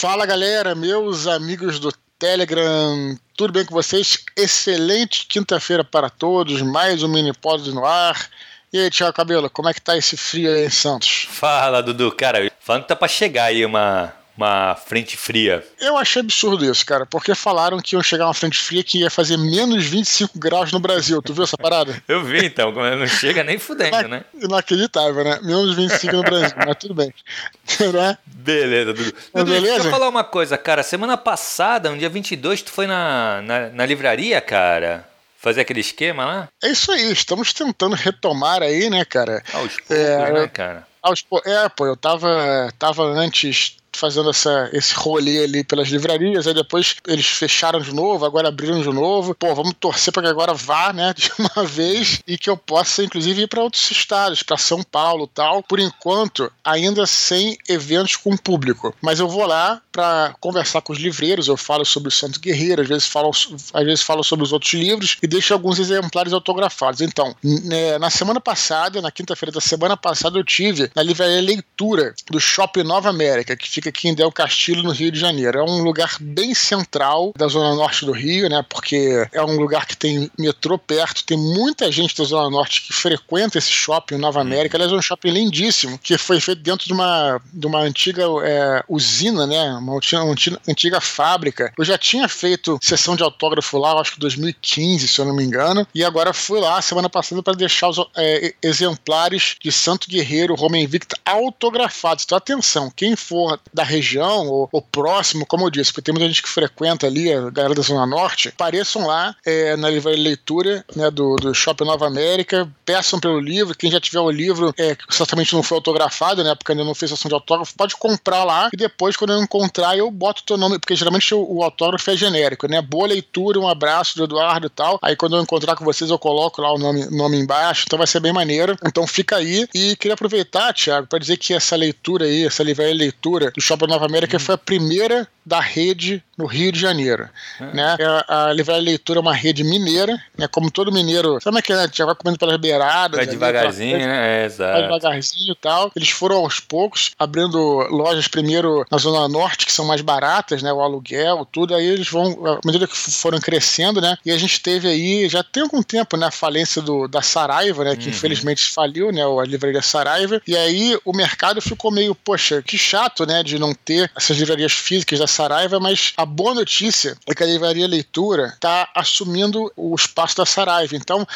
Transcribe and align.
Fala 0.00 0.24
galera, 0.24 0.74
meus 0.74 1.26
amigos 1.26 1.78
do 1.78 1.92
Telegram, 2.18 3.18
tudo 3.36 3.52
bem 3.52 3.66
com 3.66 3.74
vocês? 3.74 4.24
Excelente 4.34 5.26
quinta-feira 5.26 5.84
para 5.84 6.08
todos, 6.08 6.62
mais 6.62 7.02
um 7.02 7.08
mini 7.08 7.34
pod 7.34 7.70
no 7.70 7.84
ar. 7.84 8.30
E 8.72 8.78
aí, 8.78 8.88
Tiago 8.88 9.12
Cabelo, 9.12 9.50
como 9.50 9.68
é 9.68 9.74
que 9.74 9.80
tá 9.82 9.98
esse 9.98 10.16
frio 10.16 10.50
aí 10.50 10.64
em 10.64 10.70
Santos? 10.70 11.28
Fala, 11.28 11.82
Dudu. 11.82 12.10
Cara, 12.12 12.50
falando 12.60 12.84
que 12.84 12.88
tá 12.88 12.96
pra 12.96 13.08
chegar 13.08 13.44
aí 13.44 13.62
uma, 13.62 14.10
uma 14.40 14.74
frente 14.74 15.18
fria. 15.18 15.62
Eu 15.78 15.98
achei 15.98 16.20
absurdo 16.20 16.64
isso, 16.64 16.84
cara, 16.86 17.04
porque 17.04 17.34
falaram 17.34 17.78
que 17.78 17.94
ia 17.94 18.02
chegar 18.02 18.26
uma 18.26 18.32
frente 18.32 18.58
fria 18.58 18.82
que 18.82 19.00
ia 19.00 19.10
fazer 19.10 19.36
menos 19.36 19.84
25 19.84 20.38
graus 20.38 20.72
no 20.72 20.80
Brasil. 20.80 21.20
Tu 21.20 21.34
viu 21.34 21.44
essa 21.44 21.58
parada? 21.58 22.02
Eu 22.08 22.24
vi, 22.24 22.46
então. 22.46 22.72
Não 22.72 23.06
chega 23.06 23.44
nem 23.44 23.58
fudendo, 23.58 24.08
né? 24.08 24.24
Inacreditável, 24.34 25.22
né? 25.22 25.38
Menos 25.42 25.76
25 25.76 26.16
no 26.16 26.22
Brasil, 26.22 26.56
mas 26.56 26.76
tudo 26.76 26.94
bem. 26.94 27.12
né? 27.92 28.16
Beleza, 28.24 28.94
Dudu. 28.94 29.14
Dudu, 29.34 29.44
beleza? 29.44 29.74
deixa 29.74 29.86
eu 29.88 29.90
falar 29.90 30.08
uma 30.08 30.24
coisa, 30.24 30.56
cara. 30.56 30.82
Semana 30.82 31.18
passada, 31.18 31.90
no 31.90 31.98
dia 31.98 32.08
22, 32.08 32.62
tu 32.62 32.72
foi 32.72 32.86
na, 32.86 33.42
na, 33.42 33.68
na 33.68 33.86
livraria, 33.86 34.40
cara? 34.40 35.06
fazer 35.38 35.62
aquele 35.62 35.80
esquema 35.80 36.26
lá? 36.26 36.48
É 36.62 36.68
isso 36.68 36.92
aí, 36.92 37.10
estamos 37.10 37.54
tentando 37.54 37.96
retomar 37.96 38.62
aí, 38.62 38.90
né, 38.90 39.06
cara? 39.06 39.42
Aos 39.54 39.76
poucos, 39.76 39.96
é, 39.96 40.32
né, 40.32 40.48
cara? 40.48 40.86
Aos, 41.02 41.24
é, 41.46 41.68
pô, 41.70 41.86
eu 41.86 41.96
tava, 41.96 42.70
tava 42.78 43.04
antes 43.04 43.79
fazendo 44.00 44.30
essa, 44.30 44.70
esse 44.72 44.94
rolê 44.94 45.44
ali 45.44 45.62
pelas 45.62 45.88
livrarias, 45.88 46.46
aí 46.46 46.54
depois 46.54 46.96
eles 47.06 47.26
fecharam 47.26 47.80
de 47.80 47.94
novo, 47.94 48.24
agora 48.24 48.48
abriram 48.48 48.80
de 48.80 48.88
novo. 48.88 49.34
Pô, 49.34 49.54
vamos 49.54 49.74
torcer 49.78 50.12
para 50.12 50.22
que 50.22 50.28
agora 50.28 50.54
vá, 50.54 50.92
né, 50.92 51.12
de 51.16 51.30
uma 51.38 51.64
vez 51.64 52.20
e 52.26 52.38
que 52.38 52.48
eu 52.48 52.56
possa, 52.56 53.04
inclusive, 53.04 53.42
ir 53.42 53.46
para 53.46 53.62
outros 53.62 53.90
estados, 53.90 54.42
para 54.42 54.56
São 54.56 54.82
Paulo 54.82 55.26
tal. 55.26 55.62
Por 55.62 55.78
enquanto, 55.78 56.50
ainda 56.64 57.06
sem 57.06 57.58
eventos 57.68 58.16
com 58.16 58.36
público. 58.36 58.94
Mas 59.02 59.20
eu 59.20 59.28
vou 59.28 59.46
lá 59.46 59.80
para 59.92 60.34
conversar 60.40 60.80
com 60.80 60.92
os 60.92 60.98
livreiros, 60.98 61.48
eu 61.48 61.56
falo 61.56 61.84
sobre 61.84 62.08
o 62.08 62.12
Santo 62.12 62.40
Guerreiro, 62.40 62.82
às 62.82 62.88
vezes 62.88 63.06
falo, 63.06 63.30
às 63.30 63.84
vezes 63.84 64.02
falo 64.02 64.22
sobre 64.24 64.44
os 64.44 64.52
outros 64.52 64.72
livros 64.72 65.18
e 65.22 65.26
deixo 65.26 65.52
alguns 65.52 65.78
exemplares 65.78 66.32
autografados. 66.32 67.00
Então, 67.00 67.34
né, 67.42 67.98
na 67.98 68.08
semana 68.08 68.40
passada, 68.40 69.02
na 69.02 69.10
quinta-feira 69.10 69.52
da 69.52 69.60
semana 69.60 69.96
passada, 69.96 70.38
eu 70.38 70.44
tive 70.44 70.90
na 70.94 71.02
livraria 71.02 71.40
Leitura 71.40 72.14
do 72.30 72.40
Shopping 72.40 72.82
Nova 72.82 73.10
América, 73.10 73.56
que 73.56 73.68
fica 73.68 73.89
aqui 73.90 74.08
em 74.08 74.14
Del 74.14 74.32
Castillo, 74.32 74.82
no 74.82 74.92
Rio 74.92 75.12
de 75.12 75.18
Janeiro. 75.18 75.58
É 75.58 75.62
um 75.62 75.82
lugar 75.82 76.16
bem 76.20 76.54
central 76.54 77.32
da 77.36 77.46
zona 77.48 77.74
norte 77.74 78.04
do 78.04 78.12
Rio, 78.12 78.48
né? 78.48 78.64
Porque 78.68 79.28
é 79.32 79.42
um 79.42 79.56
lugar 79.56 79.86
que 79.86 79.96
tem 79.96 80.30
metrô 80.38 80.78
perto, 80.78 81.24
tem 81.24 81.36
muita 81.36 81.90
gente 81.92 82.16
da 82.16 82.24
zona 82.24 82.50
norte 82.50 82.82
que 82.82 82.92
frequenta 82.92 83.58
esse 83.58 83.70
shopping 83.70 84.16
Nova 84.16 84.40
América. 84.40 84.76
Aliás, 84.76 84.92
é 84.92 84.96
um 84.96 85.02
shopping 85.02 85.30
lindíssimo, 85.30 85.98
que 85.98 86.16
foi 86.16 86.40
feito 86.40 86.62
dentro 86.62 86.86
de 86.86 86.92
uma, 86.92 87.40
de 87.52 87.66
uma 87.66 87.80
antiga 87.80 88.24
é, 88.42 88.82
usina, 88.88 89.46
né? 89.46 89.70
Uma, 89.74 89.92
uma 89.92 90.36
antiga 90.68 91.00
fábrica. 91.00 91.72
Eu 91.76 91.84
já 91.84 91.98
tinha 91.98 92.28
feito 92.28 92.78
sessão 92.82 93.16
de 93.16 93.22
autógrafo 93.22 93.78
lá, 93.78 94.00
acho 94.00 94.14
que 94.14 94.20
2015, 94.20 95.08
se 95.08 95.18
eu 95.18 95.24
não 95.24 95.34
me 95.34 95.44
engano, 95.44 95.86
e 95.94 96.04
agora 96.04 96.32
fui 96.32 96.60
lá 96.60 96.80
semana 96.80 97.08
passada 97.08 97.42
para 97.42 97.54
deixar 97.54 97.88
os 97.88 97.98
é, 98.16 98.54
exemplares 98.62 99.56
de 99.60 99.70
Santo 99.70 100.08
Guerreiro, 100.08 100.54
Roma 100.54 100.78
Invicta 100.78 101.16
autografados. 101.24 102.24
Então, 102.24 102.38
atenção, 102.38 102.90
quem 102.94 103.16
for 103.16 103.58
da 103.72 103.82
região 103.82 104.46
ou, 104.48 104.68
ou, 104.72 104.82
próximo, 104.82 105.46
como 105.46 105.64
eu 105.64 105.70
disse, 105.70 105.92
porque 105.92 106.02
tem 106.02 106.14
muita 106.14 106.28
gente 106.28 106.42
que 106.42 106.48
frequenta 106.48 107.06
ali, 107.06 107.32
a 107.32 107.50
galera 107.50 107.74
da 107.74 107.82
Zona 107.82 108.06
Norte, 108.06 108.48
apareçam 108.48 109.06
lá 109.06 109.34
é, 109.44 109.76
na 109.76 109.88
livraria 109.88 110.22
leitura 110.22 110.84
né, 110.94 111.10
do, 111.10 111.36
do 111.36 111.54
Shopping 111.54 111.84
Nova 111.84 112.06
América, 112.06 112.68
peçam 112.84 113.20
pelo 113.20 113.38
livro, 113.38 113.76
quem 113.76 113.90
já 113.90 114.00
tiver 114.00 114.20
o 114.20 114.30
livro, 114.30 114.74
é, 114.76 114.94
que 114.94 115.14
certamente 115.14 115.54
não 115.54 115.62
foi 115.62 115.76
autografado, 115.76 116.42
né, 116.42 116.54
porque 116.54 116.72
ainda 116.72 116.84
não 116.84 116.94
fez 116.94 117.12
ação 117.12 117.28
de 117.28 117.34
autógrafo, 117.34 117.74
pode 117.76 117.96
comprar 117.96 118.44
lá 118.44 118.68
e 118.72 118.76
depois, 118.76 119.16
quando 119.16 119.32
eu 119.32 119.42
encontrar, 119.42 119.96
eu 119.96 120.10
boto 120.10 120.42
o 120.42 120.44
teu 120.46 120.56
nome, 120.56 120.78
porque 120.78 120.96
geralmente 120.96 121.34
o, 121.34 121.58
o 121.58 121.62
autógrafo 121.62 122.10
é 122.10 122.16
genérico, 122.16 122.66
né, 122.66 122.80
boa 122.82 123.06
leitura, 123.06 123.58
um 123.58 123.68
abraço 123.68 124.16
do 124.16 124.24
Eduardo 124.24 124.66
e 124.66 124.70
tal, 124.70 124.98
aí 125.02 125.16
quando 125.16 125.36
eu 125.36 125.42
encontrar 125.42 125.76
com 125.76 125.84
vocês 125.84 126.10
eu 126.10 126.18
coloco 126.18 126.60
lá 126.60 126.72
o 126.72 126.78
nome, 126.78 127.06
nome 127.10 127.38
embaixo, 127.38 127.84
então 127.86 127.98
vai 127.98 128.06
ser 128.06 128.20
bem 128.20 128.32
maneiro, 128.32 128.76
então 128.84 129.06
fica 129.06 129.36
aí 129.36 129.68
e 129.74 129.96
queria 129.96 130.14
aproveitar, 130.14 130.72
Thiago, 130.72 131.06
para 131.06 131.18
dizer 131.18 131.36
que 131.36 131.54
essa 131.54 131.76
leitura 131.76 132.24
aí, 132.24 132.44
essa 132.44 132.62
livraria 132.62 132.94
leitura 132.94 133.52
do 133.60 133.62
Shopping 133.62 133.86
Nova 133.86 134.06
América 134.06 134.38
uhum. 134.38 134.40
foi 134.40 134.54
a 134.54 134.58
primeira 134.58 135.28
da 135.44 135.60
rede 135.60 136.24
no 136.40 136.46
Rio 136.46 136.72
de 136.72 136.80
Janeiro. 136.80 137.28
Uhum. 137.60 137.72
Né? 137.72 137.96
É, 137.98 138.24
a 138.28 138.52
Livraria 138.52 138.82
Leitura 138.82 139.18
é 139.18 139.22
uma 139.22 139.34
rede 139.34 139.62
mineira, 139.62 140.20
né? 140.36 140.48
como 140.48 140.70
todo 140.70 140.92
mineiro, 140.92 141.40
sabe 141.40 141.50
como 141.50 141.58
é 141.58 141.62
que 141.62 141.72
é? 141.72 141.88
Já 141.92 142.06
vai 142.06 142.14
comendo 142.14 142.38
pelas 142.38 142.56
beiradas. 142.56 143.16
Vai 143.16 143.26
devagarzinho, 143.26 143.96
ali, 143.96 144.06
né? 144.06 144.42
É, 144.42 144.46
exato. 144.46 144.72
Vai 144.72 144.82
devagarzinho 144.82 145.52
e 145.52 145.56
tal. 145.56 145.92
Eles 145.94 146.10
foram 146.10 146.36
aos 146.36 146.60
poucos 146.60 147.10
abrindo 147.18 147.58
lojas 147.90 148.28
primeiro 148.28 148.84
na 148.90 148.98
Zona 148.98 149.28
Norte, 149.28 149.66
que 149.66 149.72
são 149.72 149.84
mais 149.84 150.00
baratas, 150.00 150.62
né? 150.62 150.72
O 150.72 150.80
aluguel, 150.80 151.46
tudo. 151.50 151.74
Aí 151.74 151.86
eles 151.86 152.08
vão, 152.08 152.46
à 152.46 152.60
medida 152.64 152.86
que 152.86 152.96
foram 152.96 153.40
crescendo, 153.40 154.00
né? 154.00 154.16
E 154.24 154.30
a 154.30 154.38
gente 154.38 154.60
teve 154.60 154.88
aí, 154.88 155.28
já 155.28 155.42
tem 155.42 155.62
algum 155.62 155.82
tempo, 155.82 156.16
né? 156.16 156.26
A 156.26 156.30
falência 156.30 156.80
do, 156.80 157.08
da 157.08 157.22
Saraiva, 157.22 157.84
né? 157.84 157.96
Que 157.96 158.04
uhum. 158.04 158.10
infelizmente 158.10 158.70
faliu, 158.70 159.10
né? 159.12 159.22
A 159.22 159.44
livraria 159.44 159.82
Saraiva. 159.82 160.40
E 160.46 160.56
aí 160.56 160.98
o 161.04 161.12
mercado 161.12 161.60
ficou 161.60 161.90
meio, 161.90 162.14
poxa, 162.14 162.62
que 162.62 162.78
chato, 162.78 163.26
né? 163.26 163.42
De 163.42 163.58
não 163.58 163.74
ter 163.74 164.10
essas 164.16 164.36
livrarias 164.36 164.72
físicas 164.72 165.18
da 165.18 165.26
Saraiva, 165.26 165.80
mas 165.80 166.12
a 166.16 166.24
boa 166.30 166.54
notícia 166.54 167.16
é 167.26 167.34
que 167.34 167.42
a 167.42 167.46
livraria 167.46 167.86
Leitura 167.86 168.52
está 168.54 168.88
assumindo 168.94 169.70
o 169.76 169.94
espaço 169.94 170.36
da 170.36 170.46
Saraiva. 170.46 170.96
Então, 170.96 171.26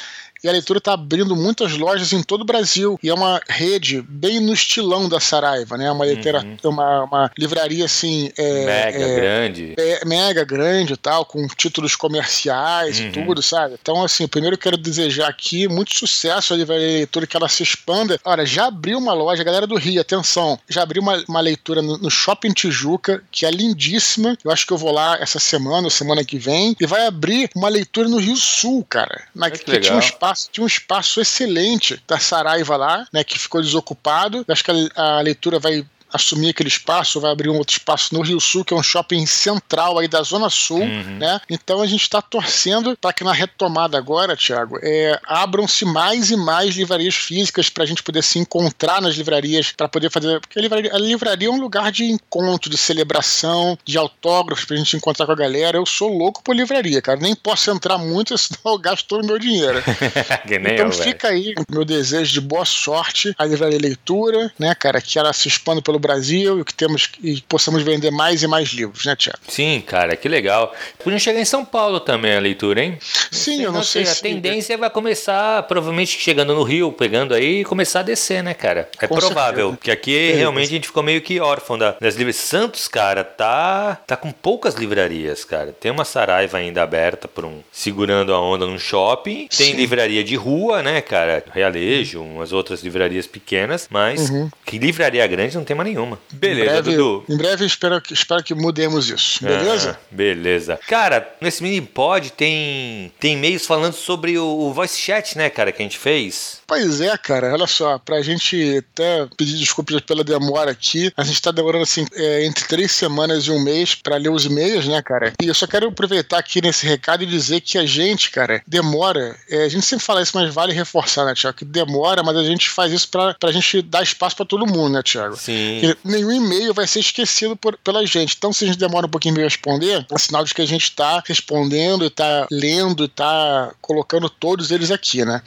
e 0.44 0.48
a 0.48 0.52
leitura 0.52 0.78
está 0.78 0.92
abrindo 0.92 1.34
muitas 1.34 1.72
lojas 1.72 2.12
em 2.12 2.22
todo 2.22 2.42
o 2.42 2.44
Brasil. 2.44 2.98
E 3.02 3.08
é 3.08 3.14
uma 3.14 3.40
rede 3.48 4.02
bem 4.02 4.40
no 4.40 4.52
estilão 4.52 5.08
da 5.08 5.18
Saraiva, 5.18 5.76
né? 5.78 5.90
Uma, 5.90 6.04
literatura, 6.06 6.52
uhum. 6.62 6.70
uma, 6.70 7.04
uma 7.04 7.30
livraria 7.38 7.86
assim. 7.86 8.30
É, 8.36 8.66
mega 8.66 8.98
é, 8.98 9.16
grande. 9.16 9.74
É, 9.76 10.04
mega 10.04 10.44
grande 10.44 10.92
e 10.92 10.96
tal, 10.96 11.24
com 11.24 11.46
títulos 11.48 11.96
comerciais 11.96 13.00
uhum. 13.00 13.06
e 13.06 13.12
tudo, 13.12 13.42
sabe? 13.42 13.76
Então, 13.80 14.02
assim, 14.02 14.28
primeiro 14.28 14.54
eu 14.54 14.58
quero 14.58 14.76
desejar 14.76 15.28
aqui 15.28 15.66
muito 15.66 15.94
sucesso 15.94 16.52
à 16.52 16.56
livraria 16.56 16.98
leitura, 16.98 17.26
que 17.26 17.36
ela 17.36 17.48
se 17.48 17.62
expanda. 17.62 18.20
Olha, 18.24 18.44
já 18.44 18.66
abriu 18.66 18.98
uma 18.98 19.14
loja, 19.14 19.42
galera 19.42 19.66
do 19.66 19.76
Rio, 19.76 20.00
atenção, 20.00 20.58
já 20.68 20.82
abriu 20.82 21.00
uma, 21.00 21.24
uma 21.26 21.40
leitura 21.40 21.80
no, 21.80 21.96
no 21.96 22.10
Shopping 22.10 22.52
Tijuca, 22.52 23.22
que 23.30 23.46
é 23.46 23.50
lindíssima. 23.50 24.36
Eu 24.44 24.50
acho 24.50 24.66
que 24.66 24.72
eu 24.72 24.78
vou 24.78 24.92
lá 24.92 25.16
essa 25.18 25.38
semana, 25.38 25.86
ou 25.86 25.90
semana 25.90 26.24
que 26.24 26.38
vem, 26.38 26.76
e 26.78 26.86
vai 26.86 27.06
abrir 27.06 27.48
uma 27.54 27.68
leitura 27.68 28.08
no 28.08 28.18
Rio 28.18 28.36
Sul, 28.36 28.84
cara. 28.88 29.24
Na, 29.34 29.50
que, 29.50 29.58
que 29.58 29.80
tinha 29.80 29.96
um 29.96 30.00
espaço 30.00 30.33
espaço, 30.34 30.48
tinha 30.52 30.64
um 30.64 30.66
espaço 30.66 31.20
excelente 31.20 32.02
da 32.06 32.18
Saraiva 32.18 32.76
lá, 32.76 33.06
né, 33.12 33.24
que 33.24 33.38
ficou 33.38 33.62
desocupado. 33.62 34.44
Acho 34.48 34.64
que 34.64 34.90
a, 34.94 35.18
a 35.18 35.20
leitura 35.20 35.58
vai 35.58 35.86
assumir 36.14 36.50
aquele 36.50 36.68
espaço, 36.68 37.20
vai 37.20 37.32
abrir 37.32 37.50
um 37.50 37.58
outro 37.58 37.76
espaço 37.76 38.14
no 38.14 38.20
Rio 38.20 38.40
Sul, 38.40 38.64
que 38.64 38.72
é 38.72 38.76
um 38.76 38.82
shopping 38.82 39.26
central 39.26 39.98
aí 39.98 40.06
da 40.06 40.22
Zona 40.22 40.48
Sul, 40.48 40.80
uhum. 40.80 41.18
né? 41.18 41.40
Então 41.50 41.82
a 41.82 41.86
gente 41.86 42.02
está 42.02 42.22
torcendo 42.22 42.96
para 43.00 43.12
que 43.12 43.24
na 43.24 43.32
retomada 43.32 43.98
agora, 43.98 44.36
Tiago, 44.36 44.78
é, 44.80 45.18
abram-se 45.26 45.84
mais 45.84 46.30
e 46.30 46.36
mais 46.36 46.76
livrarias 46.76 47.16
físicas 47.16 47.68
para 47.68 47.82
a 47.82 47.86
gente 47.86 48.02
poder 48.02 48.22
se 48.22 48.38
encontrar 48.38 49.02
nas 49.02 49.16
livrarias, 49.16 49.72
para 49.72 49.88
poder 49.88 50.10
fazer. 50.10 50.40
Porque 50.40 50.58
a 50.58 50.62
livraria, 50.62 50.94
a 50.94 50.98
livraria, 50.98 51.48
é 51.48 51.50
um 51.50 51.60
lugar 51.60 51.90
de 51.90 52.04
encontro, 52.04 52.70
de 52.70 52.76
celebração, 52.76 53.76
de 53.84 53.98
autógrafos, 53.98 54.64
para 54.64 54.76
a 54.76 54.78
gente 54.78 54.96
encontrar 54.96 55.26
com 55.26 55.32
a 55.32 55.36
galera. 55.36 55.78
Eu 55.78 55.86
sou 55.86 56.16
louco 56.16 56.42
por 56.44 56.54
livraria, 56.54 57.02
cara. 57.02 57.18
Nem 57.18 57.34
posso 57.34 57.70
entrar 57.70 57.98
muito, 57.98 58.36
senão 58.38 58.74
eu 58.74 58.78
gasto 58.78 59.06
todo 59.06 59.24
o 59.24 59.26
meu 59.26 59.38
dinheiro. 59.38 59.82
então 60.46 60.86
eu, 60.86 60.92
fica 60.92 61.28
aí 61.28 61.54
meu 61.68 61.84
desejo 61.84 62.32
de 62.32 62.40
boa 62.40 62.64
sorte 62.64 63.34
à 63.36 63.44
livraria 63.44 63.78
leitura, 63.78 64.52
né, 64.58 64.74
cara, 64.74 65.00
que 65.00 65.18
ela 65.18 65.32
se 65.32 65.48
expanda 65.48 65.82
pelo 65.82 65.98
Brasil 66.04 66.60
e 66.60 66.64
que 66.64 66.74
temos 66.74 67.10
e 67.22 67.40
possamos 67.48 67.82
vender 67.82 68.10
mais 68.10 68.42
e 68.42 68.46
mais 68.46 68.68
livros, 68.68 69.04
né, 69.04 69.16
Tiago? 69.16 69.38
Sim, 69.48 69.82
cara, 69.86 70.16
que 70.16 70.28
legal. 70.28 70.74
Podiam 71.02 71.18
chegar 71.18 71.40
em 71.40 71.44
São 71.44 71.64
Paulo 71.64 72.00
também 72.00 72.36
a 72.36 72.40
leitura, 72.40 72.82
hein? 72.82 72.98
Sim, 73.30 73.62
eu 73.62 73.72
não 73.72 73.82
sei. 73.82 74.02
A 74.02 74.06
se... 74.06 74.22
tendência 74.22 74.76
vai 74.76 74.90
começar, 74.90 75.62
provavelmente 75.64 76.18
chegando 76.18 76.54
no 76.54 76.62
Rio, 76.62 76.92
pegando 76.92 77.34
aí 77.34 77.60
e 77.60 77.64
começar 77.64 78.00
a 78.00 78.02
descer, 78.02 78.42
né, 78.42 78.54
cara? 78.54 78.88
É 79.00 79.06
Com 79.06 79.16
provável, 79.16 79.70
certeza. 79.70 79.80
que 79.82 79.90
aqui 79.90 80.32
é, 80.32 80.34
realmente 80.34 80.68
a 80.68 80.72
gente 80.72 80.86
ficou 80.86 81.02
meio 81.02 81.20
que 81.20 81.40
órfão 81.40 81.78
das 81.78 82.14
livrarias. 82.14 82.34
Santos, 82.34 82.88
cara, 82.88 83.24
tá, 83.24 83.98
tá 84.06 84.16
com 84.16 84.30
poucas 84.30 84.74
livrarias, 84.74 85.44
cara. 85.44 85.72
Tem 85.72 85.90
uma 85.90 86.04
Saraiva 86.04 86.58
ainda 86.58 86.82
aberta 86.82 87.26
por 87.26 87.44
um 87.44 87.60
segurando 87.72 88.34
a 88.34 88.40
onda 88.40 88.66
num 88.66 88.78
shopping. 88.78 89.48
Tem 89.48 89.72
Sim. 89.72 89.76
livraria 89.76 90.22
de 90.22 90.36
rua, 90.36 90.82
né, 90.82 91.00
cara? 91.00 91.44
Realejo, 91.52 92.22
umas 92.22 92.52
outras 92.52 92.82
livrarias 92.82 93.26
pequenas, 93.26 93.88
mas 93.90 94.30
uhum. 94.30 94.50
que 94.64 94.78
livraria 94.78 95.26
grande 95.26 95.56
não 95.56 95.64
tem 95.64 95.76
mais 95.76 95.88
nenhuma. 95.94 96.18
Beleza, 96.32 96.62
em 96.62 96.64
breve, 96.64 96.96
Dudu. 96.96 97.24
Em 97.28 97.36
breve 97.36 97.64
espero, 97.64 98.02
espero 98.10 98.42
que 98.42 98.54
mudemos 98.54 99.08
isso, 99.08 99.42
beleza? 99.44 99.98
Ah, 100.00 100.06
beleza. 100.10 100.78
Cara, 100.88 101.34
nesse 101.40 101.62
mini 101.62 101.80
pod 101.80 102.32
tem, 102.32 103.12
tem 103.18 103.34
e-mails 103.34 103.66
falando 103.66 103.94
sobre 103.94 104.36
o, 104.38 104.44
o 104.46 104.72
voice 104.72 105.00
chat, 105.00 105.38
né, 105.38 105.48
cara, 105.48 105.72
que 105.72 105.82
a 105.82 105.84
gente 105.84 105.98
fez. 105.98 106.60
Pois 106.66 107.00
é, 107.00 107.16
cara, 107.16 107.52
olha 107.52 107.66
só, 107.66 107.98
pra 107.98 108.22
gente 108.22 108.84
até 108.92 109.26
pedir 109.36 109.58
desculpas 109.58 110.00
pela 110.00 110.24
demora 110.24 110.70
aqui, 110.70 111.12
a 111.16 111.22
gente 111.22 111.40
tá 111.40 111.50
demorando 111.50 111.84
assim 111.84 112.06
é, 112.14 112.44
entre 112.44 112.66
três 112.66 112.92
semanas 112.92 113.44
e 113.44 113.50
um 113.50 113.60
mês 113.60 113.94
para 113.94 114.16
ler 114.16 114.30
os 114.30 114.44
e-mails, 114.44 114.86
né, 114.86 115.00
cara? 115.02 115.32
E 115.40 115.46
eu 115.46 115.54
só 115.54 115.66
quero 115.66 115.88
aproveitar 115.88 116.38
aqui 116.38 116.60
nesse 116.60 116.86
recado 116.86 117.22
e 117.22 117.26
dizer 117.26 117.60
que 117.60 117.78
a 117.78 117.86
gente, 117.86 118.30
cara, 118.30 118.62
demora. 118.66 119.36
É, 119.48 119.64
a 119.64 119.68
gente 119.68 119.84
sempre 119.86 120.04
fala 120.04 120.22
isso, 120.22 120.32
mas 120.34 120.52
vale 120.52 120.72
reforçar, 120.72 121.24
né, 121.24 121.34
Tiago? 121.34 121.58
Que 121.58 121.64
demora, 121.64 122.22
mas 122.22 122.36
a 122.36 122.44
gente 122.44 122.68
faz 122.68 122.92
isso 122.92 123.08
pra, 123.08 123.34
pra 123.34 123.52
gente 123.52 123.82
dar 123.82 124.02
espaço 124.02 124.36
para 124.36 124.46
todo 124.46 124.66
mundo, 124.66 124.94
né, 124.94 125.02
Tiago? 125.02 125.36
Sim. 125.36 125.80
Porque 125.84 125.98
nenhum 126.04 126.32
e-mail 126.32 126.72
vai 126.72 126.86
ser 126.86 127.00
esquecido 127.00 127.56
por, 127.56 127.76
pela 127.78 128.06
gente. 128.06 128.34
Então, 128.36 128.52
se 128.52 128.64
a 128.64 128.66
gente 128.66 128.78
demora 128.78 129.06
um 129.06 129.10
pouquinho 129.10 129.34
para 129.34 129.44
responder, 129.44 130.06
é 130.10 130.18
sinal 130.18 130.44
de 130.44 130.54
que 130.54 130.62
a 130.62 130.66
gente 130.66 130.84
está 130.84 131.22
respondendo, 131.26 132.06
está 132.06 132.46
lendo, 132.50 133.04
está 133.04 133.72
colocando 133.80 134.28
todos 134.30 134.70
eles 134.70 134.90
aqui, 134.90 135.24
né? 135.24 135.42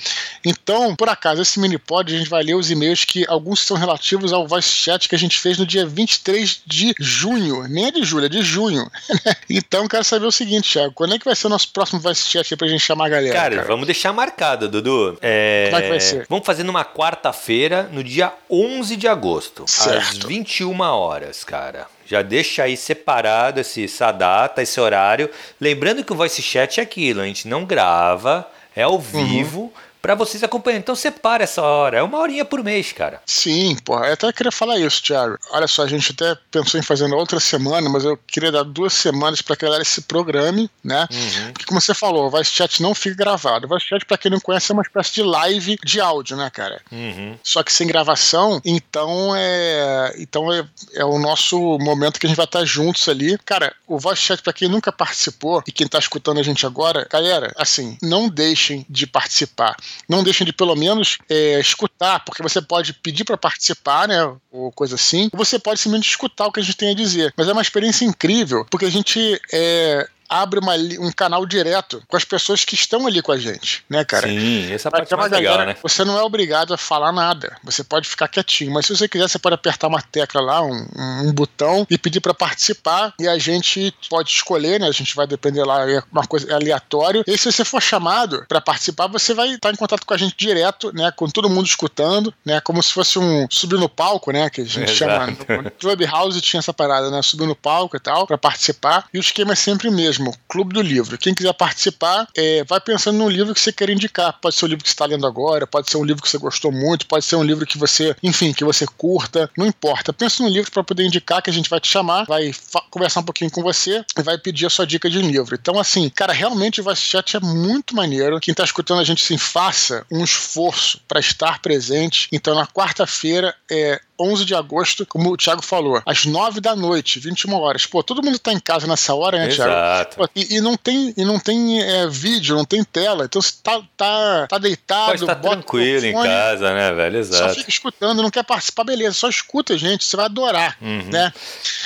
Então, 0.45 0.95
por 0.95 1.09
acaso, 1.09 1.41
esse 1.41 1.59
mini 1.59 1.77
pod 1.77 2.13
a 2.13 2.17
gente 2.17 2.29
vai 2.29 2.43
ler 2.43 2.55
os 2.55 2.69
e-mails 2.69 3.03
que 3.03 3.25
alguns 3.27 3.61
são 3.61 3.77
relativos 3.77 4.31
ao 4.31 4.47
voice 4.47 4.69
chat 4.69 5.09
que 5.09 5.15
a 5.15 5.19
gente 5.19 5.39
fez 5.39 5.57
no 5.57 5.65
dia 5.65 5.85
23 5.85 6.61
de 6.65 6.93
junho. 6.99 7.67
Nem 7.67 7.87
é 7.87 7.91
de 7.91 8.03
julho, 8.03 8.25
é 8.25 8.29
de 8.29 8.41
junho. 8.41 8.89
então, 9.49 9.87
quero 9.87 10.03
saber 10.03 10.25
o 10.25 10.31
seguinte, 10.31 10.71
Thiago, 10.71 10.93
quando 10.93 11.15
é 11.15 11.19
que 11.19 11.25
vai 11.25 11.35
ser 11.35 11.47
o 11.47 11.49
nosso 11.49 11.69
próximo 11.71 11.99
voice 11.99 12.23
chat 12.23 12.53
aí 12.53 12.57
pra 12.57 12.67
gente 12.67 12.81
chamar 12.81 13.07
a 13.07 13.09
galera? 13.09 13.33
Cara, 13.33 13.55
cara? 13.55 13.67
vamos 13.67 13.85
deixar 13.85 14.13
marcado, 14.13 14.67
Dudu. 14.69 15.17
É... 15.21 15.67
Como 15.69 15.77
é 15.77 15.81
que 15.81 15.89
vai 15.89 15.99
ser? 15.99 16.25
Vamos 16.29 16.45
fazer 16.45 16.63
numa 16.63 16.85
quarta-feira, 16.85 17.89
no 17.91 18.03
dia 18.03 18.33
11 18.49 18.95
de 18.95 19.07
agosto, 19.07 19.65
certo. 19.67 19.97
às 19.97 20.16
21 20.25 20.79
horas, 20.81 21.43
cara. 21.43 21.87
Já 22.05 22.21
deixa 22.21 22.63
aí 22.63 22.77
separado 22.77 23.59
esse, 23.59 23.83
essa 23.83 24.11
data, 24.11 24.61
esse 24.61 24.79
horário. 24.79 25.29
Lembrando 25.59 26.03
que 26.03 26.13
o 26.13 26.15
voice 26.15 26.41
chat 26.41 26.79
é 26.79 26.83
aquilo, 26.83 27.21
a 27.21 27.25
gente 27.25 27.47
não 27.47 27.65
grava, 27.65 28.49
é 28.75 28.83
ao 28.83 28.93
uhum. 28.93 28.99
vivo. 28.99 29.61
Uhum 29.61 29.86
para 30.07 30.15
vocês 30.15 30.41
acompanharem. 30.41 30.79
Então 30.79 30.95
separa 30.95 31.43
essa 31.43 31.61
hora, 31.61 31.97
é 31.97 32.01
uma 32.01 32.17
horinha 32.19 32.45
por 32.45 32.63
mês, 32.63 32.93
cara. 32.93 33.21
Sim, 33.25 33.75
porra, 33.83 34.07
eu 34.07 34.13
até 34.13 34.31
queria 34.31 34.53
falar 34.53 34.79
isso, 34.79 35.03
Thiago. 35.03 35.37
Olha 35.51 35.67
só, 35.67 35.83
a 35.83 35.87
gente 35.87 36.13
até 36.13 36.39
pensou 36.49 36.79
em 36.79 36.83
fazer 36.83 37.09
na 37.09 37.17
outra 37.17 37.41
semana, 37.41 37.89
mas 37.89 38.05
eu 38.05 38.17
queria 38.25 38.49
dar 38.49 38.63
duas 38.63 38.93
semanas 38.93 39.41
para 39.41 39.57
que 39.57 39.65
a 39.65 39.67
galera 39.67 39.83
se 39.83 40.03
programe, 40.03 40.71
né? 40.81 41.05
Uhum. 41.11 41.51
Porque 41.51 41.65
como 41.65 41.81
você 41.81 41.93
falou, 41.93 42.27
o 42.27 42.31
Vice 42.31 42.51
Chat 42.51 42.81
não 42.81 42.95
fica 42.95 43.17
gravado. 43.17 43.67
O 43.67 43.75
Vice 43.75 43.85
Chat, 43.85 44.05
pra 44.05 44.17
quem 44.17 44.31
não 44.31 44.39
conhece, 44.39 44.71
é 44.71 44.73
uma 44.73 44.81
espécie 44.81 45.15
de 45.15 45.23
live 45.23 45.77
de 45.83 45.99
áudio, 45.99 46.37
né, 46.37 46.49
cara? 46.49 46.81
Uhum. 46.89 47.37
Só 47.43 47.61
que 47.61 47.73
sem 47.73 47.85
gravação, 47.85 48.61
então 48.63 49.35
é. 49.35 50.15
Então 50.19 50.53
é, 50.53 50.65
é 50.93 51.03
o 51.03 51.19
nosso 51.19 51.77
momento 51.79 52.17
que 52.17 52.25
a 52.25 52.29
gente 52.29 52.37
vai 52.37 52.45
estar 52.45 52.63
juntos 52.63 53.09
ali. 53.09 53.37
Cara, 53.39 53.75
o 53.85 53.99
Voice 53.99 54.21
Chat, 54.21 54.41
pra 54.41 54.53
quem 54.53 54.69
nunca 54.69 54.89
participou 54.89 55.61
e 55.67 55.71
quem 55.73 55.85
tá 55.85 55.99
escutando 55.99 56.39
a 56.39 56.43
gente 56.43 56.65
agora, 56.65 57.05
galera, 57.11 57.51
assim, 57.57 57.97
não 58.01 58.29
deixem 58.29 58.85
de 58.89 59.05
participar 59.05 59.75
não 60.07 60.23
deixem 60.23 60.45
de 60.45 60.53
pelo 60.53 60.75
menos 60.75 61.17
é, 61.29 61.59
escutar, 61.59 62.23
porque 62.23 62.43
você 62.43 62.61
pode 62.61 62.93
pedir 62.93 63.23
para 63.23 63.37
participar, 63.37 64.07
né, 64.07 64.35
ou 64.51 64.71
coisa 64.71 64.95
assim, 64.95 65.29
ou 65.31 65.37
você 65.37 65.59
pode 65.59 65.79
simplesmente 65.79 66.09
escutar 66.09 66.47
o 66.47 66.51
que 66.51 66.59
a 66.59 66.63
gente 66.63 66.77
tem 66.77 66.91
a 66.91 66.95
dizer. 66.95 67.33
Mas 67.37 67.47
é 67.47 67.53
uma 67.53 67.61
experiência 67.61 68.05
incrível, 68.05 68.65
porque 68.69 68.85
a 68.85 68.91
gente 68.91 69.39
é, 69.51 70.07
abre 70.29 70.59
uma, 70.59 70.73
um 70.99 71.11
canal 71.11 71.45
direto 71.45 72.01
com 72.07 72.17
as 72.17 72.25
pessoas 72.25 72.65
que 72.65 72.75
estão 72.75 73.07
ali 73.07 73.21
com 73.21 73.31
a 73.31 73.37
gente, 73.37 73.83
né, 73.89 74.03
cara? 74.03 74.27
Sim, 74.27 74.71
essa 74.71 74.91
parte 74.91 75.13
é 75.13 75.17
mais 75.17 75.31
legal, 75.31 75.65
né? 75.65 75.75
Você 75.81 76.03
não 76.03 76.17
é 76.17 76.23
obrigado 76.23 76.73
a 76.73 76.77
falar 76.77 77.11
nada, 77.11 77.57
você 77.63 77.83
pode 77.83 78.07
ficar 78.07 78.27
quietinho, 78.27 78.71
mas 78.71 78.85
se 78.85 78.95
você 78.95 79.07
quiser, 79.07 79.27
você 79.27 79.39
pode 79.39 79.55
apertar 79.55 79.87
uma 79.87 80.01
tecla 80.01 80.41
lá, 80.41 80.61
um, 80.61 80.87
um 81.23 81.33
botão 81.33 81.85
e 81.89 81.97
pedir 81.97 82.19
para 82.19 82.33
participar 82.33 83.13
e 83.19 83.27
a 83.27 83.37
gente 83.37 83.93
pode 84.09 84.29
escolher, 84.29 84.79
né? 84.79 84.87
A 84.87 84.91
gente 84.91 85.15
vai 85.15 85.27
depender 85.27 85.63
lá, 85.63 85.89
é 85.89 86.01
uma 86.11 86.25
coisa 86.25 86.53
aleatório. 86.53 87.23
E 87.25 87.37
se 87.37 87.51
você 87.51 87.63
for 87.63 87.81
chamado 87.81 88.45
para 88.47 88.61
participar, 88.61 89.07
você 89.07 89.33
vai 89.33 89.49
estar 89.49 89.71
em 89.71 89.75
contato 89.75 90.05
com 90.05 90.13
a 90.13 90.17
gente 90.17 90.35
direto, 90.37 90.91
né? 90.93 91.11
Com 91.11 91.29
todo 91.29 91.49
mundo 91.49 91.65
escutando, 91.65 92.33
né? 92.45 92.59
Como 92.61 92.81
se 92.81 92.91
fosse 92.93 93.19
um 93.19 93.47
subir 93.49 93.79
no 93.79 93.89
palco, 93.89 94.31
né? 94.31 94.49
Que 94.49 94.61
a 94.61 94.65
gente 94.65 94.91
Exato. 94.91 94.97
chama. 94.97 95.61
No 95.63 95.71
Clubhouse 95.71 96.41
tinha 96.41 96.59
essa 96.59 96.73
parada, 96.73 97.09
né? 97.09 97.21
Subir 97.21 97.45
no 97.45 97.55
palco 97.55 97.95
e 97.95 97.99
tal, 97.99 98.27
para 98.27 98.37
participar. 98.37 99.05
E 99.13 99.17
o 99.17 99.21
esquema 99.21 99.53
é 99.53 99.55
sempre 99.55 99.87
o 99.87 99.91
mesmo 99.91 100.16
mesmo, 100.17 100.37
Clube 100.47 100.73
do 100.73 100.81
Livro. 100.81 101.17
Quem 101.17 101.33
quiser 101.33 101.53
participar, 101.53 102.27
é, 102.35 102.63
vai 102.63 102.79
pensando 102.79 103.17
no 103.17 103.29
livro 103.29 103.53
que 103.53 103.59
você 103.59 103.71
quer 103.71 103.89
indicar. 103.89 104.33
Pode 104.41 104.55
ser 104.55 104.65
o 104.65 104.67
livro 104.67 104.83
que 104.83 104.89
você 104.89 104.93
está 104.93 105.05
lendo 105.05 105.25
agora, 105.25 105.67
pode 105.67 105.89
ser 105.89 105.97
um 105.97 106.03
livro 106.03 106.21
que 106.21 106.29
você 106.29 106.37
gostou 106.37 106.71
muito, 106.71 107.07
pode 107.07 107.25
ser 107.25 107.35
um 107.35 107.43
livro 107.43 107.65
que 107.65 107.77
você, 107.77 108.15
enfim, 108.21 108.53
que 108.53 108.63
você 108.63 108.85
curta, 108.85 109.49
não 109.57 109.65
importa. 109.65 110.13
Pensa 110.13 110.43
no 110.43 110.49
livro 110.49 110.71
para 110.71 110.83
poder 110.83 111.05
indicar 111.05 111.41
que 111.41 111.49
a 111.49 111.53
gente 111.53 111.69
vai 111.69 111.79
te 111.79 111.87
chamar, 111.87 112.25
vai 112.25 112.51
conversar 112.89 113.21
um 113.21 113.23
pouquinho 113.23 113.51
com 113.51 113.61
você 113.61 114.03
e 114.17 114.21
vai 114.21 114.37
pedir 114.37 114.65
a 114.65 114.69
sua 114.69 114.85
dica 114.85 115.09
de 115.09 115.21
livro. 115.21 115.55
Então, 115.55 115.79
assim, 115.79 116.09
cara, 116.09 116.33
realmente 116.33 116.81
o 116.81 116.83
Voice 116.83 117.01
Chat 117.01 117.37
é 117.37 117.39
muito 117.39 117.95
maneiro. 117.95 118.39
Quem 118.39 118.51
está 118.51 118.63
escutando 118.63 118.99
a 118.99 119.03
gente, 119.03 119.23
sim, 119.23 119.37
faça 119.37 120.05
um 120.11 120.23
esforço 120.23 120.99
para 121.07 121.19
estar 121.19 121.59
presente. 121.61 122.27
Então, 122.31 122.55
na 122.55 122.67
quarta-feira, 122.67 123.55
é, 123.69 123.99
11 124.19 124.45
de 124.45 124.55
agosto, 124.55 125.05
como 125.05 125.31
o 125.31 125.37
Thiago 125.37 125.61
falou, 125.61 126.01
às 126.05 126.25
9 126.25 126.59
da 126.59 126.75
noite, 126.75 127.19
21 127.19 127.53
horas. 127.53 127.85
Pô, 127.85 128.01
todo 128.01 128.23
mundo 128.23 128.39
tá 128.39 128.51
em 128.51 128.59
casa 128.59 128.87
nessa 128.87 129.13
hora, 129.13 129.37
né, 129.37 129.47
Thiago? 129.47 129.71
Exato. 129.71 130.17
Pô, 130.17 130.29
e, 130.35 130.55
e, 130.55 130.61
não 130.61 130.75
tem, 130.75 131.13
e 131.15 131.23
não 131.23 131.39
tem 131.39 131.81
é, 131.81 132.07
vídeo, 132.07 132.55
não 132.55 132.65
tem 132.65 132.83
tela. 132.83 133.25
Então 133.25 133.41
você 133.41 133.53
tá, 133.61 133.81
tá, 133.95 134.47
tá 134.47 134.57
deitado. 134.57 135.07
Pode 135.07 135.23
estar 135.23 135.35
tranquilo 135.35 136.05
em 136.05 136.13
casa, 136.13 136.73
né, 136.73 136.93
velho? 136.93 137.17
Exato. 137.17 137.53
Só 137.53 137.59
fica 137.59 137.69
escutando, 137.69 138.21
não 138.21 138.29
quer 138.29 138.43
participar, 138.43 138.83
beleza. 138.83 139.13
Só 139.13 139.29
escuta, 139.29 139.77
gente, 139.77 140.03
você 140.03 140.15
vai 140.15 140.25
adorar, 140.25 140.77
uhum. 140.81 141.09
né? 141.11 141.31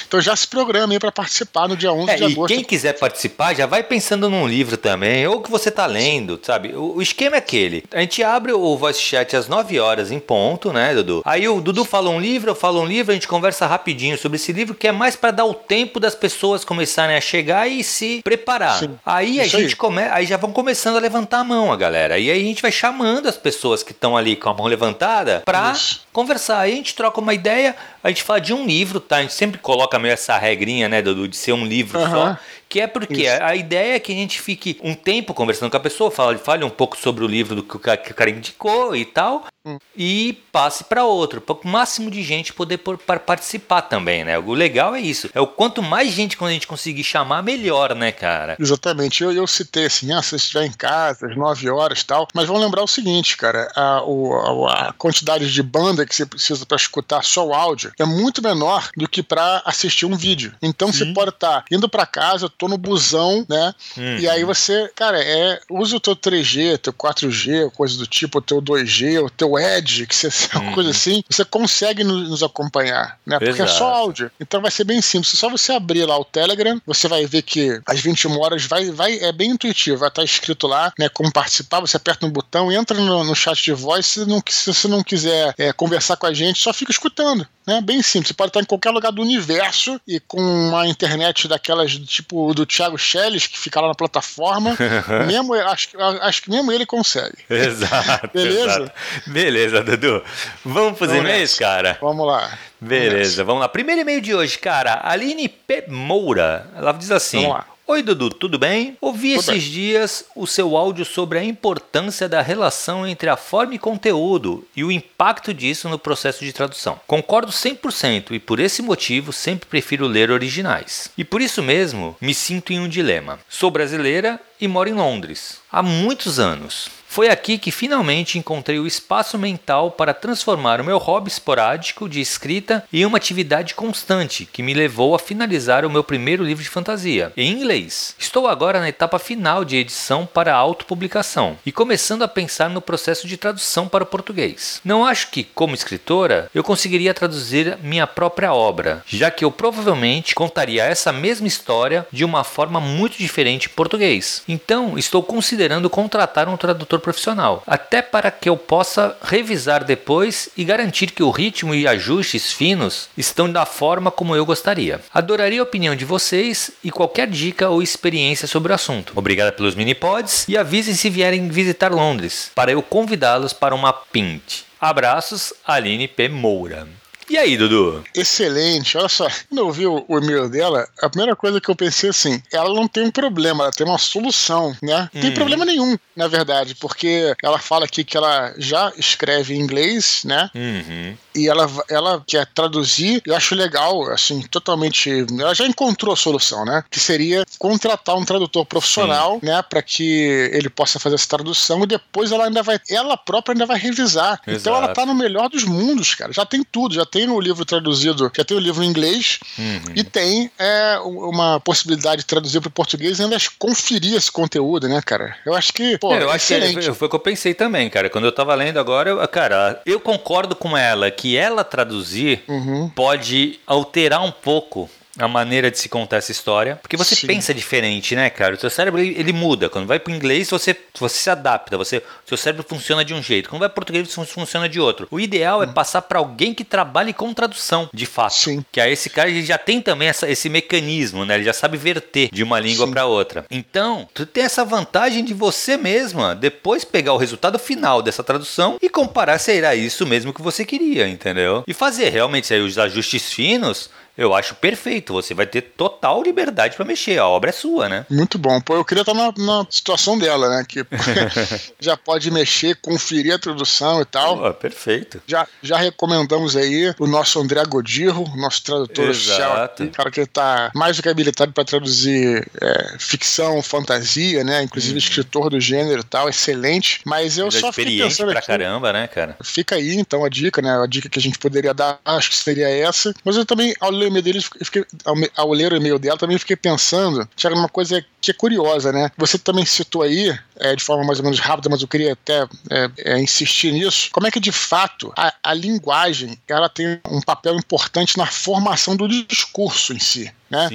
Então 0.07 0.21
já 0.21 0.35
se 0.35 0.47
programa 0.47 0.93
aí 0.93 0.99
pra 0.99 1.11
participar 1.11 1.67
no 1.67 1.75
dia 1.75 1.91
11 1.91 2.11
é, 2.11 2.15
de 2.15 2.23
agosto. 2.23 2.53
E 2.53 2.55
quem 2.55 2.63
quiser 2.63 2.93
participar, 2.97 3.53
já 3.53 3.65
vai 3.65 3.83
pensando 3.83 4.29
num 4.29 4.47
livro 4.47 4.77
também, 4.77 5.27
ou 5.27 5.41
que 5.41 5.51
você 5.51 5.69
tá 5.69 5.85
lendo, 5.85 6.39
sabe? 6.41 6.73
O, 6.75 6.97
o 6.97 7.01
esquema 7.01 7.35
é 7.35 7.39
aquele. 7.39 7.83
A 7.91 7.99
gente 8.01 8.23
abre 8.23 8.53
o 8.53 8.77
voice 8.77 9.01
chat 9.01 9.35
às 9.35 9.47
9 9.47 9.79
horas 9.79 10.11
em 10.11 10.19
ponto, 10.19 10.71
né, 10.71 10.93
Dudu? 10.93 11.21
Aí 11.25 11.47
o 11.47 11.59
Dudu 11.59 11.83
fala 11.83 12.09
um 12.09 12.20
livro, 12.21 12.51
eu 12.51 12.55
falo 12.55 12.81
um 12.81 12.85
livro, 12.85 13.11
a 13.11 13.13
gente 13.13 13.27
conversa 13.27 13.65
rapidinho 13.65 14.17
sobre 14.17 14.35
esse 14.35 14.53
livro, 14.53 14.75
que 14.75 14.87
é 14.87 14.91
mais 14.91 15.15
para 15.15 15.31
dar 15.31 15.45
o 15.45 15.53
tempo 15.53 15.99
das 15.99 16.15
pessoas 16.15 16.63
começarem 16.63 17.15
a 17.15 17.21
chegar 17.21 17.67
e 17.67 17.83
se 17.83 18.21
preparar. 18.23 18.79
Sim, 18.79 18.97
aí 19.05 19.39
a 19.39 19.47
gente 19.47 19.71
aí. 19.71 19.75
come, 19.75 20.01
aí 20.03 20.25
já 20.25 20.37
vão 20.37 20.51
começando 20.51 20.97
a 20.97 20.99
levantar 20.99 21.39
a 21.39 21.43
mão, 21.43 21.71
a 21.71 21.75
galera. 21.75 22.19
E 22.19 22.29
aí 22.29 22.41
a 22.41 22.45
gente 22.45 22.61
vai 22.61 22.71
chamando 22.71 23.27
as 23.27 23.37
pessoas 23.37 23.83
que 23.83 23.91
estão 23.91 24.15
ali 24.15 24.35
com 24.35 24.49
a 24.49 24.53
mão 24.53 24.67
levantada 24.67 25.41
para 25.45 25.73
conversar. 26.13 26.59
Aí 26.59 26.73
a 26.73 26.75
gente 26.75 26.95
troca 26.95 27.19
uma 27.19 27.33
ideia, 27.33 27.75
a 28.03 28.09
gente 28.09 28.23
fala 28.23 28.39
de 28.39 28.53
um 28.53 28.65
livro, 28.65 28.99
tá? 28.99 29.17
A 29.17 29.21
gente 29.21 29.33
sempre 29.33 29.59
coloca 29.59 29.97
meio 29.97 30.13
essa 30.13 30.37
regrinha, 30.37 30.87
né, 30.87 31.01
Dudu, 31.01 31.27
de 31.27 31.35
ser 31.35 31.53
um 31.53 31.65
livro 31.65 31.99
uhum. 31.99 32.09
só. 32.09 32.37
Que 32.71 32.79
é 32.79 32.87
porque 32.87 33.27
a, 33.27 33.47
a, 33.47 33.55
ideia 33.55 33.95
é 33.95 33.99
que 33.99 34.13
a 34.13 34.15
gente 34.15 34.39
fique 34.39 34.79
um 34.81 34.93
tempo 34.93 35.33
conversando 35.33 35.69
com 35.69 35.75
a 35.75 35.79
pessoa, 35.81 36.09
fale, 36.09 36.37
fale 36.37 36.63
um 36.63 36.69
pouco 36.69 36.97
sobre 36.97 37.21
o 37.21 37.27
livro 37.27 37.53
do 37.53 37.63
que 37.63 37.75
o 37.75 37.79
cara, 37.79 37.97
que 37.97 38.11
o 38.13 38.15
cara 38.15 38.29
indicou 38.29 38.95
e 38.95 39.03
tal, 39.03 39.45
hum. 39.65 39.77
e 39.95 40.41
passe 40.51 40.83
para 40.83 41.05
outro, 41.05 41.41
para 41.41 41.55
o 41.55 41.67
máximo 41.67 42.09
de 42.11 42.21
gente 42.23 42.53
poder 42.53 42.77
por, 42.77 42.97
para 42.97 43.19
participar 43.19 43.83
também, 43.83 44.23
né? 44.23 44.37
O 44.37 44.53
legal 44.53 44.95
é 44.95 45.01
isso. 45.01 45.29
É 45.33 45.41
o 45.41 45.47
quanto 45.47 45.81
mais 45.81 46.11
gente 46.11 46.37
quando 46.37 46.49
a 46.49 46.53
gente 46.53 46.67
conseguir 46.67 47.03
chamar, 47.03 47.41
melhor, 47.41 47.95
né, 47.95 48.11
cara? 48.11 48.55
Exatamente. 48.59 49.23
Eu, 49.23 49.31
eu 49.31 49.47
citei 49.47 49.85
assim, 49.85 50.11
ah, 50.11 50.21
se 50.21 50.29
você 50.29 50.35
estiver 50.37 50.65
em 50.65 50.71
casa, 50.71 51.27
às 51.27 51.35
9 51.35 51.69
horas 51.69 52.01
e 52.01 52.05
tal, 52.05 52.27
mas 52.33 52.47
vamos 52.47 52.61
lembrar 52.61 52.83
o 52.83 52.87
seguinte, 52.87 53.37
cara, 53.37 53.71
a, 53.75 54.03
o, 54.03 54.67
a, 54.67 54.89
a 54.89 54.93
quantidade 54.93 55.51
de 55.51 55.63
banda 55.63 56.05
que 56.05 56.15
você 56.15 56.25
precisa 56.25 56.65
para 56.65 56.77
escutar 56.77 57.23
só 57.23 57.45
o 57.45 57.53
áudio 57.53 57.91
é 57.99 58.05
muito 58.05 58.41
menor 58.41 58.89
do 58.95 59.07
que 59.07 59.23
para 59.23 59.61
assistir 59.65 60.05
um 60.05 60.15
vídeo. 60.15 60.53
Então 60.61 60.91
Sim. 60.91 60.99
você 60.99 61.13
pode 61.13 61.31
estar 61.31 61.61
tá 61.61 61.65
indo 61.71 61.87
para 61.87 62.05
casa, 62.05 62.49
tô 62.49 62.67
no 62.67 62.77
busão, 62.77 63.45
né? 63.47 63.73
Uhum. 63.97 64.17
E 64.17 64.27
aí 64.27 64.43
você, 64.43 64.89
cara, 64.95 65.21
é, 65.21 65.59
usa 65.69 65.97
o 65.97 65.99
teu 65.99 66.15
3G, 66.15 66.77
teu 66.77 66.93
4G, 66.93 67.71
coisa 67.71 67.97
do 67.97 68.07
tipo, 68.07 68.39
o 68.39 68.41
teu 68.41 68.61
2G, 68.61 69.23
o 69.23 69.29
teu 69.29 69.50
Edge, 69.59 70.07
que 70.07 70.15
você, 70.15 70.29
uhum. 70.57 70.73
coisa 70.73 70.91
assim, 70.91 71.23
você 71.29 71.45
consegue 71.45 72.03
nos 72.03 72.43
acompanhar, 72.43 73.17
né? 73.25 73.37
Porque 73.39 73.61
Exato. 73.61 73.71
é 73.71 73.77
só 73.77 73.93
áudio. 73.93 74.31
Então 74.39 74.61
vai 74.61 74.71
ser 74.71 74.83
bem 74.83 75.01
simples. 75.01 75.37
Só 75.37 75.49
você 75.49 75.71
abrir 75.73 76.05
lá 76.05 76.17
o 76.17 76.25
Telegram, 76.25 76.81
você 76.85 77.07
vai 77.07 77.25
ver 77.25 77.41
que 77.41 77.81
às 77.85 77.99
21 77.99 78.39
horas 78.39 78.65
vai, 78.65 78.91
vai 78.91 79.19
é 79.19 79.31
bem 79.31 79.51
intuitivo, 79.51 79.97
vai 79.97 80.09
estar 80.09 80.23
escrito 80.23 80.67
lá, 80.67 80.91
né, 80.97 81.09
como 81.09 81.31
participar, 81.31 81.79
você 81.79 81.97
aperta 81.97 82.25
um 82.25 82.31
botão, 82.31 82.71
entra 82.71 82.97
no, 82.97 83.23
no 83.23 83.35
chat 83.35 83.61
de 83.63 83.73
voz, 83.73 84.05
se, 84.05 84.25
não, 84.25 84.41
se 84.47 84.73
você 84.73 84.87
não 84.87 85.03
quiser 85.03 85.53
é, 85.57 85.71
conversar 85.73 86.17
com 86.17 86.25
a 86.25 86.33
gente, 86.33 86.61
só 86.61 86.73
fica 86.73 86.91
escutando, 86.91 87.47
né? 87.65 87.81
Bem 87.81 88.01
simples. 88.01 88.29
Você 88.29 88.33
pode 88.33 88.49
estar 88.49 88.61
em 88.61 88.65
qualquer 88.65 88.91
lugar 88.91 89.11
do 89.11 89.21
universo 89.21 89.99
e 90.07 90.19
com 90.19 90.39
uma 90.39 90.87
internet 90.87 91.47
daquelas 91.47 91.91
tipo 91.91 92.53
do 92.53 92.65
Thiago 92.65 92.97
Schelles, 92.97 93.47
que 93.47 93.57
fica 93.57 93.79
lá 93.79 93.89
na 93.89 93.95
plataforma. 93.95 94.75
mesmo, 95.27 95.53
acho, 95.53 95.89
acho 96.21 96.41
que 96.41 96.49
mesmo 96.49 96.71
ele 96.71 96.85
consegue. 96.85 97.37
Exato. 97.49 98.29
Beleza? 98.33 98.65
Exato. 98.65 98.91
Beleza, 99.27 99.83
Dudu. 99.83 100.23
Vamos 100.65 100.97
pros 100.97 101.11
e-mails, 101.11 101.55
cara? 101.55 101.97
Vamos 102.01 102.25
lá. 102.25 102.57
Beleza, 102.79 103.43
vamos 103.43 103.61
lá. 103.61 103.69
Primeiro 103.69 104.01
e-mail 104.01 104.21
de 104.21 104.33
hoje, 104.33 104.57
cara. 104.57 104.99
Aline 105.03 105.47
P. 105.47 105.85
Moura. 105.87 106.67
Ela 106.75 106.91
diz 106.91 107.11
assim: 107.11 107.41
Vamos 107.43 107.57
lá. 107.57 107.65
Oi, 107.91 108.01
Dudu, 108.01 108.29
tudo 108.29 108.57
bem? 108.57 108.97
Ouvi 109.01 109.35
tudo 109.35 109.39
esses 109.41 109.63
bem. 109.63 109.73
dias 109.73 110.23
o 110.33 110.47
seu 110.47 110.77
áudio 110.77 111.03
sobre 111.03 111.37
a 111.37 111.43
importância 111.43 112.29
da 112.29 112.41
relação 112.41 113.05
entre 113.05 113.29
a 113.29 113.35
forma 113.35 113.75
e 113.75 113.77
conteúdo 113.77 114.65
e 114.73 114.81
o 114.81 114.89
impacto 114.89 115.53
disso 115.53 115.89
no 115.89 115.99
processo 115.99 116.45
de 116.45 116.53
tradução. 116.53 116.97
Concordo 117.05 117.51
100% 117.51 118.31
e 118.31 118.39
por 118.39 118.61
esse 118.61 118.81
motivo 118.81 119.33
sempre 119.33 119.67
prefiro 119.67 120.07
ler 120.07 120.31
originais. 120.31 121.11
E 121.17 121.25
por 121.25 121.41
isso 121.41 121.61
mesmo 121.61 122.15
me 122.21 122.33
sinto 122.33 122.71
em 122.71 122.79
um 122.79 122.87
dilema. 122.87 123.39
Sou 123.49 123.69
brasileira 123.69 124.39
e 124.57 124.69
moro 124.69 124.87
em 124.87 124.93
Londres 124.93 125.59
há 125.69 125.83
muitos 125.83 126.39
anos. 126.39 126.89
Foi 127.11 127.27
aqui 127.27 127.57
que 127.57 127.71
finalmente 127.71 128.39
encontrei 128.39 128.79
o 128.79 128.87
espaço 128.87 129.37
mental 129.37 129.91
para 129.91 130.13
transformar 130.13 130.79
o 130.79 130.83
meu 130.85 130.97
hobby 130.97 131.27
esporádico 131.27 132.07
de 132.07 132.21
escrita 132.21 132.85
em 132.91 133.05
uma 133.05 133.17
atividade 133.17 133.75
constante 133.75 134.45
que 134.45 134.63
me 134.63 134.73
levou 134.73 135.13
a 135.13 135.19
finalizar 135.19 135.83
o 135.83 135.89
meu 135.89 136.05
primeiro 136.05 136.41
livro 136.41 136.63
de 136.63 136.69
fantasia, 136.69 137.33
em 137.35 137.51
inglês. 137.51 138.15
Estou 138.17 138.47
agora 138.47 138.79
na 138.79 138.87
etapa 138.87 139.19
final 139.19 139.65
de 139.65 139.75
edição 139.75 140.25
para 140.25 140.55
autopublicação 140.55 141.57
e 141.65 141.71
começando 141.73 142.21
a 142.21 142.29
pensar 142.29 142.69
no 142.69 142.79
processo 142.79 143.27
de 143.27 143.35
tradução 143.35 143.89
para 143.89 144.05
o 144.05 144.07
português. 144.07 144.79
Não 144.81 145.05
acho 145.05 145.31
que, 145.31 145.43
como 145.43 145.75
escritora, 145.75 146.49
eu 146.55 146.63
conseguiria 146.63 147.13
traduzir 147.13 147.77
minha 147.83 148.07
própria 148.07 148.53
obra, 148.53 149.03
já 149.05 149.29
que 149.29 149.43
eu 149.43 149.51
provavelmente 149.51 150.33
contaria 150.33 150.85
essa 150.85 151.11
mesma 151.11 151.49
história 151.49 152.07
de 152.09 152.23
uma 152.23 152.45
forma 152.45 152.79
muito 152.79 153.17
diferente 153.17 153.67
em 153.67 153.75
português. 153.75 154.43
Então, 154.47 154.97
estou 154.97 155.21
considerando 155.21 155.89
contratar 155.89 156.47
um 156.47 156.55
tradutor 156.55 157.00
profissional, 157.01 157.63
até 157.67 158.01
para 158.01 158.31
que 158.31 158.47
eu 158.47 158.55
possa 158.55 159.17
revisar 159.21 159.83
depois 159.83 160.49
e 160.55 160.63
garantir 160.63 161.11
que 161.11 161.23
o 161.23 161.29
ritmo 161.29 161.75
e 161.75 161.87
ajustes 161.87 162.53
finos 162.53 163.09
estão 163.17 163.51
da 163.51 163.65
forma 163.65 164.09
como 164.09 164.35
eu 164.35 164.45
gostaria. 164.45 165.01
Adoraria 165.13 165.59
a 165.59 165.63
opinião 165.63 165.95
de 165.95 166.05
vocês 166.05 166.71
e 166.83 166.89
qualquer 166.89 167.27
dica 167.27 167.69
ou 167.69 167.81
experiência 167.81 168.47
sobre 168.47 168.71
o 168.71 168.75
assunto. 168.75 169.13
Obrigada 169.15 169.51
pelos 169.51 169.75
mini 169.75 169.93
pods 169.93 170.45
e 170.47 170.57
avisem 170.57 170.93
se 170.93 171.09
vierem 171.09 171.49
visitar 171.49 171.91
Londres, 171.91 172.51
para 172.55 172.71
eu 172.71 172.81
convidá-los 172.81 173.51
para 173.51 173.75
uma 173.75 173.91
pint. 173.91 174.61
Abraços, 174.79 175.53
Aline 175.65 176.07
P. 176.07 176.29
Moura. 176.29 177.00
E 177.29 177.37
aí, 177.37 177.55
Dudu? 177.55 178.03
Excelente. 178.13 178.97
Olha 178.97 179.07
só, 179.07 179.27
quando 179.47 179.59
eu 179.59 179.71
vi 179.71 179.87
o, 179.87 180.03
o 180.07 180.17
e-mail 180.17 180.49
dela, 180.49 180.87
a 181.01 181.09
primeira 181.09 181.35
coisa 181.35 181.61
que 181.61 181.69
eu 181.69 181.75
pensei 181.75 182.09
assim, 182.09 182.41
ela 182.51 182.73
não 182.73 182.87
tem 182.87 183.03
um 183.03 183.11
problema, 183.11 183.63
ela 183.63 183.71
tem 183.71 183.87
uma 183.87 183.97
solução, 183.97 184.75
né? 184.81 185.09
Não 185.13 185.21
tem 185.21 185.29
Uhum. 185.29 185.35
problema 185.35 185.63
nenhum, 185.65 185.97
na 186.15 186.27
verdade, 186.27 186.75
porque 186.75 187.33
ela 187.41 187.57
fala 187.57 187.85
aqui 187.85 188.03
que 188.03 188.17
ela 188.17 188.53
já 188.57 188.91
escreve 188.97 189.53
em 189.55 189.59
inglês, 189.61 190.23
né? 190.25 190.49
Uhum. 190.53 191.15
E 191.33 191.47
ela, 191.47 191.69
ela 191.89 192.21
quer 192.27 192.45
traduzir, 192.47 193.21
eu 193.25 193.33
acho 193.35 193.55
legal, 193.55 194.09
assim, 194.11 194.41
totalmente. 194.47 195.09
Ela 195.39 195.53
já 195.55 195.65
encontrou 195.65 196.13
a 196.13 196.17
solução, 196.17 196.65
né? 196.65 196.83
Que 196.91 196.99
seria 196.99 197.45
contratar 197.57 198.17
um 198.17 198.25
tradutor 198.25 198.65
profissional, 198.65 199.39
né? 199.41 199.61
Para 199.61 199.81
que 199.81 200.49
ele 200.51 200.69
possa 200.69 200.99
fazer 200.99 201.15
essa 201.15 201.27
tradução 201.29 201.83
e 201.83 201.87
depois 201.87 202.31
ela 202.33 202.45
ainda 202.45 202.61
vai. 202.61 202.77
Ela 202.89 203.15
própria 203.15 203.53
ainda 203.53 203.65
vai 203.65 203.79
revisar. 203.79 204.41
Então 204.45 204.73
ela 204.75 204.85
Exato. 204.87 204.99
tá 204.99 205.05
no 205.05 205.15
melhor 205.15 205.47
dos 205.49 205.63
mundos, 205.63 206.13
cara. 206.15 206.33
Já 206.33 206.45
tem 206.45 206.61
tudo, 206.69 206.93
já 206.95 207.05
tem 207.11 207.27
no 207.27 207.39
livro 207.39 207.65
traduzido, 207.65 208.31
já 208.35 208.43
tem 208.45 208.55
o 208.57 208.59
livro 208.59 208.81
em 208.83 208.87
inglês 208.87 209.39
Uhum. 209.59 209.93
e 209.95 210.03
tem 210.03 210.49
é, 210.57 210.97
uma 211.03 211.59
possibilidade 211.59 212.21
de 212.21 212.25
traduzir 212.25 212.61
para 212.61 212.69
o 212.69 212.71
português 212.71 213.19
e 213.19 213.23
ainda 213.23 213.37
conferir 213.59 214.15
esse 214.15 214.31
conteúdo, 214.31 214.87
né, 214.87 215.01
cara? 215.05 215.35
Eu 215.45 215.53
acho 215.53 215.73
que, 215.73 215.97
pô, 215.97 216.13
É, 216.13 216.23
eu 216.23 216.31
acho 216.31 216.47
que 216.47 216.53
excelente. 216.53 216.85
foi, 216.85 216.93
foi 216.95 217.07
o 217.07 217.09
que 217.09 217.15
eu 217.15 217.19
pensei 217.19 217.53
também, 217.53 217.89
cara. 217.89 218.09
Quando 218.09 218.25
eu 218.25 218.31
tava 218.31 218.55
lendo 218.55 218.79
agora, 218.79 219.09
eu- 219.09 219.27
cara, 219.27 219.81
eu 219.85 219.99
concordo 219.99 220.55
com 220.55 220.77
ela 220.77 221.11
que 221.11 221.35
ela 221.35 221.63
traduzir 221.63 222.43
Uhum. 222.47 222.89
pode 222.89 223.59
alterar 223.67 224.23
um 224.23 224.31
pouco 224.31 224.89
a 225.17 225.27
maneira 225.27 225.69
de 225.69 225.77
se 225.77 225.89
contar 225.89 226.17
essa 226.17 226.31
história, 226.31 226.77
porque 226.81 226.95
você 226.97 227.15
Sim. 227.15 227.27
pensa 227.27 227.53
diferente, 227.53 228.15
né, 228.15 228.29
cara? 228.29 228.55
O 228.55 228.59
seu 228.59 228.69
cérebro 228.69 228.99
ele, 229.01 229.19
ele 229.19 229.33
muda. 229.33 229.69
Quando 229.69 229.85
vai 229.87 229.99
pro 229.99 230.13
inglês, 230.13 230.49
você, 230.49 230.75
você 230.97 231.17
se 231.17 231.29
adapta, 231.29 231.77
você, 231.77 231.97
o 231.97 232.03
seu 232.27 232.37
cérebro 232.37 232.65
funciona 232.67 233.03
de 233.03 233.13
um 233.13 233.21
jeito. 233.21 233.49
Quando 233.49 233.59
vai 233.61 233.69
pro 233.69 233.75
português, 233.75 234.07
você 234.07 234.25
funciona 234.25 234.69
de 234.69 234.79
outro. 234.79 235.07
O 235.11 235.19
ideal 235.19 235.61
é 235.63 235.67
passar 235.67 236.01
para 236.03 236.19
alguém 236.19 236.53
que 236.53 236.63
trabalhe 236.63 237.13
com 237.13 237.33
tradução, 237.33 237.89
de 237.93 238.05
fato. 238.05 238.33
Sim. 238.33 238.65
Que 238.71 238.79
aí 238.79 238.93
esse 238.93 239.09
cara 239.09 239.29
ele 239.29 239.43
já 239.45 239.57
tem 239.57 239.81
também 239.81 240.07
essa- 240.07 240.29
esse 240.29 240.47
mecanismo, 240.49 241.25
né? 241.25 241.35
Ele 241.35 241.43
já 241.43 241.53
sabe 241.53 241.77
verter 241.77 242.29
de 242.31 242.43
uma 242.43 242.59
língua 242.59 242.87
para 242.89 243.05
outra. 243.05 243.45
Então, 243.51 244.07
tu 244.13 244.25
tem 244.25 244.43
essa 244.43 244.63
vantagem 244.63 245.23
de 245.25 245.33
você 245.33 245.77
mesma 245.77 246.35
depois 246.35 246.85
pegar 246.85 247.13
o 247.13 247.17
resultado 247.17 247.57
final 247.59 248.01
dessa 248.01 248.23
tradução 248.23 248.77
e 248.81 248.87
comparar 248.89 249.37
se 249.39 249.51
era 249.51 249.75
isso 249.75 250.05
mesmo 250.05 250.33
que 250.33 250.41
você 250.41 250.63
queria, 250.63 251.07
entendeu? 251.07 251.63
E 251.67 251.73
fazer 251.73 252.09
realmente 252.09 252.53
aí 252.53 252.61
os 252.61 252.77
ajustes 252.77 253.33
finos. 253.33 253.89
Eu 254.17 254.33
acho 254.33 254.55
perfeito. 254.55 255.13
Você 255.13 255.33
vai 255.33 255.45
ter 255.45 255.61
total 255.61 256.21
liberdade 256.21 256.75
para 256.75 256.85
mexer. 256.85 257.17
A 257.17 257.27
obra 257.27 257.49
é 257.49 257.53
sua, 257.53 257.87
né? 257.89 258.05
Muito 258.09 258.37
bom. 258.37 258.59
Pô, 258.61 258.75
eu 258.75 258.85
queria 258.85 259.01
estar 259.01 259.13
na, 259.13 259.33
na 259.37 259.65
situação 259.69 260.17
dela, 260.17 260.49
né? 260.49 260.65
Que 260.67 260.85
já 261.79 261.95
pode 261.95 262.29
mexer, 262.29 262.75
conferir 262.81 263.33
a 263.33 263.39
tradução 263.39 264.01
e 264.01 264.05
tal. 264.05 264.37
Pô, 264.37 264.53
perfeito. 264.53 265.21
Já, 265.25 265.47
já 265.61 265.77
recomendamos 265.77 266.55
aí 266.55 266.93
o 266.99 267.07
nosso 267.07 267.39
André 267.39 267.63
Godirro, 267.65 268.25
nosso 268.35 268.63
tradutor 268.63 269.09
Exato. 269.09 269.11
oficial. 269.11 269.63
aqui, 269.63 269.87
cara 269.87 270.11
que 270.11 270.21
está 270.21 270.71
mais 270.75 270.97
do 270.97 271.03
que 271.03 271.09
habilitado 271.09 271.51
para 271.53 271.63
traduzir 271.65 272.47
é, 272.61 272.95
ficção, 272.99 273.61
fantasia, 273.61 274.43
né? 274.43 274.63
Inclusive 274.63 274.97
escritor 274.97 275.49
do 275.49 275.59
gênero 275.59 276.01
e 276.01 276.05
tal, 276.05 276.29
excelente. 276.29 277.01
Mas 277.05 277.37
eu 277.37 277.45
Mas 277.45 277.55
é 277.55 277.59
só 277.59 277.71
fiquei 277.71 277.99
pensando 277.99 278.29
pra 278.29 278.39
aqui. 278.39 278.47
caramba, 278.47 278.91
né, 278.93 279.07
cara? 279.07 279.37
Fica 279.43 279.75
aí, 279.75 279.95
então, 279.95 280.25
a 280.25 280.29
dica, 280.29 280.61
né? 280.61 280.81
A 280.81 280.85
dica 280.85 281.09
que 281.09 281.19
a 281.19 281.21
gente 281.21 281.39
poderia 281.39 281.73
dar, 281.73 281.99
acho 282.05 282.29
que 282.29 282.35
seria 282.35 282.69
essa. 282.69 283.13
Mas 283.23 283.35
eu 283.35 283.45
também, 283.45 283.73
ao 283.79 284.00
ler 284.01 284.07
o 284.07 284.09
e-mail 284.09 284.23
deles, 284.23 284.49
fiquei, 284.63 284.85
ao, 285.05 285.15
ao 285.35 285.53
ler 285.53 285.71
o 285.71 285.75
e-mail 285.75 285.99
dela, 285.99 286.17
também 286.17 286.37
fiquei 286.37 286.55
pensando, 286.55 287.27
Tiago, 287.35 287.55
numa 287.55 287.69
coisa 287.69 288.03
que 288.21 288.31
é 288.31 288.33
curiosa, 288.33 288.91
né? 288.91 289.11
Você 289.17 289.37
também 289.37 289.65
citou 289.65 290.03
aí, 290.03 290.37
é, 290.59 290.75
de 290.75 290.83
forma 290.83 291.03
mais 291.03 291.19
ou 291.19 291.25
menos 291.25 291.39
rápida, 291.39 291.69
mas 291.69 291.81
eu 291.81 291.87
queria 291.87 292.13
até 292.13 292.47
é, 292.69 292.91
é, 292.99 293.19
insistir 293.19 293.71
nisso. 293.71 294.09
Como 294.11 294.27
é 294.27 294.31
que, 294.31 294.39
de 294.39 294.51
fato, 294.51 295.11
a, 295.17 295.33
a 295.43 295.53
linguagem 295.53 296.37
ela 296.47 296.69
tem 296.69 296.99
um 297.09 297.21
papel 297.21 297.55
importante 297.55 298.17
na 298.17 298.25
formação 298.25 298.95
do 298.95 299.07
discurso 299.07 299.93
em 299.93 299.99
si. 299.99 300.31
Né? 300.51 300.69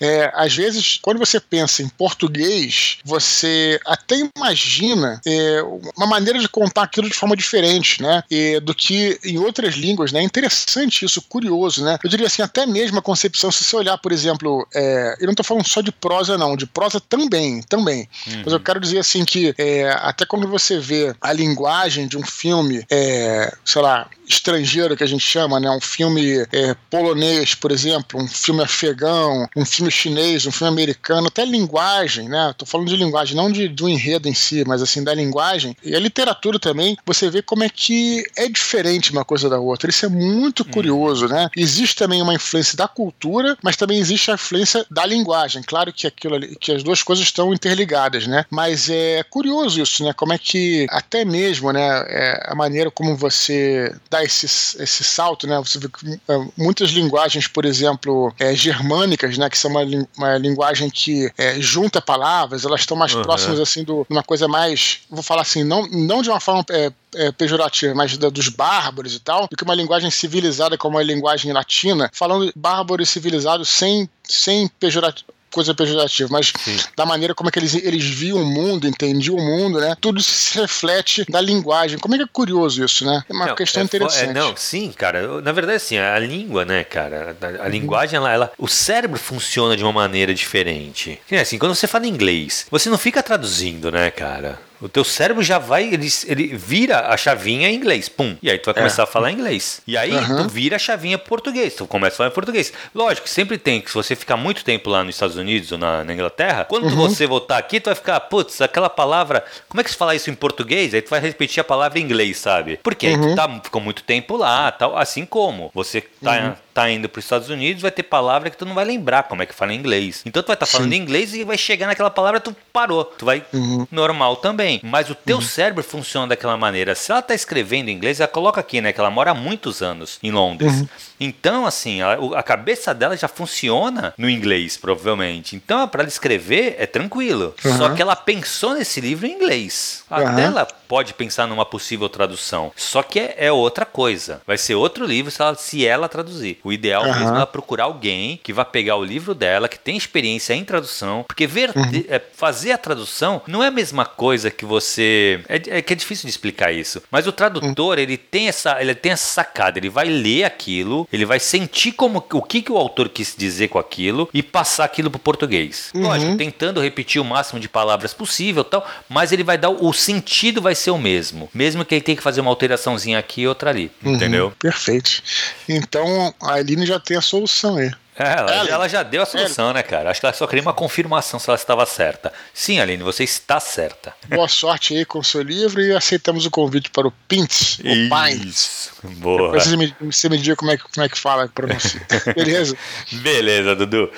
É, 0.00 0.32
às 0.34 0.54
vezes, 0.56 0.98
quando 1.02 1.18
você 1.18 1.38
pensa 1.38 1.82
em 1.82 1.88
português, 1.88 2.96
você 3.04 3.78
até 3.84 4.16
imagina 4.34 5.20
é, 5.26 5.62
uma 5.94 6.06
maneira 6.06 6.38
de 6.38 6.48
contar 6.48 6.84
aquilo 6.84 7.10
de 7.10 7.14
forma 7.14 7.36
diferente, 7.36 8.00
né? 8.00 8.22
E, 8.30 8.58
do 8.60 8.74
que 8.74 9.20
em 9.22 9.36
outras 9.36 9.74
línguas, 9.74 10.12
né? 10.12 10.20
É 10.20 10.22
interessante 10.22 11.04
isso, 11.04 11.20
curioso, 11.20 11.84
né? 11.84 11.98
Eu 12.02 12.08
diria 12.08 12.26
assim, 12.26 12.40
até 12.40 12.64
mesmo 12.64 13.00
a 13.00 13.02
concepção, 13.02 13.52
se 13.52 13.64
você 13.64 13.76
olhar, 13.76 13.98
por 13.98 14.12
exemplo, 14.12 14.66
é, 14.74 15.16
eu 15.20 15.26
não 15.26 15.32
estou 15.32 15.44
falando 15.44 15.68
só 15.68 15.82
de 15.82 15.92
prosa, 15.92 16.38
não, 16.38 16.56
de 16.56 16.64
prosa 16.64 16.87
também, 17.08 17.62
também. 17.62 18.08
Mas 18.44 18.52
eu 18.52 18.60
quero 18.60 18.80
dizer 18.80 18.98
assim 18.98 19.24
que 19.24 19.54
é, 19.58 19.90
até 20.00 20.24
quando 20.24 20.48
você 20.48 20.78
vê 20.78 21.14
a 21.20 21.32
linguagem 21.32 22.06
de 22.06 22.16
um 22.16 22.24
filme, 22.24 22.84
é, 22.90 23.52
sei 23.64 23.82
lá, 23.82 24.08
estrangeiro 24.28 24.96
que 24.96 25.04
a 25.04 25.06
gente 25.06 25.24
chama, 25.24 25.58
né? 25.58 25.70
Um 25.70 25.80
filme 25.80 26.46
é, 26.52 26.74
polonês, 26.90 27.54
por 27.54 27.72
exemplo, 27.72 28.20
um 28.20 28.28
filme 28.28 28.62
afegão, 28.62 29.48
um 29.56 29.64
filme 29.64 29.90
chinês, 29.90 30.46
um 30.46 30.52
filme 30.52 30.72
americano, 30.72 31.28
até 31.28 31.44
linguagem, 31.44 32.28
né? 32.28 32.54
Tô 32.56 32.66
falando 32.66 32.88
de 32.88 32.96
linguagem, 32.96 33.36
não 33.36 33.50
de, 33.50 33.68
do 33.68 33.88
enredo 33.88 34.28
em 34.28 34.34
si, 34.34 34.64
mas 34.66 34.82
assim, 34.82 35.02
da 35.02 35.14
linguagem. 35.14 35.76
E 35.82 35.94
a 35.94 36.00
literatura 36.00 36.58
também, 36.58 36.96
você 37.04 37.30
vê 37.30 37.42
como 37.42 37.64
é 37.64 37.68
que 37.68 38.24
é 38.36 38.48
diferente 38.48 39.10
uma 39.12 39.24
coisa 39.24 39.48
da 39.48 39.58
outra. 39.58 39.90
Isso 39.90 40.04
é 40.04 40.08
muito 40.08 40.64
curioso, 40.64 41.26
né? 41.26 41.48
Existe 41.56 41.96
também 41.96 42.20
uma 42.20 42.34
influência 42.34 42.76
da 42.76 42.86
cultura, 42.86 43.56
mas 43.62 43.76
também 43.76 43.98
existe 43.98 44.30
a 44.30 44.34
influência 44.34 44.84
da 44.90 45.06
linguagem. 45.06 45.62
Claro 45.62 45.92
que 45.92 46.06
aquilo 46.06 46.34
ali, 46.34 46.56
que 46.56 46.77
as 46.78 46.82
duas 46.82 47.02
coisas 47.02 47.24
estão 47.24 47.52
interligadas, 47.52 48.26
né? 48.26 48.44
Mas 48.50 48.88
é 48.88 49.22
curioso 49.24 49.80
isso, 49.82 50.02
né? 50.04 50.12
Como 50.12 50.32
é 50.32 50.38
que 50.38 50.86
até 50.90 51.24
mesmo, 51.24 51.72
né, 51.72 51.86
é, 52.08 52.46
a 52.50 52.54
maneira 52.54 52.90
como 52.90 53.16
você 53.16 53.94
dá 54.10 54.22
esse, 54.24 54.46
esse 54.46 55.04
salto, 55.04 55.46
né? 55.46 55.58
Você 55.58 55.78
vê 55.78 55.88
que 55.88 56.20
é, 56.28 56.46
muitas 56.56 56.90
linguagens, 56.90 57.46
por 57.46 57.64
exemplo, 57.64 58.32
é, 58.38 58.54
germânicas, 58.54 59.36
né, 59.36 59.50
que 59.50 59.58
são 59.58 59.70
uma, 59.70 59.82
uma 60.16 60.38
linguagem 60.38 60.88
que 60.88 61.30
é, 61.36 61.60
junta 61.60 62.00
palavras, 62.00 62.64
elas 62.64 62.80
estão 62.80 62.96
mais 62.96 63.12
Uhum. 63.14 63.22
próximas 63.22 63.58
assim 63.58 63.82
do 63.82 64.06
uma 64.08 64.22
coisa 64.22 64.46
mais, 64.46 65.00
vou 65.10 65.22
falar 65.22 65.42
assim, 65.42 65.64
não, 65.64 65.86
não 65.88 66.22
de 66.22 66.28
uma 66.30 66.38
forma 66.40 66.64
é, 66.70 66.92
é, 67.14 67.32
pejorativa, 67.32 67.94
mas 67.94 68.16
da- 68.16 68.28
dos 68.28 68.48
bárbaros 68.48 69.14
e 69.14 69.20
tal, 69.20 69.48
do 69.48 69.56
que 69.56 69.64
uma 69.64 69.74
linguagem 69.74 70.10
civilizada 70.10 70.76
como 70.78 70.98
a 70.98 71.02
linguagem 71.02 71.52
latina, 71.52 72.10
falando 72.12 72.52
bárbaro 72.54 73.02
e 73.02 73.06
civilizado 73.06 73.64
sem, 73.64 74.08
sem 74.22 74.68
pejorativo 74.78 75.26
coisa 75.58 75.74
pejorativa, 75.74 76.28
mas 76.30 76.52
Sim. 76.64 76.76
da 76.96 77.04
maneira 77.04 77.34
como 77.34 77.48
é 77.48 77.52
que 77.52 77.58
eles, 77.58 77.74
eles 77.74 78.04
viam 78.04 78.38
o 78.40 78.46
mundo, 78.46 78.86
entendiam 78.86 79.36
o 79.36 79.44
mundo, 79.44 79.80
né? 79.80 79.96
Tudo 80.00 80.20
isso 80.20 80.30
se 80.32 80.58
reflete 80.60 81.24
da 81.28 81.40
linguagem. 81.40 81.98
Como 81.98 82.14
é 82.14 82.18
que 82.18 82.24
é 82.24 82.28
curioso 82.32 82.84
isso, 82.84 83.04
né? 83.04 83.22
É 83.28 83.32
uma 83.32 83.46
Não, 83.46 83.54
questão 83.56 83.82
é 83.82 83.86
fo- 83.86 83.96
interessante. 83.96 84.30
é, 84.30 84.32
não, 84.32 84.56
sim, 84.56 84.92
cara. 84.92 85.40
Na 85.42 85.52
verdade, 85.52 85.76
assim, 85.76 85.98
a 85.98 86.18
língua, 86.18 86.64
né, 86.64 86.84
cara? 86.84 87.36
A, 87.60 87.64
a 87.64 87.68
linguagem, 87.68 88.16
ela, 88.16 88.32
ela- 88.32 88.52
O 88.56 88.68
cérebro 88.68 89.18
funciona 89.18 89.76
de 89.76 89.82
uma 89.82 89.92
maneira 89.92 90.32
diferente. 90.34 91.20
Nem 91.30 91.40
assim, 91.40 91.58
quando 91.58 91.74
você 91.74 91.86
fala 91.86 92.06
inglês, 92.06 92.66
você 92.70 92.88
não 92.88 92.98
fica 92.98 93.22
traduzindo, 93.22 93.90
né, 93.90 94.10
cara? 94.10 94.58
O 94.80 94.88
teu 94.88 95.04
cérebro 95.04 95.42
já 95.42 95.58
vai, 95.58 95.92
ele, 95.92 96.08
ele 96.26 96.56
vira 96.56 97.08
a 97.08 97.16
chavinha 97.16 97.68
em 97.68 97.74
inglês, 97.74 98.08
pum. 98.08 98.36
E 98.42 98.50
aí 98.50 98.58
tu 98.58 98.66
vai 98.66 98.74
começar 98.74 99.02
a 99.02 99.06
falar 99.06 99.32
inglês. 99.32 99.80
E 99.86 99.96
aí 99.96 100.14
Aham. 100.14 100.44
tu 100.44 100.48
vira 100.48 100.76
a 100.76 100.78
chavinha 100.78 101.18
português, 101.18 101.74
tu 101.74 101.86
começa 101.86 102.14
a 102.14 102.18
falar 102.18 102.30
em 102.30 102.34
português. 102.34 102.72
Lógico, 102.94 103.28
sempre 103.28 103.58
tem 103.58 103.80
que 103.80 103.90
se 103.90 103.94
você 103.94 104.14
ficar 104.14 104.36
muito 104.36 104.64
tempo 104.64 104.88
lá 104.88 105.02
nos 105.02 105.14
Estados 105.14 105.36
Unidos 105.36 105.72
ou 105.72 105.78
na, 105.78 106.04
na 106.04 106.12
Inglaterra, 106.12 106.64
quando 106.64 106.88
você 106.90 107.26
voltar 107.26 107.58
aqui, 107.58 107.80
tu 107.80 107.86
vai 107.86 107.94
ficar, 107.94 108.20
putz, 108.20 108.60
aquela 108.60 108.88
palavra, 108.88 109.44
como 109.68 109.80
é 109.80 109.84
que 109.84 109.90
se 109.90 109.96
fala 109.96 110.14
isso 110.14 110.30
em 110.30 110.34
português? 110.34 110.94
Aí 110.94 111.02
tu 111.02 111.10
vai 111.10 111.20
repetir 111.20 111.60
a 111.60 111.64
palavra 111.64 111.98
em 111.98 112.02
inglês, 112.02 112.38
sabe? 112.38 112.78
Porque 112.82 113.06
aí 113.08 113.18
tu 113.18 113.34
tá, 113.34 113.48
ficou 113.62 113.80
muito 113.80 114.02
tempo 114.02 114.36
lá, 114.36 114.70
tal, 114.70 114.96
assim 114.96 115.26
como 115.26 115.70
você 115.74 116.02
tá, 116.22 116.56
tá 116.78 116.88
indo 116.88 117.08
para 117.08 117.18
os 117.18 117.24
Estados 117.24 117.48
Unidos, 117.48 117.82
vai 117.82 117.90
ter 117.90 118.04
palavra 118.04 118.50
que 118.50 118.56
tu 118.56 118.64
não 118.64 118.72
vai 118.72 118.84
lembrar 118.84 119.24
como 119.24 119.42
é 119.42 119.46
que 119.46 119.52
fala 119.52 119.74
em 119.74 119.76
inglês. 119.76 120.22
Então 120.24 120.40
tu 120.40 120.46
vai 120.46 120.54
estar 120.54 120.66
tá 120.66 120.70
falando 120.70 120.92
inglês 120.92 121.34
e 121.34 121.42
vai 121.42 121.58
chegar 121.58 121.88
naquela 121.88 122.08
palavra, 122.10 122.38
tu 122.38 122.54
parou. 122.72 123.04
Tu 123.04 123.24
vai 123.24 123.44
uhum. 123.52 123.84
normal 123.90 124.36
também. 124.36 124.80
Mas 124.84 125.10
o 125.10 125.14
teu 125.14 125.36
uhum. 125.36 125.42
cérebro 125.42 125.82
funciona 125.82 126.28
daquela 126.28 126.56
maneira. 126.56 126.94
Se 126.94 127.10
ela 127.10 127.20
tá 127.20 127.34
escrevendo 127.34 127.88
em 127.88 127.92
inglês, 127.92 128.20
ela 128.20 128.28
coloca 128.28 128.60
aqui, 128.60 128.80
né? 128.80 128.92
Que 128.92 129.00
ela 129.00 129.10
mora 129.10 129.32
há 129.32 129.34
muitos 129.34 129.82
anos 129.82 130.20
em 130.22 130.30
Londres. 130.30 130.82
Uhum. 130.82 130.88
Então, 131.20 131.66
assim, 131.66 132.00
a, 132.00 132.18
a, 132.36 132.42
cabeça 132.42 132.94
dela 132.94 133.16
já 133.16 133.28
funciona 133.28 134.14
no 134.16 134.28
inglês, 134.28 134.76
provavelmente. 134.76 135.56
Então, 135.56 135.86
para 135.88 136.02
ela 136.02 136.08
escrever, 136.08 136.76
é 136.78 136.86
tranquilo. 136.86 137.54
Só 137.76 137.90
que 137.90 138.02
ela 138.02 138.16
pensou 138.16 138.74
nesse 138.74 139.00
livro 139.00 139.26
em 139.26 139.32
inglês. 139.32 140.04
Até 140.10 140.42
ela 140.42 140.64
pode 140.64 141.12
pensar 141.14 141.46
numa 141.46 141.66
possível 141.66 142.08
tradução. 142.08 142.72
Só 142.74 143.02
que 143.02 143.20
é, 143.20 143.34
é 143.38 143.52
outra 143.52 143.84
coisa. 143.84 144.40
Vai 144.46 144.56
ser 144.56 144.74
outro 144.74 145.04
livro 145.04 145.30
se 145.30 145.42
ela, 145.42 145.54
se 145.54 145.86
ela 145.86 146.08
traduzir. 146.08 146.58
O 146.64 146.72
ideal 146.72 147.04
uhum. 147.04 147.12
mesmo 147.12 147.34
é 147.34 147.36
ela 147.36 147.46
procurar 147.46 147.84
alguém 147.84 148.40
que 148.42 148.52
vá 148.52 148.64
pegar 148.64 148.96
o 148.96 149.04
livro 149.04 149.34
dela, 149.34 149.68
que 149.68 149.78
tem 149.78 149.96
experiência 149.96 150.54
em 150.54 150.64
tradução. 150.64 151.24
Porque 151.28 151.46
ver, 151.46 151.70
uhum. 151.76 152.04
é, 152.08 152.20
fazer 152.32 152.72
a 152.72 152.78
tradução 152.78 153.42
não 153.46 153.62
é 153.62 153.68
a 153.68 153.70
mesma 153.70 154.04
coisa 154.04 154.50
que 154.50 154.64
você. 154.64 155.44
É, 155.48 155.78
é, 155.78 155.82
que 155.82 155.92
é 155.92 155.96
difícil 155.96 156.24
de 156.24 156.30
explicar 156.30 156.72
isso. 156.72 157.02
Mas 157.10 157.26
o 157.26 157.32
tradutor, 157.32 157.96
uhum. 157.96 158.02
ele 158.02 158.16
tem 158.16 158.48
essa. 158.48 158.80
Ele 158.80 158.94
tem 158.94 159.12
essa 159.12 159.26
sacada. 159.26 159.78
Ele 159.78 159.90
vai 159.90 160.08
ler 160.08 160.44
aquilo, 160.44 161.07
ele 161.12 161.24
vai 161.24 161.40
sentir 161.40 161.92
como 161.92 162.24
o 162.32 162.42
que, 162.42 162.62
que 162.62 162.72
o 162.72 162.76
autor 162.76 163.08
quis 163.08 163.34
dizer 163.36 163.68
com 163.68 163.78
aquilo 163.78 164.28
e 164.32 164.42
passar 164.42 164.84
aquilo 164.84 165.10
pro 165.10 165.18
português. 165.18 165.90
Uhum. 165.94 166.02
Lógico, 166.02 166.36
tentando 166.36 166.80
repetir 166.80 167.20
o 167.20 167.24
máximo 167.24 167.60
de 167.60 167.68
palavras 167.68 168.12
possível 168.12 168.64
tal, 168.64 168.86
mas 169.08 169.32
ele 169.32 169.44
vai 169.44 169.56
dar. 169.56 169.70
O 169.70 169.92
sentido 169.92 170.60
vai 170.60 170.74
ser 170.74 170.90
o 170.90 170.98
mesmo. 170.98 171.48
Mesmo 171.54 171.84
que 171.84 171.94
ele 171.94 172.02
tenha 172.02 172.16
que 172.16 172.22
fazer 172.22 172.40
uma 172.40 172.50
alteraçãozinha 172.50 173.18
aqui 173.18 173.42
e 173.42 173.48
outra 173.48 173.70
ali. 173.70 173.90
Uhum, 174.04 174.14
entendeu? 174.14 174.52
Perfeito. 174.58 175.22
Então 175.68 176.34
a 176.40 176.54
Aline 176.54 176.86
já 176.86 176.98
tem 177.00 177.16
a 177.16 177.22
solução 177.22 177.76
aí. 177.76 177.90
É, 178.18 178.32
ela, 178.32 178.68
ela, 178.68 178.88
já 178.88 179.02
deu 179.02 179.22
a 179.22 179.26
solução, 179.26 179.72
né, 179.72 179.82
cara? 179.82 180.10
Acho 180.10 180.18
que 180.18 180.26
ela 180.26 180.34
só 180.34 180.46
queria 180.46 180.62
uma 180.62 180.74
confirmação 180.74 181.38
se 181.38 181.48
ela 181.48 181.56
estava 181.56 181.86
certa. 181.86 182.32
Sim, 182.52 182.80
Aline, 182.80 183.02
você 183.02 183.22
está 183.22 183.60
certa. 183.60 184.12
Boa 184.26 184.48
sorte 184.48 184.96
aí 184.96 185.04
com 185.04 185.20
o 185.20 185.24
seu 185.24 185.40
livro 185.40 185.80
e 185.80 185.92
aceitamos 185.94 186.44
o 186.44 186.50
convite 186.50 186.90
para 186.90 187.06
o 187.06 187.12
Pintz, 187.28 187.78
o 187.78 187.82
Pines. 187.82 188.90
Boa. 189.02 189.52
Você 189.52 189.76
me, 189.76 189.94
você 190.00 190.28
me 190.28 190.36
diga 190.36 190.56
como 190.56 190.72
é, 190.72 190.76
que, 190.76 190.82
como 190.82 191.06
é 191.06 191.08
que 191.08 191.18
fala 191.18 191.44
a 191.44 191.48
pronúncia. 191.48 192.04
Beleza? 192.34 192.76
Beleza, 193.12 193.76
Dudu. 193.76 194.10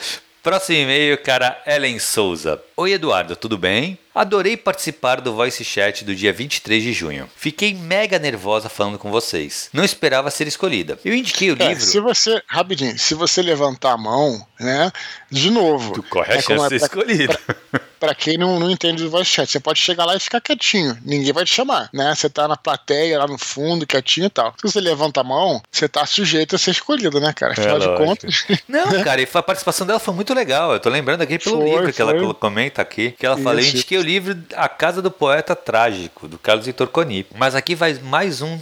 Próximo 0.42 0.78
e-mail, 0.78 1.18
cara, 1.18 1.62
Ellen 1.66 1.99
Souza. 1.99 2.59
Oi, 2.75 2.92
Eduardo, 2.92 3.37
tudo 3.37 3.59
bem? 3.59 3.99
Adorei 4.14 4.56
participar 4.56 5.20
do 5.20 5.35
voice 5.35 5.62
chat 5.62 6.02
do 6.02 6.14
dia 6.14 6.32
23 6.32 6.82
de 6.82 6.94
junho. 6.94 7.28
Fiquei 7.37 7.75
mega 7.75 8.18
nervosa 8.18 8.70
falando 8.70 8.99
com 8.99 9.11
vocês. 9.11 9.68
Não 9.70 9.85
esperava 9.85 10.30
ser 10.30 10.49
escolhida. 10.49 10.99
Eu 11.04 11.14
indiquei 11.14 11.50
o 11.50 11.62
é, 11.62 11.68
livro. 11.68 11.85
Se 11.85 12.00
você, 12.00 12.42
rapidinho, 12.47 12.99
se 12.99 13.14
você 13.14 13.42
levantar 13.42 13.92
a 13.92 13.99
mão, 13.99 14.47
né? 14.59 14.90
De 15.30 15.50
novo. 15.50 15.92
Tu 15.92 16.02
corre 16.04 16.32
a 16.32 16.37
é 16.37 16.40
chance 16.40 16.70
de 16.70 16.78
ser 16.78 16.87
escolhido. 16.87 17.38
Para 18.00 18.14
quem 18.14 18.38
não, 18.38 18.59
não 18.59 18.71
entende 18.71 19.02
do 19.02 19.11
voice 19.11 19.30
chat, 19.30 19.50
você 19.50 19.61
pode 19.61 19.78
chegar 19.78 20.07
lá 20.07 20.16
e 20.16 20.21
ficar 20.21 20.40
quietinho. 20.40 20.97
Ninguém 21.04 21.33
vai 21.33 21.45
te 21.45 21.52
chamar, 21.52 21.90
né? 21.92 22.14
Você 22.14 22.30
tá 22.30 22.49
na 22.49 22.57
plateia, 22.57 23.19
lá 23.19 23.26
no 23.26 23.37
fundo, 23.37 23.87
quietinho 23.87 24.26
e 24.26 24.30
tal. 24.30 24.54
Se 24.57 24.73
você 24.73 24.80
levanta 24.80 25.21
a 25.21 25.25
mão, 25.25 25.61
você 25.71 25.87
tá 25.87 26.07
sujeito 26.07 26.57
a 26.57 26.59
ser 26.59 26.71
escolhido, 26.71 27.21
né, 27.21 27.33
cara? 27.35 27.52
Afinal 27.52 27.76
é, 27.76 27.80
de 27.80 27.97
contas. 27.97 28.45
Não, 28.66 29.02
cara, 29.04 29.21
e 29.21 29.28
a 29.33 29.42
participação 29.42 29.87
dela 29.87 29.99
foi 29.99 30.14
muito 30.14 30.33
legal. 30.33 30.73
Eu 30.73 30.80
tô 30.80 30.88
lembrando 30.88 31.21
aqui 31.21 31.38
pelo 31.38 31.59
foi, 31.59 31.71
livro 31.71 31.87
que 31.92 32.02
foi. 32.02 32.19
ela 32.19 32.35
comenta 32.35 32.80
aqui. 32.80 33.12
Que 33.12 33.26
ela 33.26 33.35
Isso. 33.35 33.45
falou, 33.45 33.61
eu 33.61 33.66
indiquei 33.66 33.99
o 33.99 34.02
livro 34.02 34.37
A 34.54 34.69
Casa 34.69 35.02
do 35.02 35.11
Poeta 35.11 35.54
Trágico, 35.54 36.26
do 36.26 36.38
Carlos 36.38 36.66
Heitor 36.66 36.88
Coni. 36.88 37.26
Mas 37.37 37.54
aqui 37.54 37.75
vai 37.75 37.95
mais 37.95 38.40
um 38.40 38.59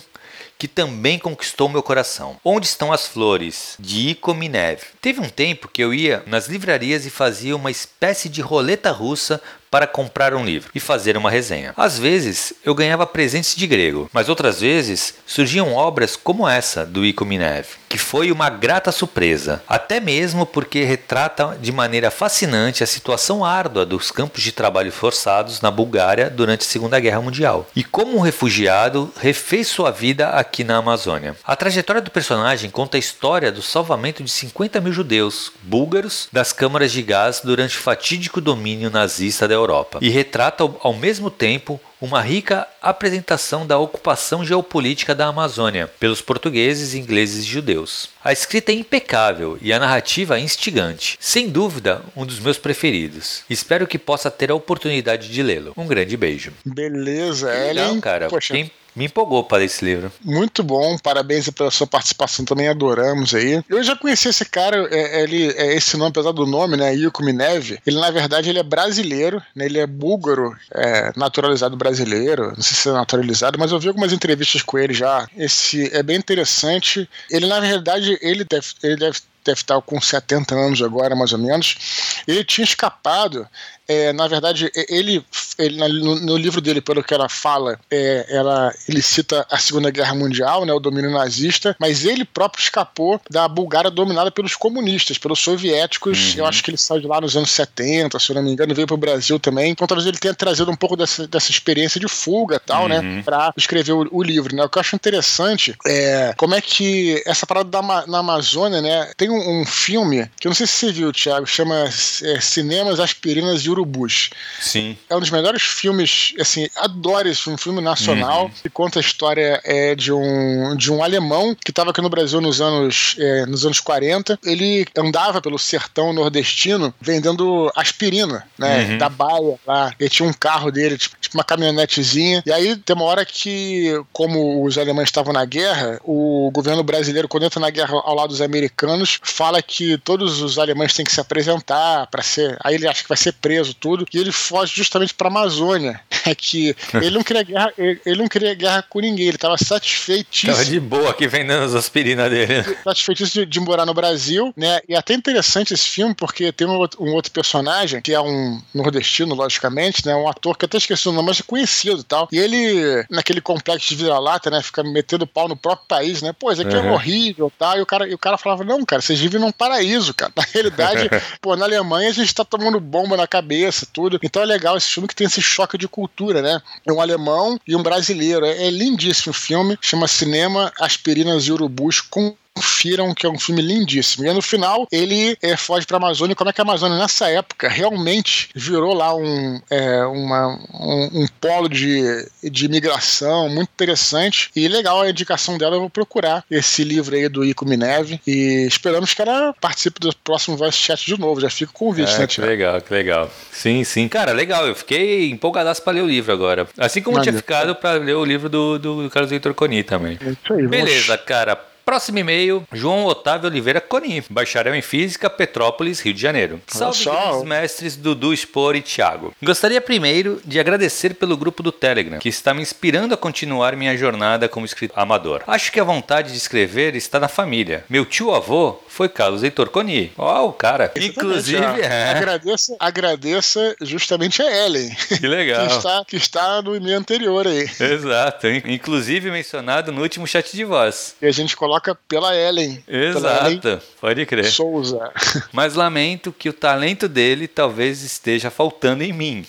que 0.58 0.66
também 0.66 1.18
conquistou 1.18 1.68
meu 1.68 1.82
coração. 1.82 2.36
Onde 2.44 2.66
estão 2.66 2.92
as 2.92 3.06
flores? 3.06 3.76
De 3.78 4.10
Ico 4.10 4.34
Minev. 4.34 4.80
Teve 5.00 5.20
um 5.20 5.28
tempo 5.28 5.68
que 5.68 5.82
eu 5.82 5.94
ia 5.94 6.24
nas 6.26 6.48
livrarias 6.48 7.06
e 7.06 7.10
fazia 7.10 7.54
uma 7.54 7.70
espécie 7.70 8.28
de 8.28 8.40
roleta 8.40 8.90
russa 8.90 9.40
para 9.70 9.86
comprar 9.86 10.34
um 10.34 10.44
livro 10.44 10.70
e 10.74 10.80
fazer 10.80 11.16
uma 11.16 11.30
resenha. 11.30 11.74
Às 11.76 11.98
vezes 11.98 12.52
eu 12.64 12.74
ganhava 12.74 13.06
presentes 13.06 13.54
de 13.54 13.66
grego, 13.66 14.10
mas 14.12 14.28
outras 14.28 14.60
vezes 14.60 15.14
surgiam 15.26 15.74
obras 15.74 16.16
como 16.16 16.48
essa 16.48 16.84
do 16.84 17.04
Ico 17.04 17.24
Minev, 17.24 17.66
que 17.88 17.98
foi 17.98 18.30
uma 18.30 18.50
grata 18.50 18.92
surpresa, 18.92 19.62
até 19.66 19.98
mesmo 19.98 20.44
porque 20.44 20.84
retrata 20.84 21.56
de 21.60 21.72
maneira 21.72 22.10
fascinante 22.10 22.84
a 22.84 22.86
situação 22.86 23.44
árdua 23.44 23.86
dos 23.86 24.10
campos 24.10 24.42
de 24.42 24.52
trabalho 24.52 24.92
forçados 24.92 25.60
na 25.60 25.70
Bulgária 25.70 26.28
durante 26.28 26.62
a 26.62 26.68
Segunda 26.68 27.00
Guerra 27.00 27.20
Mundial 27.20 27.66
e 27.74 27.82
como 27.82 28.16
um 28.16 28.20
refugiado 28.20 29.12
refez 29.20 29.68
sua 29.68 29.90
vida 29.90 30.30
aqui 30.30 30.62
na 30.64 30.76
Amazônia. 30.76 31.36
A 31.44 31.56
trajetória 31.56 32.02
do 32.02 32.10
personagem 32.10 32.70
conta 32.70 32.96
a 32.96 33.00
história 33.00 33.50
do 33.50 33.62
salvamento 33.62 34.22
de 34.22 34.30
50 34.30 34.80
mil 34.80 34.92
judeus 34.92 35.52
búlgaros 35.62 36.28
das 36.32 36.52
câmaras 36.52 36.92
de 36.92 37.02
gás 37.02 37.40
durante 37.42 37.76
o 37.76 37.80
fatídico 37.80 38.40
domínio 38.40 38.90
nazista 38.90 39.48
da 39.48 39.54
Europa 39.54 39.98
e 40.00 40.08
retrata 40.08 40.64
ao 40.80 40.94
mesmo 40.94 41.30
tempo 41.30 41.80
uma 42.00 42.20
rica 42.20 42.66
apresentação 42.80 43.66
da 43.66 43.78
ocupação 43.78 44.44
geopolítica 44.44 45.14
da 45.14 45.26
Amazônia 45.26 45.90
pelos 45.98 46.20
portugueses, 46.20 46.94
ingleses 46.94 47.44
e 47.44 47.48
judeus. 47.48 48.08
A 48.24 48.32
escrita 48.32 48.72
é 48.72 48.74
impecável 48.74 49.58
e 49.60 49.72
a 49.72 49.78
narrativa 49.78 50.38
é 50.38 50.40
instigante. 50.40 51.16
Sem 51.20 51.48
dúvida, 51.48 52.02
um 52.16 52.24
dos 52.24 52.38
meus 52.38 52.58
preferidos. 52.58 53.42
Espero 53.48 53.86
que 53.86 53.98
possa 53.98 54.30
ter 54.30 54.50
a 54.50 54.54
oportunidade 54.54 55.28
de 55.28 55.42
lê-lo. 55.42 55.72
Um 55.76 55.86
grande 55.86 56.16
beijo. 56.16 56.52
Beleza, 56.64 57.52
Ellen. 57.52 57.88
Não, 57.88 58.00
cara. 58.00 58.28
Poxa. 58.28 58.54
Quem 58.54 58.70
me 58.98 59.04
empolgou 59.04 59.44
para 59.44 59.62
esse 59.62 59.84
livro. 59.84 60.10
Muito 60.24 60.62
bom, 60.64 60.98
parabéns 60.98 61.48
pela 61.50 61.70
sua 61.70 61.86
participação, 61.86 62.44
também 62.44 62.66
adoramos 62.66 63.32
aí. 63.32 63.62
Eu 63.68 63.82
já 63.82 63.94
conheci 63.94 64.28
esse 64.28 64.44
cara, 64.44 64.88
é, 64.90 65.22
ele, 65.22 65.52
é 65.52 65.74
esse 65.74 65.96
nome, 65.96 66.10
apesar 66.10 66.32
do 66.32 66.44
nome, 66.44 66.76
né, 66.76 66.92
Yuko 66.92 67.22
ele 67.28 68.00
na 68.00 68.10
verdade 68.10 68.50
ele 68.50 68.58
é 68.58 68.62
brasileiro, 68.62 69.40
né, 69.54 69.66
ele 69.66 69.78
é 69.78 69.86
búlgaro, 69.86 70.56
é, 70.74 71.12
naturalizado 71.16 71.76
brasileiro, 71.76 72.52
não 72.56 72.62
sei 72.62 72.76
se 72.76 72.88
é 72.88 72.92
naturalizado, 72.92 73.58
mas 73.58 73.70
eu 73.70 73.78
vi 73.78 73.86
algumas 73.86 74.12
entrevistas 74.12 74.62
com 74.62 74.78
ele 74.78 74.92
já. 74.92 75.28
Esse 75.36 75.94
é 75.94 76.02
bem 76.02 76.16
interessante. 76.16 77.08
Ele 77.30 77.46
na 77.46 77.60
verdade, 77.60 78.18
ele 78.20 78.44
deve, 78.44 78.66
ele 78.82 78.96
deve 78.96 79.18
deve 79.44 79.60
estar 79.60 79.80
com 79.80 79.98
70 79.98 80.54
anos 80.54 80.82
agora, 80.82 81.16
mais 81.16 81.32
ou 81.32 81.38
menos. 81.38 82.22
Ele 82.26 82.44
tinha 82.44 82.64
escapado 82.64 83.48
é, 83.88 84.12
na 84.12 84.28
verdade, 84.28 84.70
ele, 84.88 85.24
ele 85.58 85.76
no, 85.78 86.20
no, 86.20 86.36
livro 86.36 86.60
dele, 86.60 86.80
pelo 86.80 87.02
que 87.02 87.14
ela 87.14 87.28
fala, 87.28 87.80
é, 87.90 88.26
ela, 88.28 88.72
ele 88.86 89.00
cita 89.00 89.46
a 89.50 89.56
Segunda 89.56 89.90
Guerra 89.90 90.14
Mundial, 90.14 90.66
né, 90.66 90.72
o 90.74 90.78
domínio 90.78 91.10
nazista, 91.10 91.74
mas 91.80 92.04
ele 92.04 92.24
próprio 92.24 92.62
escapou 92.62 93.18
da 93.30 93.48
Bulgária 93.48 93.90
dominada 93.90 94.30
pelos 94.30 94.54
comunistas, 94.54 95.16
pelos 95.16 95.38
soviéticos. 95.38 96.34
Uhum. 96.34 96.40
Eu 96.40 96.46
acho 96.46 96.62
que 96.62 96.70
ele 96.70 96.76
saiu 96.76 97.00
de 97.00 97.06
lá 97.06 97.18
nos 97.18 97.34
anos 97.34 97.50
70, 97.50 98.18
se 98.18 98.30
eu 98.30 98.36
não 98.36 98.42
me 98.42 98.52
engano, 98.52 98.74
veio 98.74 98.86
para 98.86 98.94
o 98.94 98.98
Brasil 98.98 99.38
também. 99.38 99.70
Então 99.70 99.86
talvez 99.86 100.06
ele 100.06 100.18
tenha 100.18 100.34
trazido 100.34 100.70
um 100.70 100.76
pouco 100.76 100.94
dessa, 100.94 101.26
dessa 101.26 101.50
experiência 101.50 101.98
de 101.98 102.08
fuga 102.08 102.56
e 102.56 102.60
tal, 102.60 102.88
né, 102.88 102.98
uhum. 102.98 103.16
né, 103.16 103.22
para 103.22 103.54
escrever 103.56 103.92
o, 103.92 104.06
o, 104.10 104.22
livro. 104.22 104.54
Né. 104.54 104.62
O 104.62 104.68
que 104.68 104.76
eu 104.76 104.80
acho 104.80 104.94
interessante 104.94 105.74
é 105.86 106.34
como 106.36 106.54
é 106.54 106.60
que 106.60 107.22
essa 107.24 107.46
parada 107.46 107.70
da, 107.70 108.06
na 108.06 108.18
Amazônia, 108.18 108.82
né, 108.82 109.10
tem 109.16 109.30
um, 109.30 109.60
um 109.60 109.64
filme 109.64 110.30
que 110.38 110.46
eu 110.46 110.50
não 110.50 110.54
sei 110.54 110.66
se 110.66 110.74
você 110.74 110.92
viu, 110.92 111.10
Thiago, 111.10 111.46
chama 111.46 111.88
é, 112.22 112.40
Cinemas 112.40 113.00
Aspirinas 113.00 113.64
e 113.64 113.70
Urubus. 113.78 114.30
Sim. 114.60 114.96
É 115.08 115.16
um 115.16 115.20
dos 115.20 115.30
melhores 115.30 115.62
filmes, 115.62 116.34
assim, 116.40 116.68
adoro 116.76 117.28
esse 117.28 117.42
filme, 117.42 117.54
um 117.54 117.58
filme 117.58 117.80
nacional, 117.80 118.44
uhum. 118.44 118.50
que 118.62 118.68
conta 118.68 118.98
a 118.98 119.00
história 119.00 119.60
é, 119.64 119.94
de, 119.94 120.12
um, 120.12 120.76
de 120.76 120.92
um 120.92 121.02
alemão 121.02 121.54
que 121.54 121.70
estava 121.70 121.90
aqui 121.90 122.00
no 122.00 122.10
Brasil 122.10 122.40
nos 122.40 122.60
anos, 122.60 123.16
é, 123.18 123.46
nos 123.46 123.64
anos 123.64 123.80
40. 123.80 124.38
Ele 124.44 124.86
andava 124.96 125.40
pelo 125.40 125.58
sertão 125.58 126.12
nordestino 126.12 126.92
vendendo 127.00 127.70
aspirina, 127.74 128.46
né, 128.58 128.90
uhum. 128.90 128.98
da 128.98 129.08
baia 129.08 129.58
lá. 129.66 129.92
Ele 129.98 130.10
tinha 130.10 130.28
um 130.28 130.32
carro 130.32 130.70
dele, 130.70 130.98
tipo, 130.98 131.16
tipo 131.20 131.36
uma 131.36 131.44
caminhonetezinha. 131.44 132.42
E 132.44 132.52
aí 132.52 132.76
tem 132.76 132.96
uma 132.96 133.04
hora 133.04 133.24
que, 133.24 134.00
como 134.12 134.64
os 134.64 134.76
alemães 134.76 135.08
estavam 135.08 135.32
na 135.32 135.44
guerra, 135.44 136.00
o 136.04 136.50
governo 136.52 136.82
brasileiro, 136.82 137.28
quando 137.28 137.44
entra 137.44 137.60
na 137.60 137.70
guerra 137.70 137.94
ao 138.04 138.14
lado 138.14 138.28
dos 138.28 138.40
americanos, 138.40 139.18
fala 139.22 139.62
que 139.62 139.98
todos 139.98 140.40
os 140.40 140.58
alemães 140.58 140.94
têm 140.94 141.04
que 141.04 141.12
se 141.12 141.20
apresentar 141.20 142.06
para 142.08 142.22
ser. 142.22 142.56
Aí 142.62 142.74
ele 142.74 142.86
acha 142.86 143.02
que 143.02 143.08
vai 143.08 143.18
ser 143.18 143.32
preso 143.32 143.67
tudo, 143.74 144.06
e 144.12 144.18
ele 144.18 144.32
foge 144.32 144.74
justamente 144.74 145.14
para 145.14 145.28
a 145.28 145.30
Amazônia. 145.30 146.00
É 146.28 146.34
que 146.34 146.76
ele 146.92 147.12
não 147.12 147.22
queria 147.22 147.42
guerra, 147.42 147.72
ele, 147.78 148.00
ele, 148.04 148.18
não 148.18 148.28
queria 148.28 148.52
guerra 148.52 148.82
com 148.82 149.00
ninguém, 149.00 149.28
ele 149.28 149.36
estava 149.36 149.56
satisfeitíssimo. 149.56 150.52
Tava 150.52 150.64
de 150.64 150.78
boa 150.78 151.10
aqui 151.10 151.26
vendendo 151.26 151.62
as 151.62 151.74
aspirinas 151.74 152.30
dele. 152.30 152.64
Satisfeitíssimo 152.84 153.46
de, 153.46 153.50
de, 153.50 153.60
morar 153.60 153.86
no 153.86 153.94
Brasil, 153.94 154.52
né? 154.54 154.78
E 154.86 154.94
é 154.94 154.98
até 154.98 155.14
interessante 155.14 155.72
esse 155.72 155.88
filme, 155.88 156.14
porque 156.14 156.52
tem 156.52 156.66
um 156.66 156.76
outro, 156.76 157.02
um 157.02 157.14
outro, 157.14 157.32
personagem, 157.32 158.02
que 158.02 158.12
é 158.12 158.20
um 158.20 158.60
nordestino, 158.74 159.34
logicamente, 159.34 160.04
né? 160.04 160.14
Um 160.16 160.28
ator 160.28 160.58
que 160.58 160.66
eu 160.66 160.66
até 160.66 160.76
esqueci 160.76 161.08
o 161.08 161.12
nome, 161.12 161.28
mas 161.28 161.40
é 161.40 161.44
conhecido 161.44 162.00
e 162.00 162.04
tal. 162.04 162.28
E 162.30 162.38
ele, 162.38 163.06
naquele 163.08 163.40
complexo 163.40 163.88
de 163.88 163.94
vira-lata, 163.94 164.50
né? 164.50 164.60
Fica 164.62 164.82
metendo 164.82 165.26
pau 165.26 165.48
no 165.48 165.56
próprio 165.56 165.88
país, 165.88 166.20
né? 166.20 166.34
Pô, 166.38 166.52
isso 166.52 166.60
aqui 166.60 166.76
uhum. 166.76 166.88
é 166.88 166.92
horrível 166.92 167.50
tal. 167.58 167.78
E 167.78 167.80
o, 167.80 167.86
cara, 167.86 168.06
e 168.06 168.12
o 168.12 168.18
cara 168.18 168.36
falava, 168.36 168.64
não, 168.64 168.84
cara, 168.84 169.00
vocês 169.00 169.18
vivem 169.18 169.40
num 169.40 169.52
paraíso, 169.52 170.12
cara. 170.12 170.32
Na 170.36 170.44
realidade, 170.52 171.08
pô, 171.40 171.56
na 171.56 171.64
Alemanha 171.64 172.10
a 172.10 172.12
gente 172.12 172.34
tá 172.34 172.44
tomando 172.44 172.78
bomba 172.78 173.16
na 173.16 173.26
cabeça 173.26 173.57
cabeça, 173.58 173.86
tudo. 173.92 174.18
Então 174.22 174.42
é 174.42 174.46
legal 174.46 174.76
esse 174.76 174.88
filme 174.88 175.08
que 175.08 175.14
tem 175.14 175.26
esse 175.26 175.42
choque 175.42 175.76
de 175.76 175.88
cultura, 175.88 176.40
né? 176.40 176.62
É 176.86 176.92
um 176.92 177.00
alemão 177.00 177.58
e 177.66 177.74
um 177.74 177.82
brasileiro. 177.82 178.46
É, 178.46 178.66
é 178.66 178.70
lindíssimo 178.70 179.30
o 179.30 179.34
filme, 179.34 179.76
chama 179.80 180.06
Cinema 180.06 180.72
Aspirinas 180.80 181.44
e 181.44 181.52
Urubus 181.52 182.00
com 182.00 182.36
confiram 182.58 183.14
que 183.14 183.24
é 183.24 183.30
um 183.30 183.38
filme 183.38 183.62
lindíssimo. 183.62 184.26
E 184.26 184.32
no 184.32 184.42
final 184.42 184.86
ele 184.90 185.36
é, 185.40 185.56
foge 185.56 185.86
para 185.86 185.96
a 185.96 186.00
Amazônia. 186.00 186.34
Como 186.34 186.50
é 186.50 186.52
que 186.52 186.60
a 186.60 186.64
Amazônia 186.64 186.98
nessa 186.98 187.28
época 187.30 187.68
realmente 187.68 188.50
virou 188.54 188.94
lá 188.94 189.14
um, 189.14 189.60
é, 189.70 190.04
uma, 190.04 190.58
um, 190.74 191.22
um, 191.22 191.26
polo 191.40 191.68
de, 191.68 192.26
de 192.42 192.66
imigração 192.66 193.48
muito 193.48 193.68
interessante 193.68 194.50
e 194.54 194.66
legal 194.66 195.02
a 195.02 195.10
indicação 195.10 195.56
dela. 195.56 195.76
Eu 195.76 195.80
vou 195.80 195.90
procurar 195.90 196.44
esse 196.50 196.82
livro 196.82 197.14
aí 197.14 197.28
do 197.28 197.44
Ico 197.44 197.64
Mineve 197.64 198.20
e 198.26 198.66
esperamos 198.66 199.14
que 199.14 199.22
ela 199.22 199.54
participe 199.60 200.00
do 200.00 200.14
próximo 200.16 200.56
Voice 200.56 200.78
Chat 200.78 201.06
de 201.06 201.18
novo. 201.18 201.40
Já 201.40 201.50
fica 201.50 201.70
o 201.70 201.74
convite, 201.74 202.12
é, 202.14 202.18
né, 202.18 202.26
Que 202.26 202.40
legal, 202.40 202.80
que 202.80 202.92
legal. 202.92 203.30
Sim, 203.52 203.84
sim. 203.84 204.08
Cara, 204.08 204.32
legal. 204.32 204.66
Eu 204.66 204.74
fiquei 204.74 205.30
empolgadaço 205.30 205.82
para 205.82 205.92
ler 205.92 206.02
o 206.02 206.06
livro 206.06 206.32
agora. 206.32 206.66
Assim 206.76 207.00
como 207.00 207.18
eu 207.18 207.22
tinha 207.22 207.34
ficado 207.34 207.74
para 207.74 207.98
ler 207.98 208.14
o 208.14 208.24
livro 208.24 208.48
do, 208.48 208.78
do 208.78 209.10
Carlos 209.10 209.30
Victor 209.30 209.54
Coni 209.54 209.82
também. 209.82 210.18
É 210.20 210.30
isso 210.30 210.52
aí, 210.52 210.66
Beleza, 210.66 211.16
cara. 211.16 211.68
Próximo 211.88 212.18
e-mail, 212.18 212.68
João 212.70 213.06
Otávio 213.06 213.48
Oliveira 213.48 213.80
Conim, 213.80 214.22
bacharel 214.28 214.74
em 214.74 214.82
Física, 214.82 215.30
Petrópolis, 215.30 216.00
Rio 216.00 216.12
de 216.12 216.20
Janeiro. 216.20 216.60
Salve 216.66 217.02
grandes 217.02 217.44
mestres 217.44 217.96
Dudu, 217.96 218.36
Spor 218.36 218.76
e 218.76 218.82
Thiago. 218.82 219.34
Gostaria 219.42 219.80
primeiro 219.80 220.38
de 220.44 220.60
agradecer 220.60 221.14
pelo 221.14 221.34
grupo 221.34 221.62
do 221.62 221.72
Telegram, 221.72 222.18
que 222.18 222.28
está 222.28 222.52
me 222.52 222.60
inspirando 222.60 223.14
a 223.14 223.16
continuar 223.16 223.74
minha 223.74 223.96
jornada 223.96 224.50
como 224.50 224.66
escritor 224.66 224.98
amador. 224.98 225.42
Acho 225.46 225.72
que 225.72 225.80
a 225.80 225.84
vontade 225.84 226.30
de 226.30 226.36
escrever 226.36 226.94
está 226.94 227.18
na 227.18 227.26
família. 227.26 227.82
Meu 227.88 228.04
tio-avô 228.04 228.78
foi 228.98 229.08
Carlos 229.08 229.44
Heitor 229.44 229.70
Coni. 229.70 230.10
Ó, 230.18 230.42
oh, 230.42 230.48
o 230.48 230.52
cara. 230.52 230.90
Inclusive, 230.96 231.62
é. 231.80 232.10
agradeça, 232.10 232.76
agradeça 232.80 233.76
justamente 233.80 234.42
a 234.42 234.66
Ellen. 234.66 234.90
Que 235.18 235.26
legal. 235.26 235.66
que, 235.66 235.72
está, 235.72 236.04
que 236.04 236.16
está 236.16 236.62
no 236.62 236.74
e-mail 236.74 236.98
anterior 236.98 237.46
aí. 237.46 237.68
Exato. 237.78 238.48
Inclusive 238.48 239.30
mencionado 239.30 239.92
no 239.92 240.02
último 240.02 240.26
chat 240.26 240.54
de 240.56 240.64
voz. 240.64 241.14
E 241.22 241.26
a 241.26 241.30
gente 241.30 241.56
coloca 241.56 241.94
pela 242.08 242.34
Ellen. 242.34 242.82
Exato, 242.88 243.20
pela 243.22 243.50
Ellen 243.50 243.80
pode 244.00 244.26
crer. 244.26 244.46
Souza. 244.46 245.12
Mas 245.52 245.74
lamento 245.74 246.32
que 246.32 246.48
o 246.48 246.52
talento 246.52 247.08
dele 247.08 247.46
talvez 247.46 248.02
esteja 248.02 248.50
faltando 248.50 249.04
em 249.04 249.12
mim. 249.12 249.46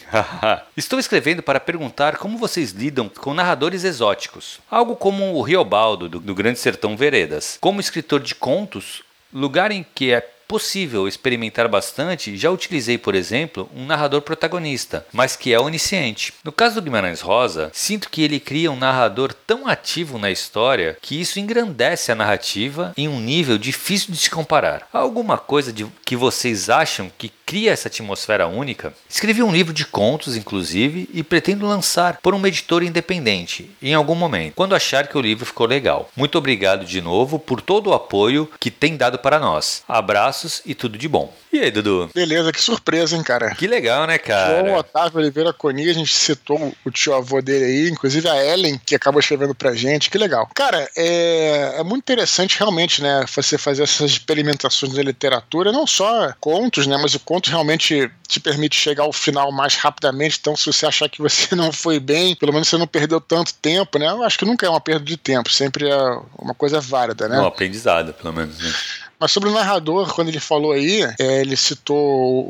Estou 0.77 0.99
escrevendo 0.99 1.41
para 1.41 1.59
perguntar 1.59 2.17
como 2.17 2.37
vocês 2.37 2.71
lidam 2.71 3.09
com 3.09 3.33
narradores 3.33 3.83
exóticos. 3.83 4.59
Algo 4.69 4.95
como 4.95 5.33
o 5.33 5.41
Riobaldo, 5.41 6.07
do, 6.07 6.19
do 6.19 6.35
Grande 6.35 6.59
Sertão 6.59 6.95
Veredas. 6.95 7.57
Como 7.59 7.79
escritor 7.79 8.19
de 8.19 8.35
contos, 8.35 9.03
lugar 9.33 9.71
em 9.71 9.85
que 9.95 10.11
é 10.11 10.21
possível 10.49 11.07
experimentar 11.07 11.67
bastante, 11.67 12.35
já 12.35 12.49
utilizei, 12.49 12.97
por 12.97 13.13
exemplo, 13.13 13.69
um 13.75 13.85
narrador 13.85 14.23
protagonista, 14.23 15.05
mas 15.13 15.35
que 15.35 15.53
é 15.53 15.59
onisciente. 15.59 16.33
No 16.43 16.51
caso 16.51 16.73
do 16.75 16.81
Guimarães 16.81 17.21
Rosa, 17.21 17.69
sinto 17.71 18.09
que 18.09 18.23
ele 18.23 18.39
cria 18.39 18.71
um 18.71 18.75
narrador 18.75 19.31
tão 19.31 19.67
ativo 19.67 20.17
na 20.17 20.31
história 20.31 20.97
que 20.99 21.21
isso 21.21 21.39
engrandece 21.39 22.11
a 22.11 22.15
narrativa 22.15 22.93
em 22.97 23.07
um 23.07 23.19
nível 23.19 23.59
difícil 23.59 24.11
de 24.11 24.17
se 24.17 24.31
comparar. 24.31 24.87
Há 24.91 24.97
alguma 24.97 25.37
coisa 25.37 25.71
de, 25.71 25.85
que 26.03 26.15
vocês 26.15 26.67
acham 26.67 27.11
que 27.15 27.31
cria 27.49 27.71
essa 27.71 27.87
atmosfera 27.87 28.47
única? 28.47 28.93
Escrevi 29.09 29.41
um 29.41 29.51
livro 29.51 29.73
de 29.73 29.85
contos, 29.85 30.37
inclusive, 30.37 31.09
e 31.11 31.23
pretendo 31.23 31.67
lançar 31.67 32.19
por 32.21 32.35
uma 32.35 32.47
editora 32.47 32.85
independente 32.85 33.71
em 33.81 33.93
algum 33.93 34.15
momento, 34.15 34.53
quando 34.53 34.75
achar 34.75 35.07
que 35.07 35.17
o 35.17 35.21
livro 35.21 35.45
ficou 35.45 35.65
legal. 35.65 36.09
Muito 36.15 36.37
obrigado 36.37 36.85
de 36.85 37.01
novo 37.01 37.39
por 37.39 37.61
todo 37.61 37.89
o 37.89 37.93
apoio 37.93 38.49
que 38.59 38.69
tem 38.69 38.95
dado 38.95 39.17
para 39.17 39.39
nós. 39.39 39.83
Abraço 39.87 40.19
abraços 40.19 40.61
e 40.65 40.75
tudo 40.75 40.97
de 40.97 41.07
bom. 41.07 41.33
E 41.51 41.59
aí, 41.59 41.71
Dudu? 41.71 42.09
Beleza, 42.13 42.51
que 42.51 42.61
surpresa, 42.61 43.15
hein, 43.15 43.23
cara? 43.23 43.55
Que 43.55 43.65
legal, 43.65 44.05
né, 44.05 44.17
cara? 44.17 44.59
João 44.59 44.77
Otávio 44.77 45.19
Oliveira 45.19 45.51
Coni, 45.51 45.89
a 45.89 45.93
gente 45.93 46.13
citou 46.13 46.73
o 46.85 46.91
tio 46.91 47.15
avô 47.15 47.41
dele 47.41 47.65
aí, 47.65 47.89
inclusive 47.89 48.27
a 48.27 48.45
Ellen, 48.45 48.79
que 48.85 48.95
acabou 48.95 49.19
escrevendo 49.19 49.55
pra 49.55 49.73
gente, 49.73 50.09
que 50.09 50.17
legal. 50.17 50.47
Cara, 50.53 50.87
é, 50.95 51.75
é 51.77 51.83
muito 51.83 52.03
interessante 52.03 52.59
realmente, 52.59 53.01
né, 53.01 53.25
você 53.35 53.57
fazer 53.57 53.83
essas 53.83 54.11
experimentações 54.11 54.93
da 54.93 55.01
literatura, 55.01 55.71
não 55.71 55.87
só 55.87 56.33
contos, 56.39 56.85
né, 56.85 56.97
mas 57.01 57.15
o 57.15 57.19
conto 57.19 57.38
realmente 57.47 58.11
te 58.27 58.39
permite 58.39 58.75
chegar 58.75 59.03
ao 59.03 59.13
final 59.13 59.51
mais 59.51 59.75
rapidamente, 59.75 60.37
então 60.41 60.55
se 60.55 60.65
você 60.65 60.85
achar 60.85 61.07
que 61.07 61.21
você 61.21 61.53
não 61.55 61.71
foi 61.71 61.99
bem, 61.99 62.35
pelo 62.35 62.51
menos 62.51 62.67
você 62.67 62.77
não 62.77 62.87
perdeu 62.87 63.21
tanto 63.21 63.53
tempo, 63.53 63.99
né, 63.99 64.07
eu 64.07 64.23
acho 64.23 64.37
que 64.39 64.45
nunca 64.45 64.65
é 64.65 64.69
uma 64.69 64.81
perda 64.81 65.05
de 65.05 65.17
tempo, 65.17 65.51
sempre 65.51 65.87
é 65.87 66.19
uma 66.37 66.55
coisa 66.55 66.81
válida, 66.81 67.27
né? 67.27 67.39
Um 67.39 67.45
aprendizado, 67.45 68.13
pelo 68.13 68.33
menos, 68.33 68.57
né? 68.57 68.73
Mas 69.19 69.31
sobre 69.31 69.49
o 69.49 69.53
narrador, 69.53 70.13
quando 70.13 70.29
ele 70.29 70.39
falou 70.39 70.71
aí, 70.71 71.03
é, 71.19 71.41
ele 71.41 71.57
citou 71.57 71.97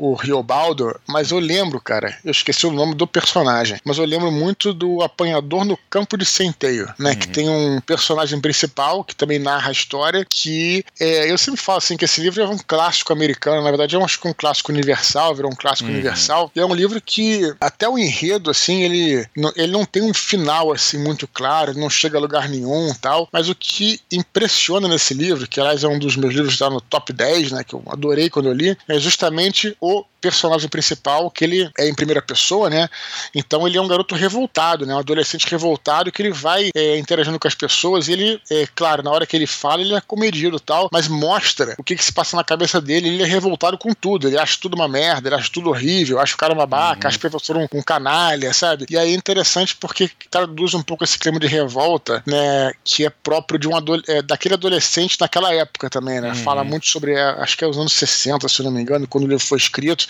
o 0.02 0.14
Riobaldo, 0.14 0.98
mas 1.06 1.30
eu 1.30 1.38
lembro, 1.38 1.80
cara, 1.80 2.16
eu 2.24 2.30
esqueci 2.30 2.66
o 2.66 2.70
nome 2.70 2.94
do 2.94 3.06
personagem, 3.06 3.78
mas 3.84 3.98
eu 3.98 4.04
lembro 4.04 4.30
muito 4.30 4.72
do 4.72 5.02
Apanhador 5.02 5.64
no 5.64 5.76
Campo 5.88 6.16
de 6.16 6.24
Centeio, 6.24 6.92
né? 6.98 7.10
Uhum. 7.10 7.16
Que 7.16 7.28
tem 7.28 7.48
um 7.48 7.80
personagem 7.80 8.40
principal 8.40 9.02
que 9.02 9.16
também 9.16 9.38
narra 9.38 9.70
a 9.70 9.72
história, 9.72 10.24
que 10.28 10.84
é, 10.98 11.30
eu 11.30 11.36
sempre 11.36 11.60
falo 11.60 11.78
assim 11.78 11.96
que 11.96 12.04
esse 12.04 12.20
livro 12.20 12.40
é 12.40 12.48
um 12.48 12.58
clássico 12.58 13.12
americano, 13.12 13.62
na 13.62 13.70
verdade 13.70 13.96
é 13.96 13.98
um, 13.98 14.04
acho 14.04 14.20
que 14.20 14.28
um 14.28 14.34
clássico 14.34 14.70
universal, 14.70 15.34
virou 15.34 15.50
um 15.50 15.56
clássico 15.56 15.88
uhum. 15.88 15.94
universal, 15.94 16.50
e 16.54 16.60
é 16.60 16.64
um 16.64 16.74
livro 16.74 17.00
que 17.00 17.52
até 17.60 17.88
o 17.88 17.98
enredo, 17.98 18.50
assim, 18.50 18.82
ele, 18.82 19.26
ele 19.56 19.72
não 19.72 19.84
tem 19.84 20.02
um 20.02 20.14
final, 20.14 20.72
assim, 20.72 20.98
muito 20.98 21.26
claro, 21.26 21.74
não 21.74 21.90
chega 21.90 22.16
a 22.16 22.20
lugar 22.20 22.48
nenhum 22.48 22.92
tal, 23.00 23.28
mas 23.32 23.48
o 23.48 23.54
que 23.54 24.00
impressiona 24.12 24.86
nesse 24.86 25.14
livro, 25.14 25.48
que 25.48 25.60
aliás 25.60 25.82
é 25.82 25.88
um 25.88 25.98
dos 25.98 26.16
meus 26.16 26.34
livros 26.34 26.59
está 26.60 26.70
no 26.70 26.80
top 26.80 27.12
10, 27.12 27.52
né, 27.52 27.64
que 27.64 27.74
eu 27.74 27.82
adorei 27.86 28.28
quando 28.28 28.46
eu 28.46 28.52
li, 28.52 28.76
é 28.86 28.98
justamente 28.98 29.76
o 29.80 30.04
personagem 30.20 30.68
principal, 30.68 31.30
que 31.30 31.44
ele 31.44 31.70
é 31.78 31.88
em 31.88 31.94
primeira 31.94 32.20
pessoa, 32.20 32.68
né? 32.68 32.88
Então 33.34 33.66
ele 33.66 33.78
é 33.78 33.80
um 33.80 33.88
garoto 33.88 34.14
revoltado, 34.14 34.84
né? 34.84 34.94
Um 34.94 34.98
adolescente 34.98 35.50
revoltado 35.50 36.12
que 36.12 36.20
ele 36.20 36.30
vai 36.30 36.70
é, 36.74 36.98
interagindo 36.98 37.38
com 37.38 37.48
as 37.48 37.54
pessoas 37.54 38.06
e 38.06 38.12
ele, 38.12 38.42
é, 38.50 38.66
claro, 38.74 39.02
na 39.02 39.10
hora 39.10 39.26
que 39.26 39.34
ele 39.34 39.46
fala, 39.46 39.80
ele 39.80 39.94
é 39.94 40.00
comedido 40.00 40.60
tal, 40.60 40.88
mas 40.92 41.08
mostra 41.08 41.74
o 41.78 41.82
que, 41.82 41.96
que 41.96 42.04
se 42.04 42.12
passa 42.12 42.36
na 42.36 42.44
cabeça 42.44 42.80
dele. 42.80 43.08
Ele 43.08 43.22
é 43.22 43.26
revoltado 43.26 43.78
com 43.78 43.94
tudo, 43.94 44.28
ele 44.28 44.38
acha 44.38 44.58
tudo 44.60 44.74
uma 44.74 44.86
merda, 44.86 45.28
ele 45.28 45.36
acha 45.36 45.50
tudo 45.50 45.70
horrível, 45.70 46.20
acha 46.20 46.34
o 46.34 46.38
cara 46.38 46.52
uma 46.52 46.66
babaca, 46.66 47.06
uhum. 47.06 47.08
acha 47.08 47.16
o 47.16 47.20
professor 47.20 47.56
um, 47.56 47.66
um, 47.72 47.82
canalha, 47.82 48.52
sabe? 48.52 48.86
E 48.90 48.98
aí 48.98 49.12
é 49.12 49.14
interessante 49.14 49.74
porque 49.76 50.10
traduz 50.30 50.74
um 50.74 50.82
pouco 50.82 51.02
esse 51.02 51.18
clima 51.18 51.40
de 51.40 51.46
revolta, 51.46 52.22
né? 52.26 52.72
Que 52.84 53.06
é 53.06 53.10
próprio 53.10 53.58
de 53.58 53.66
um 53.66 53.72
é, 54.06 54.22
daquele 54.22 54.54
adolescente 54.54 55.16
naquela 55.18 55.52
época 55.54 55.88
também, 55.88 56.20
né? 56.20 56.28
Uhum. 56.28 56.34
Fala 56.50 56.64
muito 56.64 56.86
sobre, 56.88 57.12
é, 57.12 57.22
acho 57.38 57.56
que 57.56 57.64
é 57.64 57.68
os 57.68 57.78
anos 57.78 57.92
60, 57.92 58.48
se 58.48 58.60
não 58.64 58.72
me 58.72 58.80
engano, 58.82 59.06
quando 59.06 59.24
o 59.24 59.28
livro 59.28 59.44
foi 59.44 59.56
escrito. 59.56 60.06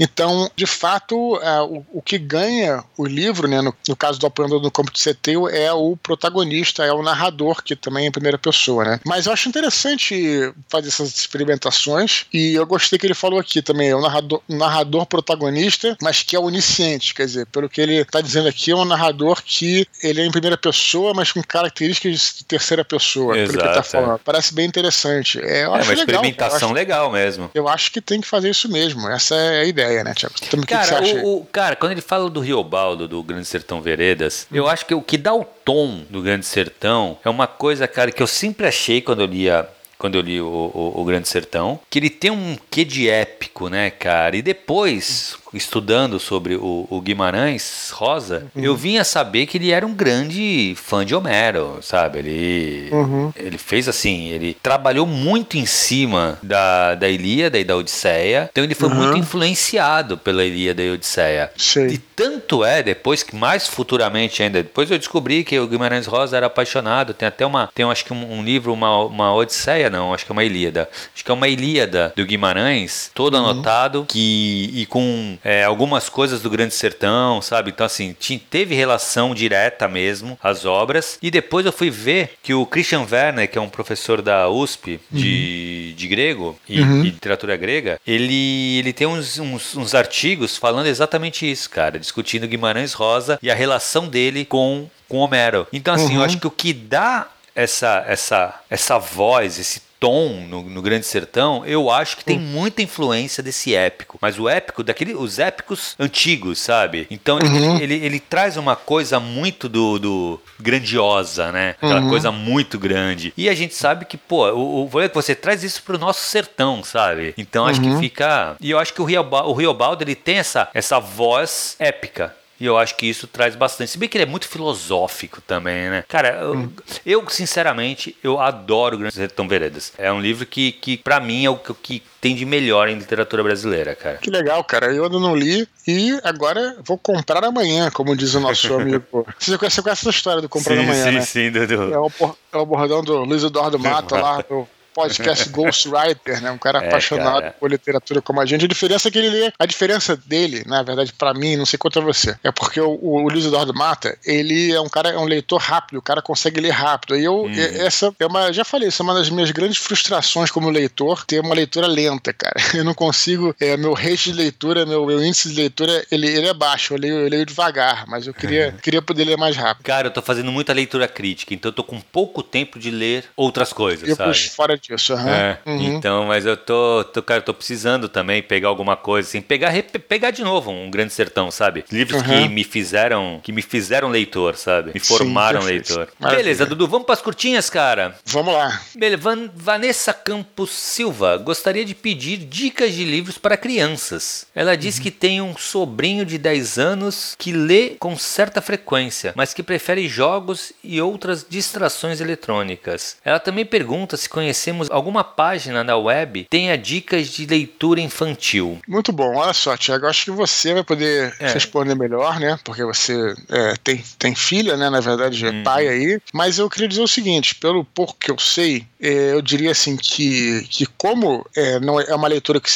Então, 0.00 0.50
de 0.56 0.64
fato, 0.64 1.38
é, 1.42 1.60
o, 1.60 1.84
o, 1.92 2.00
que 2.00 2.16
ganha 2.16 2.82
o 2.96 3.04
livro, 3.04 3.46
né, 3.46 3.60
no, 3.60 3.74
no 3.86 3.94
caso 3.94 4.18
do 4.18 4.26
Apanhador 4.26 4.60
do 4.60 4.70
Campo 4.70 4.90
de 4.90 4.98
Seteio, 4.98 5.46
é 5.46 5.70
o 5.74 5.94
protagonista, 5.94 6.84
é 6.84 6.92
o 6.92 7.02
narrador, 7.02 7.62
que 7.62 7.76
também 7.76 8.06
é 8.06 8.08
em 8.08 8.12
primeira 8.12 8.38
pessoa. 8.38 8.82
Né? 8.84 9.00
Mas 9.04 9.26
eu 9.26 9.32
acho 9.32 9.46
interessante 9.46 10.52
fazer 10.70 10.88
essas 10.88 11.14
experimentações 11.14 12.24
e 12.32 12.54
eu 12.54 12.64
gostei 12.64 12.98
que 12.98 13.06
ele 13.06 13.14
falou 13.14 13.38
aqui 13.38 13.60
também, 13.60 13.90
é 13.90 13.96
um 13.96 14.00
narrador, 14.00 14.40
um 14.48 14.56
narrador 14.56 15.04
protagonista, 15.04 15.96
mas 16.00 16.22
que 16.22 16.34
é 16.34 16.40
onisciente, 16.40 17.12
quer 17.12 17.26
dizer, 17.26 17.46
pelo 17.46 17.68
que 17.68 17.80
ele 17.80 17.96
está 17.96 18.22
dizendo 18.22 18.48
aqui, 18.48 18.70
é 18.70 18.76
um 18.76 18.86
narrador 18.86 19.42
que 19.42 19.86
ele 20.02 20.22
é 20.22 20.24
em 20.24 20.30
primeira 20.30 20.56
pessoa, 20.56 21.12
mas 21.14 21.30
com 21.30 21.42
características 21.42 22.36
de 22.38 22.44
terceira 22.44 22.84
pessoa, 22.84 23.36
Exato, 23.36 23.52
pelo 23.52 23.62
que 23.62 23.68
ele 23.68 23.74
tá 23.74 23.82
falando. 23.82 24.14
É. 24.16 24.20
Parece 24.24 24.54
bem 24.54 24.66
interessante. 24.66 25.38
É, 25.40 25.64
eu 25.64 25.73
é 25.78 25.82
uma 25.82 25.88
legal, 25.88 26.04
experimentação 26.04 26.68
acho, 26.68 26.74
legal 26.74 27.10
mesmo. 27.10 27.50
Eu 27.54 27.68
acho 27.68 27.90
que 27.90 28.00
tem 28.00 28.20
que 28.20 28.26
fazer 28.26 28.50
isso 28.50 28.70
mesmo. 28.70 29.08
Essa 29.08 29.34
é 29.34 29.60
a 29.60 29.64
ideia, 29.64 30.04
né, 30.04 30.14
Tiago? 30.14 30.34
Cara, 30.66 31.02
que 31.02 31.14
o, 31.14 31.36
o, 31.38 31.46
cara, 31.46 31.76
quando 31.76 31.92
ele 31.92 32.00
fala 32.00 32.28
do 32.30 32.40
Riobaldo, 32.40 33.08
do 33.08 33.22
Grande 33.22 33.46
Sertão 33.46 33.80
Veredas, 33.80 34.46
hum. 34.50 34.56
eu 34.56 34.68
acho 34.68 34.86
que 34.86 34.94
o 34.94 35.02
que 35.02 35.16
dá 35.18 35.34
o 35.34 35.44
tom 35.44 36.04
do 36.08 36.22
Grande 36.22 36.46
Sertão 36.46 37.18
é 37.24 37.28
uma 37.28 37.46
coisa, 37.46 37.86
cara, 37.86 38.10
que 38.10 38.22
eu 38.22 38.26
sempre 38.26 38.66
achei 38.66 39.00
quando 39.00 39.20
eu 39.20 39.26
lia 39.26 39.68
quando 39.96 40.16
eu 40.16 40.20
li 40.20 40.38
o, 40.38 40.46
o, 40.46 41.00
o, 41.00 41.04
Grande 41.04 41.28
Sertão, 41.28 41.80
que 41.88 41.98
ele 41.98 42.10
tem 42.10 42.30
um 42.30 42.58
quê 42.70 42.84
de 42.84 43.08
épico, 43.08 43.70
né, 43.70 43.88
cara? 43.88 44.36
E 44.36 44.42
depois, 44.42 45.38
estudando 45.54 46.18
sobre 46.18 46.56
o, 46.56 46.86
o 46.90 47.00
Guimarães 47.00 47.90
Rosa, 47.92 48.46
uhum. 48.54 48.62
eu 48.62 48.76
vim 48.76 48.98
a 48.98 49.04
saber 49.04 49.46
que 49.46 49.58
ele 49.58 49.70
era 49.70 49.86
um 49.86 49.94
grande 49.94 50.74
fã 50.76 51.04
de 51.04 51.14
Homero, 51.14 51.78
sabe? 51.82 52.18
Ele, 52.18 52.88
uhum. 52.92 53.32
ele 53.36 53.58
fez 53.58 53.88
assim, 53.88 54.28
ele 54.28 54.56
trabalhou 54.62 55.06
muito 55.06 55.56
em 55.56 55.66
cima 55.66 56.38
da, 56.42 56.94
da 56.94 57.08
Ilíada 57.08 57.58
e 57.58 57.64
da 57.64 57.76
Odisseia, 57.76 58.48
então 58.50 58.64
ele 58.64 58.74
foi 58.74 58.88
uhum. 58.88 58.96
muito 58.96 59.18
influenciado 59.18 60.18
pela 60.18 60.44
Ilíada 60.44 60.82
e 60.82 60.90
Odisseia. 60.90 61.50
E 61.92 61.98
tanto 61.98 62.64
é, 62.64 62.82
depois 62.82 63.22
que 63.22 63.34
mais 63.34 63.66
futuramente 63.66 64.42
ainda, 64.42 64.62
depois 64.62 64.90
eu 64.90 64.98
descobri 64.98 65.44
que 65.44 65.58
o 65.58 65.66
Guimarães 65.66 66.06
Rosa 66.06 66.36
era 66.36 66.46
apaixonado, 66.46 67.14
tem 67.14 67.26
até 67.26 67.44
uma, 67.44 67.68
tem 67.74 67.84
acho 67.84 68.04
que 68.04 68.12
um, 68.12 68.38
um 68.38 68.42
livro, 68.42 68.72
uma, 68.72 69.04
uma 69.04 69.34
Odisseia, 69.34 69.90
não, 69.90 70.14
acho 70.14 70.24
que 70.24 70.32
é 70.32 70.34
uma 70.34 70.44
Ilíada. 70.44 70.88
Acho 71.14 71.24
que 71.24 71.30
é 71.30 71.34
uma 71.34 71.48
Ilíada 71.48 72.12
do 72.16 72.24
Guimarães, 72.24 73.10
todo 73.14 73.36
uhum. 73.36 73.44
anotado, 73.44 74.04
que, 74.08 74.70
e 74.74 74.86
com 74.86 75.36
é, 75.44 75.62
algumas 75.62 76.08
coisas 76.08 76.40
do 76.40 76.48
Grande 76.48 76.74
Sertão, 76.74 77.42
sabe? 77.42 77.70
Então, 77.70 77.84
assim, 77.84 78.16
teve 78.50 78.74
relação 78.74 79.34
direta 79.34 79.86
mesmo 79.86 80.38
as 80.42 80.64
obras. 80.64 81.18
E 81.22 81.30
depois 81.30 81.66
eu 81.66 81.72
fui 81.72 81.90
ver 81.90 82.32
que 82.42 82.54
o 82.54 82.64
Christian 82.64 83.06
Werner, 83.10 83.48
que 83.48 83.58
é 83.58 83.60
um 83.60 83.68
professor 83.68 84.22
da 84.22 84.48
USP 84.48 84.98
de, 85.10 85.90
uhum. 85.90 85.96
de 85.96 86.08
grego 86.08 86.58
e, 86.68 86.80
uhum. 86.80 87.04
e, 87.04 87.10
literatura 87.10 87.56
grega, 87.56 88.00
ele, 88.06 88.78
ele 88.78 88.92
tem 88.92 89.06
uns, 89.06 89.38
uns, 89.38 89.76
uns 89.76 89.94
artigos 89.94 90.56
falando 90.56 90.86
exatamente 90.86 91.50
isso, 91.50 91.68
cara, 91.68 91.98
discutindo 91.98 92.48
Guimarães 92.48 92.94
Rosa 92.94 93.38
e 93.42 93.50
a 93.50 93.54
relação 93.54 94.08
dele 94.08 94.44
com 94.44 94.88
com 95.06 95.18
Homero. 95.18 95.66
Então, 95.72 95.94
assim, 95.94 96.14
uhum. 96.14 96.20
eu 96.20 96.22
acho 96.22 96.38
que 96.38 96.46
o 96.46 96.50
que 96.50 96.72
dá 96.72 97.28
essa, 97.54 98.04
essa, 98.08 98.60
essa 98.68 98.98
voz, 98.98 99.58
esse 99.58 99.80
tom 100.04 100.46
no, 100.46 100.62
no, 100.62 100.82
Grande 100.82 101.06
Sertão, 101.06 101.64
eu 101.64 101.90
acho 101.90 102.18
que 102.18 102.24
tem 102.24 102.36
hum. 102.36 102.42
muita 102.42 102.82
influência 102.82 103.42
desse 103.42 103.74
épico. 103.74 104.18
Mas 104.20 104.38
o 104.38 104.46
épico, 104.46 104.82
daquele, 104.82 105.14
os 105.14 105.38
épicos 105.38 105.94
antigos, 105.98 106.58
sabe? 106.58 107.06
Então 107.10 107.38
uhum. 107.38 107.76
ele, 107.78 107.82
ele, 107.84 108.04
ele, 108.04 108.20
traz 108.20 108.58
uma 108.58 108.76
coisa 108.76 109.18
muito 109.18 109.66
do, 109.66 109.98
do 109.98 110.40
grandiosa, 110.60 111.50
né? 111.50 111.70
Aquela 111.78 112.02
uhum. 112.02 112.10
coisa 112.10 112.30
muito 112.30 112.78
grande. 112.78 113.32
E 113.34 113.48
a 113.48 113.54
gente 113.54 113.74
sabe 113.74 114.04
que, 114.04 114.18
pô, 114.18 114.46
o, 114.50 114.84
o 114.84 114.90
você 115.14 115.34
traz 115.34 115.64
isso 115.64 115.82
pro 115.82 115.98
nosso 115.98 116.20
sertão, 116.20 116.84
sabe? 116.84 117.32
Então 117.38 117.64
acho 117.64 117.80
uhum. 117.80 117.94
que 117.94 118.00
fica. 118.00 118.56
E 118.60 118.70
eu 118.70 118.78
acho 118.78 118.92
que 118.92 119.00
o 119.00 119.06
Riobaldo, 119.06 119.48
o 119.48 119.54
Riobaldo 119.54 120.04
ele 120.04 120.14
tem 120.14 120.36
essa, 120.36 120.68
essa 120.74 121.00
voz 121.00 121.76
épica. 121.78 122.34
E 122.64 122.66
eu 122.66 122.78
acho 122.78 122.96
que 122.96 123.04
isso 123.04 123.26
traz 123.26 123.54
bastante. 123.54 123.90
Se 123.90 123.98
bem 123.98 124.08
que 124.08 124.16
ele 124.16 124.24
é 124.24 124.26
muito 124.26 124.48
filosófico 124.48 125.38
também, 125.42 125.90
né? 125.90 126.02
Cara, 126.08 126.38
eu, 126.40 126.54
hum. 126.54 126.72
eu 127.04 127.28
sinceramente, 127.28 128.16
eu 128.24 128.40
adoro 128.40 128.96
Grande 128.96 129.14
Sertão 129.14 129.46
Veredas. 129.46 129.92
É 129.98 130.10
um 130.10 130.18
livro 130.18 130.46
que, 130.46 130.72
que 130.72 130.96
para 130.96 131.20
mim, 131.20 131.44
é 131.44 131.50
o 131.50 131.58
que, 131.58 131.74
que 131.74 132.02
tem 132.22 132.34
de 132.34 132.46
melhor 132.46 132.88
em 132.88 132.94
literatura 132.94 133.42
brasileira, 133.42 133.94
cara. 133.94 134.16
Que 134.16 134.30
legal, 134.30 134.64
cara. 134.64 134.86
Eu 134.94 135.04
ainda 135.04 135.18
não 135.18 135.36
li 135.36 135.68
e 135.86 136.18
agora 136.24 136.78
vou 136.82 136.96
comprar 136.96 137.44
amanhã, 137.44 137.90
como 137.90 138.16
diz 138.16 138.32
o 138.32 138.40
nosso 138.40 138.72
amigo. 138.80 139.04
Você 139.38 139.58
conhece, 139.58 139.76
você 139.76 139.82
conhece 139.82 140.00
essa 140.00 140.10
história 140.10 140.40
do 140.40 140.48
comprar 140.48 140.74
sim, 140.74 140.84
amanhã, 140.84 141.04
sim, 141.04 141.10
né? 141.10 141.20
Sim, 141.20 141.26
sim, 141.26 141.50
Dudu. 141.50 141.92
É 141.92 141.98
o, 141.98 142.10
é 142.50 142.56
o 142.56 142.64
bordão 142.64 143.04
do 143.04 143.24
Luiz 143.24 143.44
Eduardo 143.44 143.76
Mato 143.78 144.14
lá, 144.14 144.40
do 144.40 144.66
podcast 144.94 145.48
Ghostwriter, 145.48 146.40
né? 146.40 146.50
Um 146.50 146.58
cara 146.58 146.82
é, 146.82 146.88
apaixonado 146.88 147.40
cara. 147.40 147.56
por 147.58 147.70
literatura 147.70 148.22
como 148.22 148.40
a 148.40 148.46
gente. 148.46 148.64
A 148.64 148.68
diferença 148.68 149.08
é 149.08 149.10
que 149.10 149.18
ele 149.18 149.30
lê. 149.30 149.52
A 149.58 149.66
diferença 149.66 150.16
dele, 150.16 150.62
na 150.66 150.82
verdade, 150.82 151.12
para 151.12 151.34
mim, 151.34 151.56
não 151.56 151.66
sei 151.66 151.78
quanto 151.78 151.98
a 151.98 152.02
você, 152.02 152.36
é 152.42 152.52
porque 152.52 152.80
o, 152.80 152.98
o 153.00 153.28
Luiz 153.28 153.44
Eduardo 153.44 153.74
Mata, 153.74 154.16
ele 154.24 154.72
é 154.72 154.80
um 154.80 154.88
cara, 154.88 155.10
é 155.10 155.18
um 155.18 155.24
leitor 155.24 155.60
rápido, 155.60 155.98
o 155.98 156.02
cara 156.02 156.22
consegue 156.22 156.60
ler 156.60 156.70
rápido. 156.70 157.16
E 157.16 157.24
eu, 157.24 157.44
hum. 157.44 157.52
essa 157.54 158.14
é 158.18 158.26
uma, 158.26 158.52
já 158.52 158.64
falei, 158.64 158.88
isso 158.88 159.02
é 159.02 159.04
uma 159.04 159.14
das 159.14 159.28
minhas 159.28 159.50
grandes 159.50 159.78
frustrações 159.78 160.50
como 160.50 160.70
leitor, 160.70 161.24
ter 161.24 161.40
uma 161.40 161.54
leitura 161.54 161.86
lenta, 161.86 162.32
cara. 162.32 162.54
Eu 162.74 162.84
não 162.84 162.94
consigo, 162.94 163.54
é, 163.60 163.76
meu 163.76 163.92
rate 163.92 164.30
de 164.30 164.32
leitura, 164.32 164.84
meu, 164.86 165.06
meu 165.06 165.22
índice 165.24 165.48
de 165.48 165.54
leitura, 165.54 166.04
ele, 166.10 166.26
ele 166.26 166.48
é 166.48 166.54
baixo, 166.54 166.94
eu 166.94 166.98
leio, 166.98 167.14
eu 167.20 167.28
leio 167.28 167.46
devagar, 167.46 168.04
mas 168.06 168.26
eu 168.26 168.34
queria, 168.34 168.74
queria 168.82 169.00
poder 169.00 169.24
ler 169.24 169.36
mais 169.36 169.56
rápido. 169.56 169.84
Cara, 169.84 170.08
eu 170.08 170.10
tô 170.10 170.20
fazendo 170.20 170.50
muita 170.50 170.72
leitura 170.72 171.06
crítica, 171.06 171.54
então 171.54 171.70
eu 171.70 171.74
tô 171.74 171.84
com 171.84 172.00
pouco 172.00 172.42
tempo 172.42 172.78
de 172.78 172.90
ler 172.90 173.24
outras 173.36 173.72
coisas, 173.72 174.08
eu 174.08 174.16
sabe? 174.16 174.48
fora 174.50 174.76
disso, 174.88 175.14
uhum. 175.14 175.28
é. 175.28 175.58
Uhum. 175.64 175.96
Então, 175.96 176.26
mas 176.26 176.44
eu 176.44 176.56
tô, 176.56 177.04
tô, 177.04 177.22
cara, 177.22 177.40
tô 177.40 177.54
precisando 177.54 178.08
também 178.08 178.42
pegar 178.42 178.68
alguma 178.68 178.96
coisa, 178.96 179.28
assim, 179.28 179.40
pegar, 179.40 179.72
pegar 180.08 180.30
de 180.30 180.42
novo 180.42 180.70
um 180.70 180.90
Grande 180.90 181.12
Sertão, 181.12 181.50
sabe? 181.50 181.84
Livros 181.90 182.22
uhum. 182.22 182.28
que 182.28 182.48
me 182.48 182.64
fizeram, 182.64 183.40
que 183.42 183.52
me 183.52 183.62
fizeram 183.62 184.08
leitor, 184.08 184.56
sabe? 184.56 184.90
Me 184.92 185.00
formaram 185.00 185.62
Sim, 185.62 185.68
leitor. 185.68 186.08
Maravilha. 186.18 186.44
Beleza, 186.44 186.66
Dudu, 186.66 186.86
vamos 186.86 187.06
para 187.06 187.14
as 187.14 187.22
curtinhas, 187.22 187.70
cara? 187.70 188.14
Vamos 188.26 188.52
lá. 188.52 188.80
Beleza, 188.94 189.22
Van, 189.22 189.50
Vanessa 189.54 190.12
Campos 190.12 190.70
Silva 190.70 191.36
gostaria 191.38 191.84
de 191.84 191.94
pedir 191.94 192.36
dicas 192.38 192.92
de 192.92 193.04
livros 193.04 193.38
para 193.38 193.56
crianças. 193.56 194.46
Ela 194.54 194.76
diz 194.76 194.96
uhum. 194.96 195.02
que 195.02 195.10
tem 195.10 195.40
um 195.40 195.56
sobrinho 195.56 196.24
de 196.26 196.36
10 196.36 196.78
anos 196.78 197.34
que 197.38 197.52
lê 197.52 197.90
com 197.98 198.16
certa 198.16 198.60
frequência, 198.60 199.32
mas 199.34 199.54
que 199.54 199.62
prefere 199.62 200.06
jogos 200.08 200.72
e 200.82 201.00
outras 201.00 201.46
distrações 201.48 202.20
eletrônicas. 202.20 203.16
Ela 203.24 203.38
também 203.38 203.64
pergunta 203.64 204.16
se 204.16 204.28
conhecemos 204.28 204.73
alguma 204.90 205.22
página 205.22 205.44
página 205.54 205.84
na 205.84 205.96
web 205.96 206.46
tenha 206.50 206.76
dicas 206.76 207.28
de 207.28 207.46
leitura 207.46 208.00
infantil. 208.00 208.80
Muito 208.88 209.12
bom, 209.12 209.36
olha 209.36 209.52
só, 209.52 209.76
Tiago, 209.76 210.06
acho 210.06 210.24
que 210.24 210.30
você 210.30 210.74
vai 210.74 210.82
poder 210.82 211.34
é. 211.38 211.52
responder 211.52 211.94
melhor, 211.94 212.38
né? 212.38 212.58
Porque 212.64 212.84
você 212.84 213.34
é, 213.48 213.74
tem, 213.82 214.02
tem 214.18 214.34
filha, 214.34 214.76
né? 214.76 214.90
Na 214.90 215.00
verdade, 215.00 215.46
é 215.46 215.50
hum. 215.50 215.62
pai 215.62 215.88
aí. 215.88 216.20
Mas 216.32 216.58
eu 216.58 216.68
queria 216.68 216.88
dizer 216.88 217.02
o 217.02 217.08
seguinte: 217.08 217.54
pelo 217.54 217.84
pouco 217.84 218.16
que 218.18 218.30
eu 218.30 218.38
sei, 218.38 218.86
é, 219.00 219.32
eu 219.32 219.40
diria 219.40 219.70
assim 219.70 219.96
que, 219.96 220.66
que 220.68 220.86
como 220.98 221.46
é, 221.56 221.78
não 221.78 222.00
é, 222.00 222.06
é 222.08 222.14
uma 222.14 222.28
leitura 222.28 222.60
que 222.60 222.70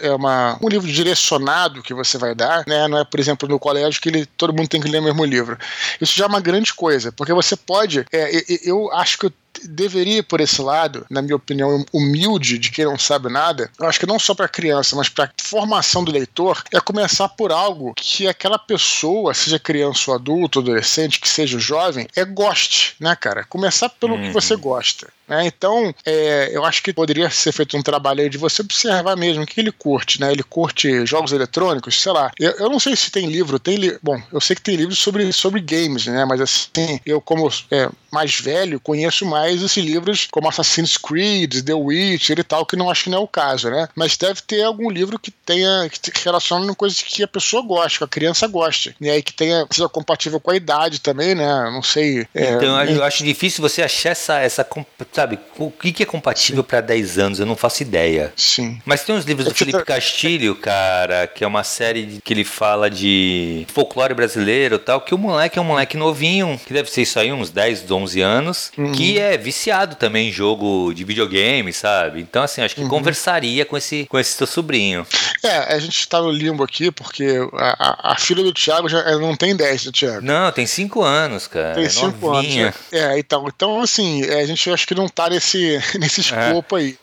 é 0.00 0.12
uma, 0.12 0.58
um 0.62 0.68
livro 0.68 0.86
direcionado 0.86 1.82
que 1.82 1.94
você 1.94 2.18
vai 2.18 2.34
dar, 2.34 2.64
né? 2.66 2.86
Não 2.88 2.98
é, 2.98 3.04
por 3.04 3.18
exemplo, 3.18 3.48
no 3.48 3.58
colégio 3.58 4.00
que 4.00 4.08
ele, 4.08 4.26
todo 4.26 4.52
mundo 4.52 4.68
tem 4.68 4.80
que 4.80 4.88
ler 4.88 5.00
o 5.00 5.04
mesmo 5.04 5.24
livro. 5.24 5.58
Isso 6.00 6.16
já 6.16 6.24
é 6.24 6.28
uma 6.28 6.40
grande 6.40 6.72
coisa, 6.72 7.10
porque 7.10 7.32
você 7.32 7.56
pode. 7.56 8.06
É, 8.12 8.30
eu 8.64 8.92
acho 8.92 9.18
que 9.18 9.26
eu 9.26 9.32
deveria 9.64 10.18
ir 10.18 10.22
por 10.22 10.40
esse 10.40 10.60
lado, 10.60 11.06
na 11.10 11.22
minha 11.22 11.36
opinião, 11.36 11.84
humilde 11.92 12.58
de 12.58 12.70
quem 12.70 12.84
não 12.84 12.98
sabe 12.98 13.28
nada. 13.30 13.70
Eu 13.78 13.86
acho 13.86 14.00
que 14.00 14.06
não 14.06 14.18
só 14.18 14.34
para 14.34 14.48
criança, 14.48 14.96
mas 14.96 15.08
para 15.08 15.30
formação 15.40 16.04
do 16.04 16.12
leitor, 16.12 16.62
é 16.72 16.80
começar 16.80 17.28
por 17.28 17.52
algo 17.52 17.92
que 17.94 18.26
aquela 18.26 18.58
pessoa, 18.58 19.34
seja 19.34 19.58
criança 19.58 20.10
ou 20.10 20.14
adulto, 20.14 20.60
adolescente, 20.60 21.20
que 21.20 21.28
seja 21.28 21.58
jovem, 21.58 22.06
é 22.16 22.24
goste, 22.24 22.94
né, 22.98 23.16
cara? 23.16 23.44
Começar 23.44 23.88
pelo 23.88 24.14
uhum. 24.14 24.22
que 24.22 24.30
você 24.30 24.56
gosta. 24.56 25.08
Né? 25.28 25.46
Então, 25.46 25.94
é, 26.04 26.50
eu 26.52 26.64
acho 26.64 26.82
que 26.82 26.92
poderia 26.92 27.30
ser 27.30 27.52
feito 27.52 27.76
um 27.76 27.82
trabalho 27.82 28.20
aí 28.20 28.28
de 28.28 28.38
você 28.38 28.62
observar 28.62 29.16
mesmo 29.16 29.42
o 29.42 29.46
que 29.46 29.60
ele 29.60 29.72
curte, 29.72 30.20
né? 30.20 30.32
Ele 30.32 30.42
curte 30.42 31.06
jogos 31.06 31.32
eletrônicos, 31.32 32.00
sei 32.00 32.12
lá. 32.12 32.30
Eu, 32.38 32.50
eu 32.52 32.70
não 32.70 32.80
sei 32.80 32.96
se 32.96 33.10
tem 33.10 33.26
livro, 33.26 33.58
tem 33.58 33.76
li 33.76 33.98
bom, 34.02 34.20
eu 34.32 34.40
sei 34.40 34.56
que 34.56 34.62
tem 34.62 34.76
livros 34.76 34.98
sobre, 34.98 35.32
sobre 35.32 35.60
games, 35.60 36.06
né? 36.06 36.24
Mas 36.24 36.40
assim, 36.40 37.00
eu 37.06 37.20
como 37.20 37.48
é, 37.70 37.88
mais 38.10 38.38
velho 38.38 38.78
conheço 38.78 39.24
mais 39.24 39.62
esses 39.62 39.82
livros 39.82 40.28
como 40.30 40.48
Assassin's 40.48 40.98
Creed, 40.98 41.62
The 41.64 41.74
Witcher 41.74 42.38
e 42.38 42.44
tal, 42.44 42.66
que 42.66 42.76
não 42.76 42.90
acho 42.90 43.04
que 43.04 43.10
não 43.10 43.18
é 43.18 43.20
o 43.22 43.28
caso, 43.28 43.70
né? 43.70 43.88
Mas 43.94 44.16
deve 44.16 44.42
ter 44.42 44.62
algum 44.62 44.90
livro 44.90 45.18
que 45.18 45.30
tenha 45.30 45.88
que 45.88 46.24
relaciona 46.24 46.66
com 46.66 46.74
coisas 46.74 47.00
que 47.00 47.22
a 47.22 47.28
pessoa 47.28 47.62
gosta, 47.62 47.98
que 47.98 48.04
a 48.04 48.08
criança 48.08 48.46
gosta, 48.46 48.94
e 49.00 49.08
aí 49.08 49.22
que 49.22 49.32
tenha 49.32 49.66
seja 49.70 49.88
compatível 49.88 50.38
com 50.38 50.50
a 50.50 50.56
idade 50.56 51.00
também, 51.00 51.34
né? 51.34 51.70
Não 51.70 51.82
sei. 51.82 52.26
É, 52.34 52.52
então 52.52 52.80
eu 52.84 53.02
acho 53.02 53.24
difícil 53.24 53.62
você 53.62 53.82
achar 53.82 54.10
essa 54.10 54.38
essa 54.40 54.64
sabe, 55.12 55.38
o 55.58 55.70
que, 55.70 55.92
que 55.92 56.02
é 56.02 56.06
compatível 56.06 56.64
para 56.64 56.80
10 56.80 57.18
anos? 57.18 57.40
Eu 57.40 57.46
não 57.46 57.56
faço 57.56 57.82
ideia. 57.82 58.32
Sim. 58.36 58.80
Mas 58.84 59.04
tem 59.04 59.14
uns 59.14 59.24
livros 59.24 59.46
do 59.46 59.54
Felipe 59.54 59.84
Castilho, 59.84 60.54
cara, 60.54 61.26
que 61.26 61.44
é 61.44 61.46
uma 61.46 61.62
série 61.62 62.20
que 62.24 62.32
ele 62.32 62.44
fala 62.44 62.90
de 62.90 63.66
folclore 63.72 64.14
brasileiro 64.14 64.76
e 64.76 64.78
tal, 64.78 65.00
que 65.00 65.14
o 65.14 65.18
moleque 65.18 65.58
é 65.58 65.62
um 65.62 65.64
moleque 65.64 65.96
novinho, 65.96 66.60
que 66.64 66.72
deve 66.72 66.90
ser 66.90 67.02
isso 67.02 67.18
aí, 67.18 67.32
uns 67.32 67.50
10, 67.50 67.90
11 67.90 68.20
anos, 68.20 68.72
uhum. 68.76 68.92
que 68.92 69.18
é 69.18 69.36
viciado 69.36 69.96
também 69.96 70.28
em 70.28 70.32
jogo 70.32 70.92
de 70.94 71.04
videogame, 71.04 71.72
sabe? 71.72 72.20
Então, 72.20 72.42
assim, 72.42 72.62
acho 72.62 72.74
que 72.74 72.82
uhum. 72.82 72.88
conversaria 72.88 73.64
com 73.64 73.76
esse, 73.76 74.06
com 74.06 74.18
esse 74.18 74.36
teu 74.36 74.46
sobrinho. 74.46 75.06
É, 75.42 75.74
a 75.74 75.78
gente 75.78 76.08
tá 76.08 76.20
no 76.20 76.30
limbo 76.30 76.62
aqui, 76.62 76.90
porque 76.90 77.26
a, 77.54 78.10
a, 78.10 78.12
a 78.12 78.16
filha 78.18 78.42
do 78.42 78.52
Thiago 78.52 78.88
já 78.88 79.02
não 79.18 79.36
tem 79.36 79.54
10 79.54 79.84
do 79.84 79.92
Thiago. 79.92 80.24
Não, 80.24 80.50
tem 80.52 80.66
5 80.66 81.02
anos, 81.02 81.46
cara. 81.46 81.74
Tem 81.74 81.88
5 81.88 82.34
é 82.34 82.38
anos. 82.38 82.74
É, 82.92 83.18
então, 83.18 83.44
então, 83.46 83.80
assim, 83.80 84.22
a 84.24 84.46
gente 84.46 84.70
acho 84.70 84.86
que 84.86 84.94
não 84.94 85.01
tá 85.08 85.30
nesse, 85.30 85.80
nesse 85.98 86.20
é. 86.20 86.48
escopo 86.48 86.76
é. 86.76 86.80
aí. 86.80 86.98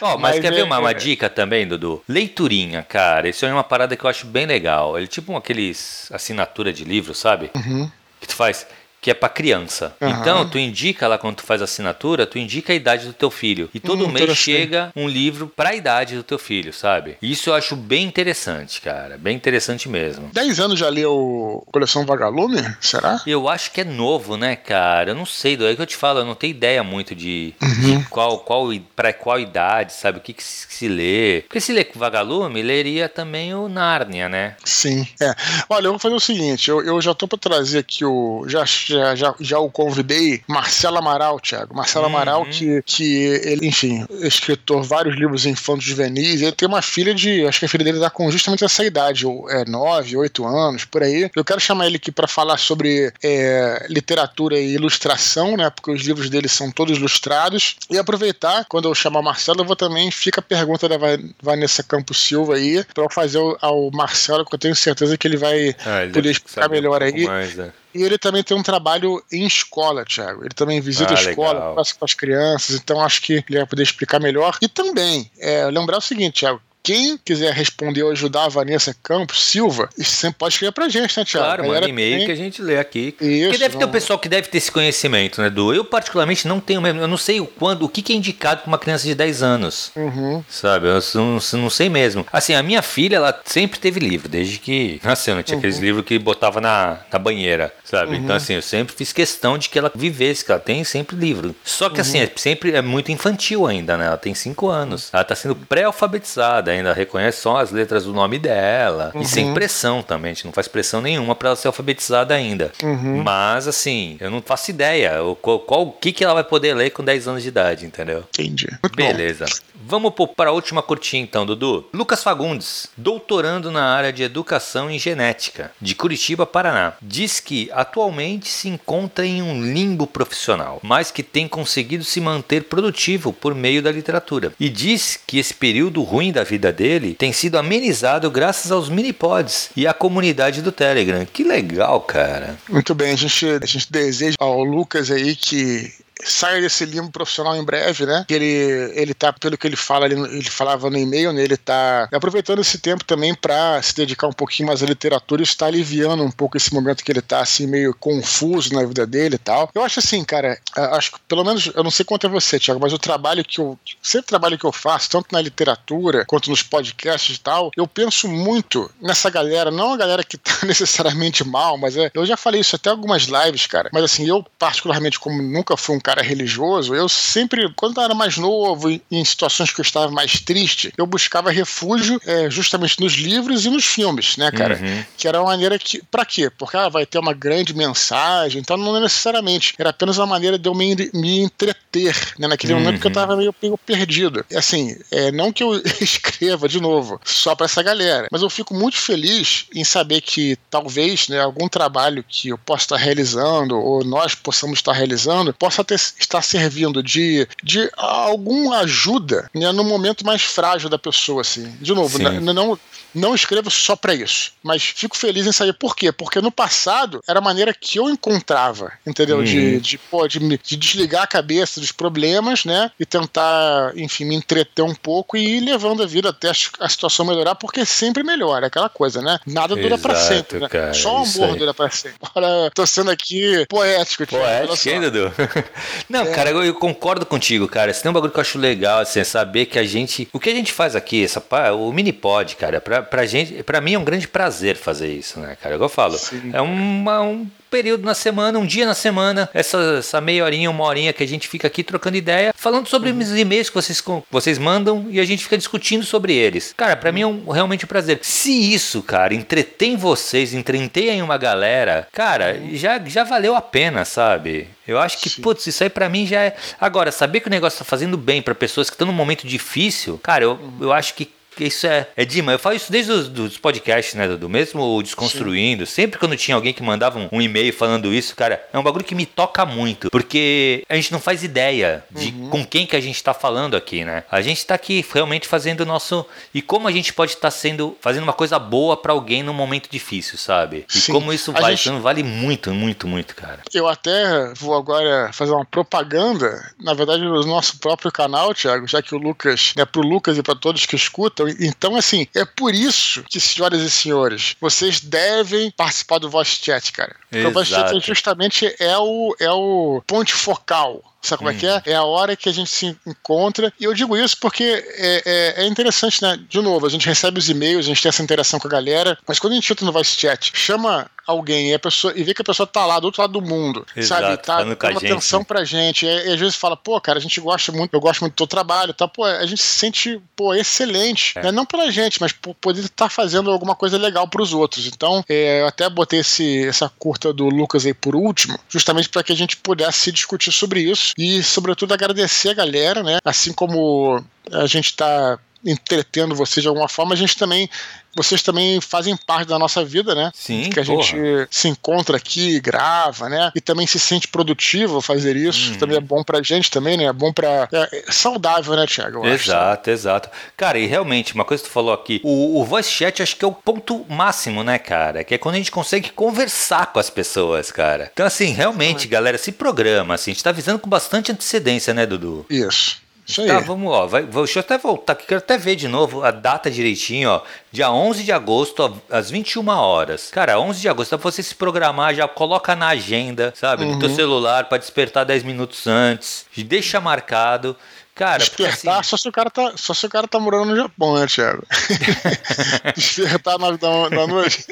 Oh, 0.00 0.18
mas, 0.18 0.20
mas, 0.20 0.40
quer 0.40 0.52
é, 0.52 0.56
ver 0.56 0.62
uma, 0.64 0.78
uma, 0.78 0.92
dica 0.92 1.30
também, 1.30 1.66
Dudu? 1.66 2.02
Leiturinha, 2.08 2.82
cara. 2.82 3.28
Isso 3.28 3.44
é 3.46 3.52
uma 3.52 3.64
parada 3.64 3.96
que 3.96 4.04
eu 4.04 4.10
acho 4.10 4.26
bem 4.26 4.46
legal. 4.46 4.96
Ele 4.96 5.06
é 5.06 5.08
tipo 5.08 5.34
aqueles 5.34 6.10
assinatura 6.12 6.72
de 6.72 6.84
livro, 6.84 7.14
sabe? 7.14 7.50
Uhum. 7.54 7.90
Que 8.20 8.28
tu 8.28 8.34
faz 8.34 8.66
que 9.06 9.10
é 9.12 9.14
para 9.14 9.28
criança. 9.28 9.94
Uhum. 10.00 10.10
Então, 10.10 10.48
tu 10.48 10.58
indica 10.58 11.06
lá 11.06 11.16
quando 11.16 11.36
tu 11.36 11.44
faz 11.44 11.60
a 11.60 11.64
assinatura, 11.64 12.26
tu 12.26 12.40
indica 12.40 12.72
a 12.72 12.76
idade 12.76 13.06
do 13.06 13.12
teu 13.12 13.30
filho. 13.30 13.70
E 13.72 13.78
todo 13.78 14.04
hum, 14.04 14.10
mês 14.10 14.36
chega 14.36 14.90
um 14.96 15.06
livro 15.06 15.46
para 15.46 15.68
a 15.68 15.76
idade 15.76 16.16
do 16.16 16.24
teu 16.24 16.40
filho, 16.40 16.72
sabe? 16.72 17.16
Isso 17.22 17.50
eu 17.50 17.54
acho 17.54 17.76
bem 17.76 18.04
interessante, 18.04 18.80
cara. 18.80 19.16
Bem 19.16 19.36
interessante 19.36 19.88
mesmo. 19.88 20.28
10 20.32 20.58
anos 20.58 20.76
já 20.80 20.88
leu 20.88 21.64
Coleção 21.70 22.04
Vagalume? 22.04 22.60
Será? 22.80 23.22
Eu 23.24 23.48
acho 23.48 23.70
que 23.70 23.82
é 23.82 23.84
novo, 23.84 24.36
né, 24.36 24.56
cara? 24.56 25.12
Eu 25.12 25.14
não 25.14 25.24
sei, 25.24 25.56
do 25.56 25.64
aí 25.64 25.76
que 25.76 25.82
eu 25.82 25.86
te 25.86 25.94
falo, 25.94 26.18
eu 26.18 26.24
não 26.24 26.34
tenho 26.34 26.50
ideia 26.50 26.82
muito 26.82 27.14
de, 27.14 27.54
uhum. 27.62 28.00
de 28.00 28.08
qual, 28.08 28.40
qual, 28.40 28.70
para 28.96 29.12
qual 29.12 29.38
idade, 29.38 29.92
sabe? 29.92 30.18
O 30.18 30.20
que, 30.20 30.32
que 30.32 30.42
se 30.42 30.88
lê. 30.88 31.42
Porque 31.42 31.60
se 31.60 31.72
lê 31.72 31.86
Vagalume, 31.94 32.60
leria 32.60 33.08
também 33.08 33.54
o 33.54 33.68
Nárnia, 33.68 34.28
né? 34.28 34.56
Sim. 34.64 35.06
É. 35.22 35.32
Olha, 35.68 35.86
eu 35.86 35.92
vou 35.92 36.00
fazer 36.00 36.16
o 36.16 36.20
seguinte, 36.20 36.68
eu, 36.68 36.82
eu 36.82 37.00
já 37.00 37.14
tô 37.14 37.28
para 37.28 37.38
trazer 37.38 37.78
aqui 37.78 38.04
o. 38.04 38.44
Já, 38.48 38.64
já, 38.64 38.95
já, 39.16 39.34
já 39.40 39.58
o 39.58 39.70
convidei, 39.70 40.42
Marcelo 40.46 40.98
Amaral, 40.98 41.40
Thiago. 41.40 41.74
Marcelo 41.74 42.06
uhum. 42.06 42.14
Amaral, 42.14 42.46
que, 42.46 42.82
que 42.84 43.24
ele, 43.44 43.66
enfim, 43.66 44.06
escritor, 44.20 44.82
vários 44.82 45.16
livros 45.16 45.46
infantos 45.46 45.84
juvenis. 45.84 46.42
Ele 46.42 46.52
tem 46.52 46.68
uma 46.68 46.82
filha 46.82 47.14
de. 47.14 47.46
Acho 47.46 47.60
que 47.60 47.66
a 47.66 47.68
filha 47.68 47.84
dele 47.84 48.00
tá 48.00 48.10
com 48.10 48.30
justamente 48.30 48.64
essa 48.64 48.84
idade, 48.84 49.24
é, 49.50 49.64
9, 49.64 50.16
8 50.16 50.46
anos, 50.46 50.84
por 50.84 51.02
aí. 51.02 51.30
Eu 51.34 51.44
quero 51.44 51.60
chamar 51.60 51.86
ele 51.86 51.96
aqui 51.96 52.10
para 52.10 52.26
falar 52.26 52.58
sobre 52.58 53.12
é, 53.22 53.86
literatura 53.88 54.58
e 54.58 54.74
ilustração, 54.74 55.56
né? 55.56 55.70
Porque 55.70 55.90
os 55.90 56.02
livros 56.02 56.30
dele 56.30 56.48
são 56.48 56.70
todos 56.70 56.96
ilustrados. 56.96 57.76
E 57.90 57.98
aproveitar, 57.98 58.64
quando 58.68 58.88
eu 58.88 58.94
chamar 58.94 59.20
o 59.20 59.24
Marcelo, 59.24 59.60
eu 59.60 59.64
vou 59.64 59.76
também. 59.76 60.10
Fica 60.10 60.40
a 60.40 60.42
pergunta 60.42 60.88
da 60.88 60.96
Vanessa 61.42 61.82
Campos 61.82 62.18
Silva 62.18 62.54
aí, 62.54 62.84
para 62.94 63.04
eu 63.04 63.10
fazer 63.10 63.38
ao 63.60 63.90
Marcelo, 63.92 64.44
que 64.44 64.54
eu 64.54 64.58
tenho 64.58 64.74
certeza 64.74 65.16
que 65.16 65.26
ele 65.26 65.36
vai 65.36 65.74
ah, 65.84 66.02
ele 66.02 66.12
poder 66.12 66.30
explicar 66.30 66.68
melhor 66.68 67.02
um 67.02 67.06
aí. 67.06 67.24
Mais, 67.24 67.54
né? 67.54 67.72
E 67.96 68.02
ele 68.02 68.18
também 68.18 68.42
tem 68.42 68.56
um 68.56 68.62
trabalho 68.62 69.22
em 69.32 69.46
escola, 69.46 70.04
Thiago. 70.04 70.42
Ele 70.42 70.54
também 70.54 70.80
visita 70.80 71.14
ah, 71.14 71.18
a 71.18 71.22
escola, 71.22 71.74
passa 71.74 71.94
com 71.94 72.04
as 72.04 72.12
crianças, 72.12 72.76
então 72.76 73.00
acho 73.00 73.22
que 73.22 73.44
ele 73.48 73.58
vai 73.58 73.66
poder 73.66 73.82
explicar 73.82 74.20
melhor. 74.20 74.58
E 74.60 74.68
também, 74.68 75.30
é, 75.38 75.64
lembrar 75.70 75.96
o 75.96 76.02
seguinte, 76.02 76.40
Thiago, 76.40 76.60
quem 76.86 77.18
quiser 77.18 77.52
responder 77.52 78.04
ou 78.04 78.12
ajudar 78.12 78.44
a 78.44 78.48
Vanessa 78.48 78.94
Campos 79.02 79.42
Silva, 79.42 79.88
sempre 79.98 80.38
pode 80.38 80.54
escrever 80.54 80.70
pra 80.70 80.88
gente, 80.88 81.18
né, 81.18 81.24
Tiago? 81.24 81.46
Claro, 81.46 81.66
manda 81.66 81.88
e-mail 81.88 82.20
que, 82.20 82.26
que 82.26 82.30
a 82.30 82.36
gente 82.36 82.62
lê 82.62 82.78
aqui. 82.78 83.12
Isso, 83.20 83.48
Porque 83.48 83.58
deve 83.58 83.74
não... 83.74 83.80
ter 83.80 83.86
um 83.86 83.90
pessoal 83.90 84.16
que 84.20 84.28
deve 84.28 84.46
ter 84.46 84.58
esse 84.58 84.70
conhecimento, 84.70 85.42
né, 85.42 85.50
Du? 85.50 85.74
Eu, 85.74 85.84
particularmente, 85.84 86.46
não 86.46 86.60
tenho 86.60 86.80
mesmo. 86.80 87.00
Eu 87.00 87.08
não 87.08 87.16
sei 87.16 87.40
o 87.40 87.46
quando, 87.46 87.82
o 87.82 87.88
que, 87.88 88.02
que 88.02 88.12
é 88.12 88.16
indicado 88.16 88.60
pra 88.60 88.68
uma 88.68 88.78
criança 88.78 89.04
de 89.04 89.16
10 89.16 89.42
anos. 89.42 89.90
Uhum. 89.96 90.44
Sabe? 90.48 90.86
Eu 90.86 91.00
não, 91.16 91.40
não, 91.54 91.70
sei 91.70 91.88
mesmo. 91.88 92.24
Assim, 92.32 92.54
a 92.54 92.62
minha 92.62 92.82
filha, 92.82 93.16
ela 93.16 93.36
sempre 93.44 93.80
teve 93.80 93.98
livro, 93.98 94.28
desde 94.28 94.58
que 94.58 95.00
nasceu, 95.02 95.34
não 95.34 95.42
tinha 95.42 95.56
uhum. 95.56 95.58
aqueles 95.58 95.78
livros 95.80 96.04
que 96.04 96.16
botava 96.20 96.60
na, 96.60 96.98
na 97.12 97.18
banheira, 97.18 97.74
sabe? 97.82 98.12
Uhum. 98.12 98.22
Então, 98.22 98.36
assim, 98.36 98.54
eu 98.54 98.62
sempre 98.62 98.94
fiz 98.94 99.12
questão 99.12 99.58
de 99.58 99.68
que 99.68 99.76
ela 99.76 99.90
vivesse, 99.92 100.44
que 100.44 100.52
ela 100.52 100.60
tem 100.60 100.84
sempre 100.84 101.16
livro. 101.16 101.52
Só 101.64 101.90
que, 101.90 102.00
assim, 102.00 102.18
uhum. 102.18 102.24
é, 102.26 102.30
sempre 102.36 102.76
é 102.76 102.80
muito 102.80 103.10
infantil 103.10 103.66
ainda, 103.66 103.96
né? 103.96 104.06
Ela 104.06 104.16
tem 104.16 104.32
5 104.32 104.68
anos. 104.68 105.10
Ela 105.12 105.24
tá 105.24 105.34
sendo 105.34 105.56
pré-alfabetizada 105.56 106.75
ainda, 106.76 106.92
reconhece 106.92 107.40
só 107.40 107.58
as 107.58 107.70
letras 107.70 108.04
do 108.04 108.12
nome 108.12 108.38
dela. 108.38 109.12
E 109.14 109.24
sem 109.24 109.46
uhum. 109.46 109.54
pressão 109.54 110.02
também, 110.02 110.30
a 110.30 110.34
gente 110.34 110.46
não 110.46 110.52
faz 110.52 110.68
pressão 110.68 111.00
nenhuma 111.00 111.34
para 111.34 111.50
ela 111.50 111.56
ser 111.56 111.68
alfabetizada 111.68 112.34
ainda. 112.34 112.72
Uhum. 112.82 113.22
Mas, 113.22 113.66
assim, 113.68 114.16
eu 114.20 114.30
não 114.30 114.40
faço 114.42 114.70
ideia 114.70 115.22
o, 115.22 115.34
qual, 115.34 115.60
qual, 115.60 115.82
o 115.82 115.92
que, 115.92 116.12
que 116.12 116.24
ela 116.24 116.34
vai 116.34 116.44
poder 116.44 116.74
ler 116.74 116.90
com 116.90 117.04
10 117.04 117.28
anos 117.28 117.42
de 117.42 117.48
idade, 117.48 117.86
entendeu? 117.86 118.24
Entendi. 118.28 118.68
Beleza. 118.94 119.46
Vamos 119.88 120.14
para 120.36 120.50
a 120.50 120.52
última 120.52 120.82
curtinha 120.82 121.22
então, 121.22 121.46
Dudu. 121.46 121.86
Lucas 121.92 122.20
Fagundes, 122.20 122.88
doutorando 122.96 123.70
na 123.70 123.84
área 123.94 124.12
de 124.12 124.24
educação 124.24 124.90
em 124.90 124.98
genética, 124.98 125.70
de 125.80 125.94
Curitiba, 125.94 126.44
Paraná. 126.44 126.94
Diz 127.00 127.38
que 127.38 127.70
atualmente 127.72 128.48
se 128.48 128.68
encontra 128.68 129.24
em 129.24 129.40
um 129.40 129.62
limbo 129.62 130.04
profissional, 130.04 130.80
mas 130.82 131.12
que 131.12 131.22
tem 131.22 131.46
conseguido 131.46 132.02
se 132.02 132.20
manter 132.20 132.64
produtivo 132.64 133.32
por 133.32 133.54
meio 133.54 133.80
da 133.80 133.92
literatura. 133.92 134.52
E 134.58 134.68
diz 134.68 135.20
que 135.24 135.38
esse 135.38 135.54
período 135.54 136.02
ruim 136.02 136.32
da 136.32 136.42
vida 136.42 136.65
dele 136.72 137.14
tem 137.14 137.32
sido 137.32 137.58
amenizado 137.58 138.30
graças 138.30 138.70
aos 138.70 138.88
mini-pods 138.88 139.70
e 139.76 139.86
à 139.86 139.94
comunidade 139.94 140.62
do 140.62 140.72
Telegram. 140.72 141.26
Que 141.26 141.44
legal, 141.44 142.00
cara. 142.00 142.56
Muito 142.68 142.94
bem, 142.94 143.12
a 143.12 143.16
gente, 143.16 143.46
a 143.62 143.66
gente 143.66 143.90
deseja 143.90 144.36
ao 144.38 144.62
Lucas 144.62 145.10
aí 145.10 145.34
que 145.34 145.92
saia 146.24 146.60
desse 146.60 146.84
limbo 146.84 147.10
profissional 147.10 147.56
em 147.56 147.64
breve, 147.64 148.06
né? 148.06 148.24
Ele, 148.28 148.46
ele 148.94 149.14
tá, 149.14 149.32
pelo 149.32 149.58
que 149.58 149.66
ele 149.66 149.76
fala, 149.76 150.06
ele, 150.06 150.14
ele 150.14 150.50
falava 150.50 150.88
no 150.90 150.98
e-mail, 150.98 151.32
né? 151.32 151.42
Ele 151.42 151.56
tá 151.56 152.08
aproveitando 152.12 152.60
esse 152.60 152.78
tempo 152.78 153.04
também 153.04 153.34
para 153.34 153.80
se 153.82 153.94
dedicar 153.94 154.26
um 154.26 154.32
pouquinho 154.32 154.68
mais 154.68 154.82
à 154.82 154.86
literatura 154.86 155.42
e 155.42 155.44
está 155.44 155.66
aliviando 155.66 156.22
um 156.22 156.30
pouco 156.30 156.56
esse 156.56 156.72
momento 156.72 157.04
que 157.04 157.12
ele 157.12 157.22
tá 157.22 157.40
assim 157.40 157.66
meio 157.66 157.94
confuso 157.94 158.72
na 158.74 158.84
vida 158.84 159.06
dele 159.06 159.36
e 159.36 159.38
tal. 159.38 159.70
Eu 159.74 159.82
acho 159.82 159.98
assim, 159.98 160.24
cara, 160.24 160.58
acho 160.74 161.12
que 161.12 161.18
pelo 161.28 161.44
menos, 161.44 161.70
eu 161.74 161.84
não 161.84 161.90
sei 161.90 162.04
quanto 162.04 162.26
é 162.26 162.30
você, 162.30 162.58
Thiago, 162.58 162.80
mas 162.80 162.92
o 162.92 162.98
trabalho 162.98 163.44
que 163.44 163.60
eu, 163.60 163.78
sempre 164.02 164.28
trabalho 164.28 164.58
que 164.58 164.64
eu 164.64 164.72
faço, 164.72 165.10
tanto 165.10 165.28
na 165.32 165.40
literatura 165.40 166.24
quanto 166.26 166.50
nos 166.50 166.62
podcasts 166.62 167.36
e 167.36 167.40
tal, 167.40 167.70
eu 167.76 167.86
penso 167.86 168.28
muito 168.28 168.90
nessa 169.00 169.28
galera, 169.30 169.70
não 169.70 169.92
a 169.92 169.96
galera 169.96 170.24
que 170.24 170.38
tá 170.38 170.52
necessariamente 170.64 171.44
mal, 171.44 171.76
mas 171.78 171.96
é, 171.96 172.10
eu 172.14 172.24
já 172.24 172.36
falei 172.36 172.60
isso 172.60 172.76
até 172.76 172.90
algumas 172.90 173.24
lives, 173.24 173.66
cara, 173.66 173.90
mas 173.92 174.04
assim, 174.04 174.26
eu 174.28 174.44
particularmente 174.58 175.18
como 175.18 175.42
nunca 175.42 175.76
fui 175.76 175.96
um 175.96 176.00
cara 176.06 176.22
religioso, 176.22 176.94
eu 176.94 177.08
sempre, 177.08 177.68
quando 177.74 177.98
eu 177.98 178.04
era 178.04 178.14
mais 178.14 178.36
novo, 178.36 178.88
em 179.10 179.24
situações 179.24 179.72
que 179.72 179.80
eu 179.80 179.82
estava 179.82 180.08
mais 180.08 180.40
triste, 180.40 180.92
eu 180.96 181.04
buscava 181.04 181.50
refúgio 181.50 182.20
é, 182.24 182.48
justamente 182.48 183.00
nos 183.00 183.14
livros 183.14 183.66
e 183.66 183.70
nos 183.70 183.84
filmes, 183.84 184.36
né, 184.36 184.52
cara? 184.52 184.78
Uhum. 184.80 185.04
Que 185.16 185.26
era 185.26 185.40
uma 185.40 185.48
maneira 185.48 185.76
que. 185.80 186.00
Pra 186.08 186.24
quê? 186.24 186.48
Porque 186.48 186.76
ah, 186.76 186.88
vai 186.88 187.04
ter 187.04 187.18
uma 187.18 187.32
grande 187.32 187.74
mensagem, 187.74 188.60
então 188.60 188.76
não 188.76 189.00
necessariamente. 189.00 189.74
Era 189.76 189.90
apenas 189.90 190.16
uma 190.16 190.28
maneira 190.28 190.56
de 190.56 190.68
eu 190.68 190.74
me, 190.76 190.94
me 191.12 191.40
entreter, 191.40 192.14
né? 192.38 192.46
Naquele 192.46 192.74
uhum. 192.74 192.80
momento 192.80 193.00
que 193.00 193.06
eu 193.06 193.10
estava 193.10 193.36
meio, 193.36 193.52
meio 193.60 193.76
perdido. 193.76 194.46
E 194.48 194.56
assim, 194.56 194.96
é, 195.10 195.32
não 195.32 195.52
que 195.52 195.64
eu 195.64 195.74
escreva 196.00 196.68
de 196.68 196.80
novo 196.80 197.20
só 197.24 197.56
para 197.56 197.66
essa 197.66 197.82
galera, 197.82 198.28
mas 198.30 198.42
eu 198.42 198.50
fico 198.50 198.72
muito 198.72 198.96
feliz 198.96 199.66
em 199.74 199.82
saber 199.82 200.20
que 200.20 200.56
talvez 200.70 201.26
né, 201.26 201.40
algum 201.40 201.68
trabalho 201.68 202.24
que 202.28 202.50
eu 202.50 202.58
possa 202.58 202.84
estar 202.84 202.96
realizando, 202.96 203.76
ou 203.76 204.04
nós 204.04 204.36
possamos 204.36 204.78
estar 204.78 204.92
realizando, 204.92 205.52
possa 205.52 205.82
ter 205.82 205.95
está 205.96 206.40
servindo 206.40 207.02
de, 207.02 207.46
de 207.62 207.90
alguma 207.96 208.78
ajuda 208.80 209.50
né, 209.54 209.72
no 209.72 209.84
momento 209.84 210.24
mais 210.24 210.42
frágil 210.42 210.88
da 210.88 210.98
pessoa, 210.98 211.40
assim. 211.40 211.70
De 211.80 211.92
novo, 211.92 212.18
não, 212.18 212.78
não 213.16 213.34
escrevo 213.34 213.70
só 213.70 213.96
para 213.96 214.14
isso, 214.14 214.52
mas 214.62 214.82
fico 214.82 215.16
feliz 215.16 215.46
em 215.46 215.52
saber 215.52 215.72
por 215.72 215.96
quê? 215.96 216.12
Porque 216.12 216.40
no 216.40 216.52
passado 216.52 217.20
era 217.26 217.38
a 217.38 217.42
maneira 217.42 217.72
que 217.72 217.98
eu 217.98 218.08
encontrava, 218.10 218.92
entendeu? 219.06 219.38
Uhum. 219.38 219.44
De, 219.44 219.80
de, 219.80 219.98
pô, 219.98 220.28
de, 220.28 220.38
de, 220.38 220.76
desligar 220.76 221.22
a 221.22 221.26
cabeça 221.26 221.80
dos 221.80 221.92
problemas, 221.92 222.64
né? 222.64 222.90
E 223.00 223.06
tentar, 223.06 223.92
enfim, 223.96 224.24
me 224.24 224.34
entreter 224.34 224.84
um 224.84 224.94
pouco 224.94 225.36
e 225.36 225.58
ir 225.58 225.60
levando 225.60 226.02
a 226.02 226.06
vida 226.06 226.30
até 226.30 226.50
a 226.50 226.88
situação 226.88 227.24
melhorar, 227.24 227.54
porque 227.54 227.84
sempre 227.84 228.22
melhora, 228.22 228.66
aquela 228.66 228.88
coisa, 228.88 229.22
né? 229.22 229.38
Nada 229.46 229.74
dura 229.74 229.98
para 229.98 230.14
sempre, 230.14 230.60
né? 230.60 230.68
Cara, 230.68 230.94
só 230.94 231.22
o 231.22 231.24
amor 231.24 231.56
dura 231.56 231.74
para 231.74 231.90
sempre. 231.90 232.18
Agora, 232.22 232.70
tô 232.74 232.86
sendo 232.86 233.10
aqui 233.10 233.64
poético, 233.68 234.26
Poético, 234.26 234.88
hein, 234.88 235.00
Dudu? 235.00 235.32
Não, 236.08 236.22
é. 236.22 236.32
cara, 236.32 236.50
eu, 236.50 236.64
eu, 236.64 236.74
concordo 236.74 237.24
contigo, 237.24 237.68
cara. 237.68 237.90
Esse 237.90 238.06
é 238.06 238.10
um 238.10 238.12
bagulho 238.12 238.32
que 238.32 238.38
eu 238.38 238.42
acho 238.42 238.58
legal, 238.58 239.00
assim, 239.00 239.20
é 239.20 239.24
saber 239.24 239.66
que 239.66 239.78
a 239.78 239.84
gente. 239.84 240.28
O 240.32 240.40
que 240.40 240.50
a 240.50 240.54
gente 240.54 240.72
faz 240.72 240.94
aqui, 240.94 241.24
essa, 241.24 241.42
o 241.74 241.92
mini 241.92 242.12
pod, 242.12 242.56
cara, 242.56 242.80
pra, 242.80 243.02
pra 243.10 243.24
gente, 243.26 243.62
pra 243.62 243.80
mim 243.80 243.94
é 243.94 243.98
um 243.98 244.04
grande 244.04 244.28
prazer 244.28 244.76
fazer 244.76 245.08
isso, 245.08 245.40
né, 245.40 245.56
cara? 245.60 245.74
Igual 245.74 245.86
eu 245.86 245.94
falo. 245.94 246.18
Sim. 246.18 246.50
É 246.52 246.60
uma, 246.60 247.22
um 247.22 247.46
período 247.70 248.04
na 248.04 248.14
semana, 248.14 248.58
um 248.58 248.66
dia 248.66 248.86
na 248.86 248.94
semana, 248.94 249.48
essa, 249.52 249.96
essa 249.98 250.20
meia 250.20 250.44
horinha, 250.44 250.70
uma 250.70 250.84
horinha 250.84 251.12
que 251.12 251.22
a 251.22 251.28
gente 251.28 251.48
fica 251.48 251.66
aqui 251.66 251.82
trocando 251.82 252.16
ideia, 252.16 252.54
falando 252.56 252.88
sobre 252.88 253.10
uhum. 253.10 253.18
os 253.18 253.36
e-mails 253.36 253.68
que 253.68 253.74
vocês, 253.74 254.02
vocês 254.30 254.58
mandam 254.58 255.06
e 255.10 255.20
a 255.20 255.24
gente 255.24 255.42
fica 255.42 255.58
discutindo 255.58 256.04
sobre 256.04 256.34
eles. 256.34 256.72
Cara, 256.76 256.96
para 256.96 257.10
uhum. 257.10 257.14
mim 257.14 257.20
é 257.20 257.26
um, 257.26 257.50
realmente 257.50 257.84
um 257.84 257.88
prazer. 257.88 258.20
Se 258.22 258.72
isso, 258.72 259.02
cara, 259.02 259.34
entretém 259.34 259.96
vocês, 259.96 260.54
entretém 260.54 261.22
uma 261.22 261.36
galera, 261.36 262.08
cara, 262.12 262.58
uhum. 262.58 262.74
já, 262.74 262.98
já 263.04 263.24
valeu 263.24 263.54
a 263.54 263.60
pena, 263.60 264.04
sabe? 264.04 264.68
Eu 264.86 264.98
acho 264.98 265.18
que, 265.18 265.28
Sim. 265.28 265.42
putz, 265.42 265.66
isso 265.66 265.82
aí 265.82 265.90
para 265.90 266.08
mim 266.08 266.26
já 266.26 266.42
é. 266.42 266.56
Agora, 266.80 267.10
saber 267.10 267.40
que 267.40 267.48
o 267.48 267.50
negócio 267.50 267.78
tá 267.78 267.84
fazendo 267.84 268.16
bem 268.16 268.40
para 268.40 268.54
pessoas 268.54 268.88
que 268.88 268.94
estão 268.94 269.06
num 269.06 269.12
momento 269.12 269.46
difícil, 269.46 270.18
cara, 270.22 270.44
eu, 270.44 270.52
uhum. 270.52 270.78
eu 270.80 270.92
acho 270.92 271.14
que 271.14 271.28
isso 271.60 271.86
é, 271.86 272.08
é 272.16 272.24
demais. 272.24 272.54
Eu 272.54 272.58
falo 272.58 272.76
isso 272.76 272.90
desde 272.90 273.12
os 273.12 273.28
dos 273.28 273.58
podcasts, 273.58 274.14
né, 274.14 274.28
do 274.28 274.48
mesmo 274.48 275.02
Desconstruindo. 275.02 275.86
Sim. 275.86 275.92
Sempre 275.92 276.18
quando 276.18 276.36
tinha 276.36 276.54
alguém 276.54 276.72
que 276.72 276.82
mandava 276.82 277.18
um, 277.18 277.28
um, 277.32 277.40
e-mail 277.40 277.72
falando 277.72 278.12
isso, 278.12 278.34
cara, 278.34 278.62
é 278.72 278.78
um 278.78 278.82
bagulho 278.82 279.04
que 279.04 279.14
me 279.14 279.26
toca 279.26 279.64
muito. 279.64 280.10
Porque 280.10 280.84
a 280.88 280.94
gente 280.94 281.12
não 281.12 281.20
faz 281.20 281.42
ideia 281.42 282.04
de 282.10 282.28
uhum. 282.28 282.50
com 282.50 282.64
quem 282.64 282.86
que 282.86 282.96
a 282.96 283.00
gente 283.00 283.22
tá 283.22 283.34
falando 283.34 283.76
aqui, 283.76 284.04
né? 284.04 284.24
A 284.30 284.40
gente 284.40 284.64
tá 284.64 284.74
aqui 284.74 285.04
realmente 285.12 285.46
fazendo 285.46 285.80
o 285.80 285.86
nosso. 285.86 286.26
E 286.52 286.62
como 286.62 286.88
a 286.88 286.92
gente 286.92 287.12
pode 287.12 287.32
estar 287.32 287.48
tá 287.48 287.50
sendo. 287.50 287.96
fazendo 288.00 288.24
uma 288.24 288.32
coisa 288.32 288.58
boa 288.58 288.96
para 288.96 289.12
alguém 289.12 289.42
num 289.42 289.52
momento 289.52 289.88
difícil, 289.90 290.38
sabe? 290.38 290.84
E 290.94 291.00
Sim. 291.00 291.12
como 291.12 291.32
isso 291.32 291.52
vale. 291.52 291.76
Gente... 291.76 291.88
Isso 291.88 292.00
vale 292.00 292.22
muito, 292.22 292.72
muito, 292.72 293.06
muito, 293.06 293.34
cara. 293.34 293.60
Eu 293.72 293.86
até 293.88 294.52
vou 294.54 294.74
agora 294.74 295.30
fazer 295.32 295.52
uma 295.52 295.64
propaganda, 295.64 296.72
na 296.80 296.94
verdade, 296.94 297.22
no 297.22 297.44
nosso 297.44 297.78
próprio 297.78 298.10
canal, 298.10 298.54
Thiago, 298.54 298.86
já 298.86 299.02
que 299.02 299.14
o 299.14 299.18
Lucas, 299.18 299.72
né, 299.76 299.84
pro 299.84 300.02
Lucas 300.02 300.38
e 300.38 300.42
para 300.42 300.54
todos 300.54 300.86
que 300.86 300.96
escutam, 300.96 301.45
então, 301.60 301.96
assim, 301.96 302.26
é 302.34 302.44
por 302.44 302.74
isso 302.74 303.24
que, 303.28 303.40
senhoras 303.40 303.82
e 303.82 303.90
senhores, 303.90 304.56
vocês 304.60 305.00
devem 305.00 305.70
participar 305.70 306.18
do 306.18 306.30
Voice 306.30 306.58
Chat, 306.62 306.92
cara. 306.92 307.16
Porque 307.30 307.38
Exato. 307.38 307.50
o 307.50 307.52
Voice 307.52 307.70
Chat 307.70 308.06
justamente 308.06 308.74
é 308.78 308.96
o, 308.98 309.34
é 309.38 309.50
o 309.50 310.02
ponte 310.06 310.32
focal 310.32 311.02
Sabe 311.22 311.38
como 311.38 311.50
hum. 311.50 311.54
é 311.54 311.56
que 311.56 311.66
é? 311.66 311.74
Uhum. 311.74 311.80
É 311.86 311.94
a 311.94 312.04
hora 312.04 312.36
que 312.36 312.48
a 312.48 312.52
gente 312.52 312.70
se 312.70 312.96
encontra. 313.06 313.72
E 313.80 313.84
eu 313.84 313.94
digo 313.94 314.16
isso 314.16 314.36
porque 314.40 314.62
é, 314.62 315.22
é, 315.24 315.64
é 315.64 315.66
interessante, 315.66 316.22
né? 316.22 316.38
De 316.48 316.60
novo, 316.60 316.86
a 316.86 316.90
gente 316.90 317.06
recebe 317.06 317.38
os 317.38 317.48
e-mails, 317.48 317.84
a 317.84 317.88
gente 317.88 318.02
tem 318.02 318.08
essa 318.08 318.22
interação 318.22 318.60
com 318.60 318.68
a 318.68 318.70
galera, 318.70 319.18
mas 319.26 319.38
quando 319.38 319.52
a 319.52 319.56
gente 319.56 319.72
entra 319.72 319.84
no 319.84 319.92
Voice 319.92 320.16
Chat, 320.16 320.52
chama 320.54 321.10
alguém 321.26 321.70
e, 321.70 321.74
a 321.74 321.78
pessoa, 321.78 322.12
e 322.16 322.22
vê 322.22 322.32
que 322.32 322.42
a 322.42 322.44
pessoa 322.44 322.66
tá 322.66 322.86
lá 322.86 323.00
do 323.00 323.06
outro 323.06 323.20
lado 323.20 323.32
do 323.32 323.42
mundo, 323.42 323.84
Exato, 323.96 324.22
sabe? 324.22 324.36
Tá 324.38 324.62
dando 324.62 324.98
atenção 324.98 325.42
pra 325.42 325.64
gente. 325.64 326.06
E, 326.06 326.08
e, 326.08 326.32
às 326.32 326.38
vezes 326.38 326.54
fala, 326.54 326.76
pô, 326.76 327.00
cara, 327.00 327.18
a 327.18 327.22
gente 327.22 327.40
gosta 327.40 327.72
muito, 327.72 327.92
eu 327.92 328.00
gosto 328.00 328.20
muito 328.20 328.34
do 328.34 328.36
teu 328.36 328.46
trabalho, 328.46 328.94
tá? 328.94 329.08
Pô, 329.08 329.24
a 329.24 329.44
gente 329.44 329.60
se 329.60 329.78
sente, 329.78 330.20
pô, 330.36 330.54
excelente. 330.54 331.36
É. 331.36 331.44
Né? 331.44 331.52
Não 331.52 331.66
pela 331.66 331.90
gente, 331.90 332.20
mas 332.20 332.32
por 332.32 332.54
poder 332.54 332.80
estar 332.80 333.06
tá 333.06 333.10
fazendo 333.10 333.50
alguma 333.50 333.74
coisa 333.74 333.98
legal 333.98 334.28
pros 334.28 334.52
outros. 334.52 334.86
Então, 334.86 335.24
é, 335.28 335.62
eu 335.62 335.66
até 335.66 335.88
botei 335.88 336.20
esse, 336.20 336.64
essa 336.66 336.88
curta 336.88 337.32
do 337.32 337.48
Lucas 337.48 337.84
aí 337.84 337.94
por 337.94 338.14
último, 338.14 338.58
justamente 338.68 339.08
para 339.08 339.24
que 339.24 339.32
a 339.32 339.36
gente 339.36 339.56
pudesse 339.56 340.12
discutir 340.12 340.52
sobre 340.52 340.80
isso 340.80 341.05
e, 341.16 341.42
sobretudo, 341.42 341.92
agradecer 341.92 342.50
a 342.50 342.54
galera, 342.54 343.02
né? 343.02 343.18
Assim 343.24 343.52
como 343.52 344.24
a 344.50 344.66
gente 344.66 344.86
está 344.86 345.38
entretendo 345.64 346.34
vocês 346.34 346.62
de 346.62 346.68
alguma 346.68 346.88
forma, 346.88 347.14
a 347.14 347.16
gente 347.16 347.36
também 347.36 347.68
vocês 348.16 348.42
também 348.42 348.80
fazem 348.80 349.14
parte 349.14 349.46
da 349.46 349.58
nossa 349.58 349.84
vida, 349.84 350.14
né? 350.14 350.32
Sim. 350.34 350.70
Que 350.70 350.80
a 350.80 350.84
porra. 350.84 351.02
gente 351.02 351.48
se 351.50 351.68
encontra 351.68 352.16
aqui, 352.16 352.58
grava, 352.60 353.28
né? 353.28 353.52
E 353.54 353.60
também 353.60 353.86
se 353.86 353.98
sente 353.98 354.26
produtivo 354.26 355.02
fazer 355.02 355.36
isso. 355.36 355.72
Hum. 355.72 355.76
Também 355.76 355.98
é 355.98 356.00
bom 356.00 356.24
pra 356.24 356.42
gente 356.42 356.70
também, 356.70 356.96
né? 356.96 357.04
É 357.04 357.12
bom 357.12 357.30
pra. 357.30 357.68
É, 357.70 358.04
é 358.08 358.10
saudável, 358.10 358.74
né, 358.74 358.86
Thiago? 358.86 359.26
exato, 359.26 359.90
acho. 359.90 360.00
exato. 360.00 360.30
Cara, 360.56 360.78
e 360.78 360.86
realmente, 360.86 361.34
uma 361.34 361.44
coisa 361.44 361.62
que 361.62 361.68
tu 361.68 361.72
falou 361.72 361.92
aqui, 361.92 362.20
o, 362.24 362.58
o 362.58 362.64
voice 362.64 362.90
chat 362.90 363.22
acho 363.22 363.36
que 363.36 363.44
é 363.44 363.48
o 363.48 363.52
ponto 363.52 364.06
máximo, 364.08 364.64
né, 364.64 364.78
cara? 364.78 365.22
Que 365.22 365.34
é 365.34 365.38
quando 365.38 365.56
a 365.56 365.58
gente 365.58 365.70
consegue 365.70 366.08
conversar 366.10 366.86
com 366.86 366.98
as 366.98 367.10
pessoas, 367.10 367.70
cara. 367.70 368.10
Então, 368.14 368.24
assim, 368.24 368.52
realmente, 368.52 369.06
galera, 369.06 369.36
se 369.36 369.52
programa, 369.52 370.14
assim, 370.14 370.30
a 370.30 370.34
gente 370.34 370.42
tá 370.42 370.50
avisando 370.50 370.78
com 370.78 370.88
bastante 370.88 371.30
antecedência, 371.30 371.92
né, 371.92 372.06
Dudu? 372.06 372.46
Isso. 372.48 373.04
Isso 373.26 373.42
aí. 373.42 373.48
Tá, 373.48 373.58
vamos, 373.58 373.92
ó. 373.92 374.06
Vai, 374.06 374.22
deixa 374.22 374.58
eu 374.58 374.60
até 374.60 374.78
voltar 374.78 375.14
aqui, 375.14 375.26
quero 375.26 375.38
até 375.38 375.58
ver 375.58 375.74
de 375.74 375.88
novo 375.88 376.22
a 376.24 376.30
data 376.30 376.70
direitinho, 376.70 377.30
ó. 377.30 377.42
Dia 377.72 377.90
11 377.90 378.22
de 378.22 378.32
agosto, 378.32 379.02
às 379.10 379.30
21 379.30 379.68
horas. 379.68 380.30
Cara, 380.30 380.58
11 380.60 380.80
de 380.80 380.88
agosto, 380.88 381.10
dá 381.10 381.18
pra 381.18 381.30
você 381.30 381.42
se 381.42 381.54
programar, 381.54 382.14
já 382.14 382.28
coloca 382.28 382.76
na 382.76 382.88
agenda, 382.88 383.52
sabe? 383.56 383.84
No 383.84 383.98
teu 383.98 384.08
celular, 384.08 384.68
pra 384.68 384.78
despertar 384.78 385.24
10 385.24 385.42
minutos 385.42 385.86
antes. 385.86 386.46
Deixa 386.56 387.00
marcado. 387.00 387.76
Cara, 388.16 388.38
Despertar 388.38 389.00
assim, 389.00 389.10
só, 389.10 389.16
se 389.18 389.28
o 389.28 389.32
cara 389.32 389.50
tá, 389.50 389.72
só 389.76 389.92
se 389.92 390.06
o 390.06 390.08
cara 390.08 390.26
tá 390.26 390.40
morando 390.40 390.70
no 390.70 390.76
Japão, 390.76 391.14
né, 391.18 391.26
Thiago? 391.26 391.62
Despertar 392.96 393.58
na 393.58 393.72
da, 393.72 394.08
da 394.08 394.26
noite. 394.26 394.64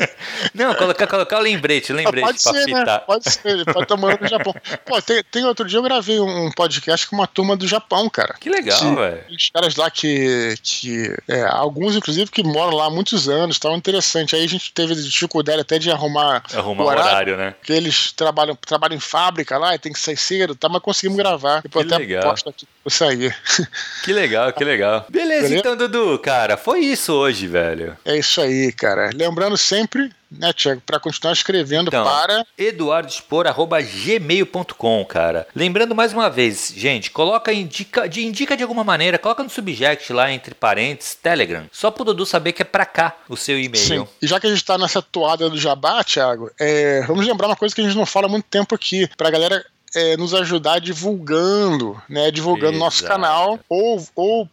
Não, 0.55 0.74
colocar, 0.74 1.07
colocar 1.07 1.38
o 1.38 1.42
lembrete, 1.42 1.92
o 1.92 1.95
lembrete 1.95 2.24
pode 2.24 2.42
pra 2.42 2.53
ser, 2.53 2.66
né? 2.68 2.99
Pode 3.01 3.30
ser, 3.30 3.49
ele 3.51 3.64
pode 3.66 3.82
estar 3.82 3.97
morando 3.99 4.22
no 4.22 4.28
Japão. 4.28 4.55
Pô, 4.86 5.03
tem, 5.03 5.22
tem 5.30 5.45
outro 5.45 5.66
dia 5.66 5.78
eu 5.78 5.82
gravei 5.82 6.18
um 6.18 6.51
podcast 6.53 7.07
com 7.07 7.16
uma 7.16 7.26
turma 7.26 7.55
do 7.55 7.68
Japão, 7.68 8.09
cara. 8.09 8.34
Que 8.40 8.49
legal, 8.49 8.80
velho. 8.97 9.24
Os 9.30 9.51
caras 9.51 9.76
lá 9.76 9.90
que. 9.90 10.55
que 10.62 11.14
é, 11.28 11.42
alguns, 11.42 11.97
inclusive, 11.97 12.30
que 12.30 12.42
moram 12.42 12.74
lá 12.74 12.86
há 12.86 12.90
muitos 12.90 13.28
anos, 13.28 13.59
tal, 13.59 13.76
interessante. 13.76 14.34
Aí 14.34 14.42
a 14.45 14.49
gente 14.49 14.72
teve 14.72 14.95
dificuldade 14.95 15.61
até 15.61 15.78
de 15.78 15.90
arrumar, 15.90 16.42
Arrumar 16.55 16.82
o 16.82 16.86
horário, 16.86 17.11
horário, 17.11 17.36
né? 17.36 17.51
porque 17.61 17.74
eles 17.74 18.11
trabalham, 18.12 18.57
trabalham 18.57 18.97
em 18.97 19.01
fábrica 19.01 19.59
lá 19.59 19.74
e 19.74 19.78
tem 19.78 19.92
que 19.92 20.01
sair 20.01 20.16
cedo, 20.16 20.55
tá? 20.55 20.66
Mas 20.66 20.80
conseguimos 20.80 21.18
gravar. 21.18 21.61
Depois 21.61 21.86
Que 21.86 21.92
até 21.92 22.03
legal. 22.03 22.30
posto 22.30 22.49
aqui 22.49 22.66
pra 22.82 22.90
sair. 22.90 23.34
Que 24.05 24.12
legal, 24.12 24.53
que 24.53 24.62
legal. 24.64 25.07
Beleza, 25.09 25.43
Beleza? 25.43 25.59
então, 25.61 25.76
Dudu, 25.76 26.18
cara, 26.18 26.57
foi 26.59 26.80
isso 26.80 27.12
hoje, 27.12 27.47
velho. 27.47 27.97
É 28.05 28.18
isso 28.18 28.41
aí, 28.41 28.72
cara. 28.72 29.11
Lembrando 29.14 29.57
sempre, 29.57 30.11
né, 30.30 30.53
Tiago, 30.53 30.82
para 30.85 30.99
continuar 31.01 31.32
escrevendo 31.32 31.89
Então, 31.89 32.05
para. 32.05 32.45
eduardospor.gmail.com, 32.59 35.05
cara. 35.07 35.47
Lembrando 35.55 35.95
mais 35.95 36.12
uma 36.12 36.28
vez, 36.28 36.72
gente, 36.76 37.11
coloca 37.11 37.53
indica 37.53 38.09
de, 38.09 38.26
indica 38.26 38.57
de 38.57 38.62
alguma 38.62 38.85
maneira, 38.85 39.18
coloca 39.18 39.43
no 39.43 39.49
subject 39.51 40.12
lá 40.12 40.30
entre 40.30 40.55
parênteses, 40.55 41.14
Telegram. 41.14 41.64
Só 41.72 41.91
pro 41.91 42.05
Dudu 42.05 42.26
saber 42.26 42.53
que 42.53 42.62
é 42.62 42.64
pra 42.64 42.85
cá 42.85 43.16
o 43.28 43.37
seu 43.37 43.59
e-mail. 43.59 43.85
Sim. 43.85 44.07
E 44.20 44.26
já 44.26 44.39
que 44.41 44.47
a 44.47 44.51
gente 44.51 44.64
tá 44.64 44.76
nessa 44.76 45.01
toada 45.01 45.49
do 45.49 45.59
jabá, 45.59 46.03
Thiago, 46.05 46.51
é, 46.59 47.03
vamos 47.07 47.26
lembrar 47.26 47.47
uma 47.49 47.57
coisa 47.57 47.74
que 47.74 47.80
a 47.80 47.85
gente 47.85 47.97
não 47.97 48.07
fala 48.07 48.26
há 48.26 48.30
muito 48.30 48.47
tempo 48.51 48.74
aqui, 48.74 49.09
pra 49.16 49.30
galera 49.30 49.64
é, 49.95 50.16
nos 50.16 50.34
ajudar 50.34 50.80
divulgando, 50.80 52.01
né? 52.09 52.30
Divulgando 52.30 52.78
nosso 52.78 53.05
Exato. 53.05 53.12
canal 53.12 53.61
ou, 53.68 54.05
ou 54.14 54.49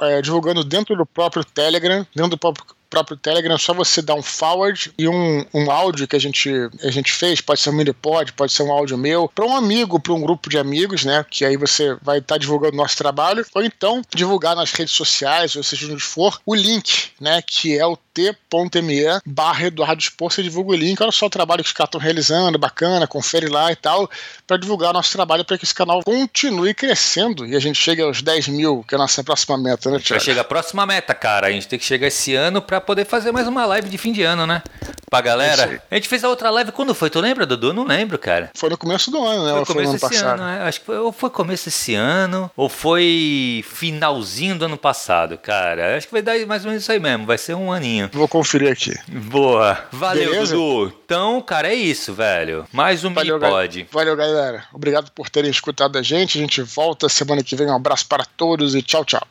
é, 0.00 0.22
divulgando 0.22 0.64
dentro 0.64 0.96
do 0.96 1.06
próprio 1.06 1.44
Telegram, 1.44 2.06
dentro 2.14 2.30
do 2.30 2.38
próprio 2.38 2.64
próprio 2.88 3.16
Telegram, 3.16 3.54
é 3.54 3.58
só 3.58 3.74
você 3.74 4.00
dar 4.00 4.14
um 4.14 4.22
forward 4.22 4.92
e 4.96 5.08
um, 5.08 5.44
um 5.52 5.70
áudio 5.70 6.06
que 6.06 6.16
a 6.16 6.18
gente, 6.18 6.50
a 6.82 6.90
gente 6.90 7.12
fez, 7.12 7.40
pode 7.40 7.60
ser 7.60 7.70
um 7.70 7.74
minipod, 7.74 8.32
pode 8.32 8.52
ser 8.52 8.62
um 8.62 8.72
áudio 8.72 8.96
meu, 8.96 9.28
para 9.28 9.44
um 9.44 9.56
amigo, 9.56 10.00
para 10.00 10.12
um 10.12 10.20
grupo 10.20 10.48
de 10.48 10.58
amigos, 10.58 11.04
né? 11.04 11.24
Que 11.28 11.44
aí 11.44 11.56
você 11.56 11.96
vai 12.00 12.18
estar 12.18 12.38
divulgando 12.38 12.74
o 12.74 12.76
nosso 12.76 12.96
trabalho, 12.96 13.44
ou 13.54 13.62
então 13.62 14.02
divulgar 14.14 14.56
nas 14.56 14.72
redes 14.72 14.94
sociais, 14.94 15.56
ou 15.56 15.62
seja, 15.62 15.92
onde 15.92 16.02
for, 16.02 16.40
o 16.46 16.54
link, 16.54 17.10
né? 17.20 17.42
Que 17.42 17.78
é 17.78 17.86
o 17.86 17.98
t.me 18.16 19.20
barra 19.26 19.66
Eduardo 19.66 20.02
você 20.18 20.42
divulga 20.42 20.72
o 20.72 20.74
link, 20.74 21.00
olha 21.02 21.12
só 21.12 21.26
o 21.26 21.30
trabalho 21.30 21.62
que 21.62 21.68
os 21.68 21.72
caras 21.72 21.88
estão 21.88 22.00
realizando, 22.00 22.58
bacana, 22.58 23.06
confere 23.06 23.48
lá 23.48 23.70
e 23.70 23.76
tal, 23.76 24.08
para 24.46 24.56
divulgar 24.56 24.92
nosso 24.92 25.12
trabalho 25.12 25.44
para 25.44 25.58
que 25.58 25.64
esse 25.64 25.74
canal 25.74 26.02
continue 26.02 26.72
crescendo 26.72 27.46
e 27.46 27.54
a 27.54 27.60
gente 27.60 27.78
chegue 27.78 28.00
aos 28.00 28.22
10 28.22 28.48
mil, 28.48 28.84
que 28.88 28.94
é 28.94 28.96
a 28.96 28.98
nossa 28.98 29.22
próxima 29.22 29.58
meta, 29.58 29.90
né, 29.90 29.96
Vai 29.96 30.04
Thiago? 30.04 30.24
chegar 30.24 30.40
a 30.40 30.44
próxima 30.44 30.86
meta, 30.86 31.14
cara. 31.14 31.48
A 31.48 31.50
gente 31.50 31.68
tem 31.68 31.78
que 31.78 31.84
chegar 31.84 32.06
esse 32.06 32.34
ano 32.34 32.62
pra 32.62 32.80
poder 32.80 33.04
fazer 33.04 33.32
mais 33.32 33.46
uma 33.46 33.66
live 33.66 33.88
de 33.88 33.98
fim 33.98 34.12
de 34.12 34.22
ano, 34.22 34.46
né? 34.46 34.62
Pra 35.10 35.20
galera. 35.20 35.80
A 35.90 35.94
gente 35.94 36.08
fez 36.08 36.24
a 36.24 36.28
outra 36.28 36.50
live 36.50 36.72
quando 36.72 36.94
foi? 36.94 37.08
Tu 37.10 37.20
lembra, 37.20 37.46
Dudu? 37.46 37.72
Não 37.72 37.84
lembro, 37.84 38.18
cara. 38.18 38.50
Foi 38.54 38.68
no 38.68 38.76
começo 38.76 39.10
do 39.10 39.24
ano, 39.24 39.44
né? 39.44 39.50
Foi 39.50 39.60
Ou 39.60 39.66
foi 39.66 39.74
no 39.74 39.82
começo 39.82 40.06
ano 40.06 40.14
passado? 40.14 40.40
ano, 40.40 40.44
né? 40.44 40.62
Acho 40.64 40.80
que 40.80 40.86
foi, 40.86 40.98
ou 40.98 41.12
foi 41.12 41.30
começo 41.30 41.64
desse 41.66 41.94
ano, 41.94 42.50
ou 42.56 42.68
foi 42.68 43.64
finalzinho 43.68 44.58
do 44.58 44.64
ano 44.64 44.76
passado, 44.76 45.38
cara. 45.38 45.96
Acho 45.96 46.08
que 46.08 46.12
vai 46.12 46.22
dar 46.22 46.34
mais 46.46 46.64
ou 46.64 46.70
menos 46.70 46.82
isso 46.82 46.90
aí 46.92 46.98
mesmo. 46.98 47.26
Vai 47.26 47.38
ser 47.38 47.54
um 47.54 47.72
aninho. 47.72 48.05
Vou 48.12 48.28
conferir 48.28 48.70
aqui. 48.72 48.94
Boa. 49.08 49.78
Valeu, 49.92 50.30
Beleza? 50.30 50.54
Dudu. 50.54 50.92
Então, 51.04 51.40
cara, 51.40 51.68
é 51.68 51.74
isso, 51.74 52.12
velho. 52.14 52.66
Mais 52.72 53.04
um 53.04 53.12
Valeu, 53.12 53.36
mini 53.38 53.40
ga- 53.48 53.50
pod. 53.56 53.88
Valeu, 53.90 54.16
galera. 54.16 54.64
Obrigado 54.72 55.10
por 55.12 55.28
terem 55.30 55.50
escutado 55.50 55.96
a 55.98 56.02
gente. 56.02 56.38
A 56.38 56.40
gente 56.40 56.62
volta 56.62 57.08
semana 57.08 57.42
que 57.42 57.54
vem. 57.56 57.66
Um 57.66 57.74
abraço 57.76 58.06
para 58.06 58.24
todos 58.36 58.74
e 58.74 58.82
tchau, 58.82 59.04
tchau. 59.04 59.26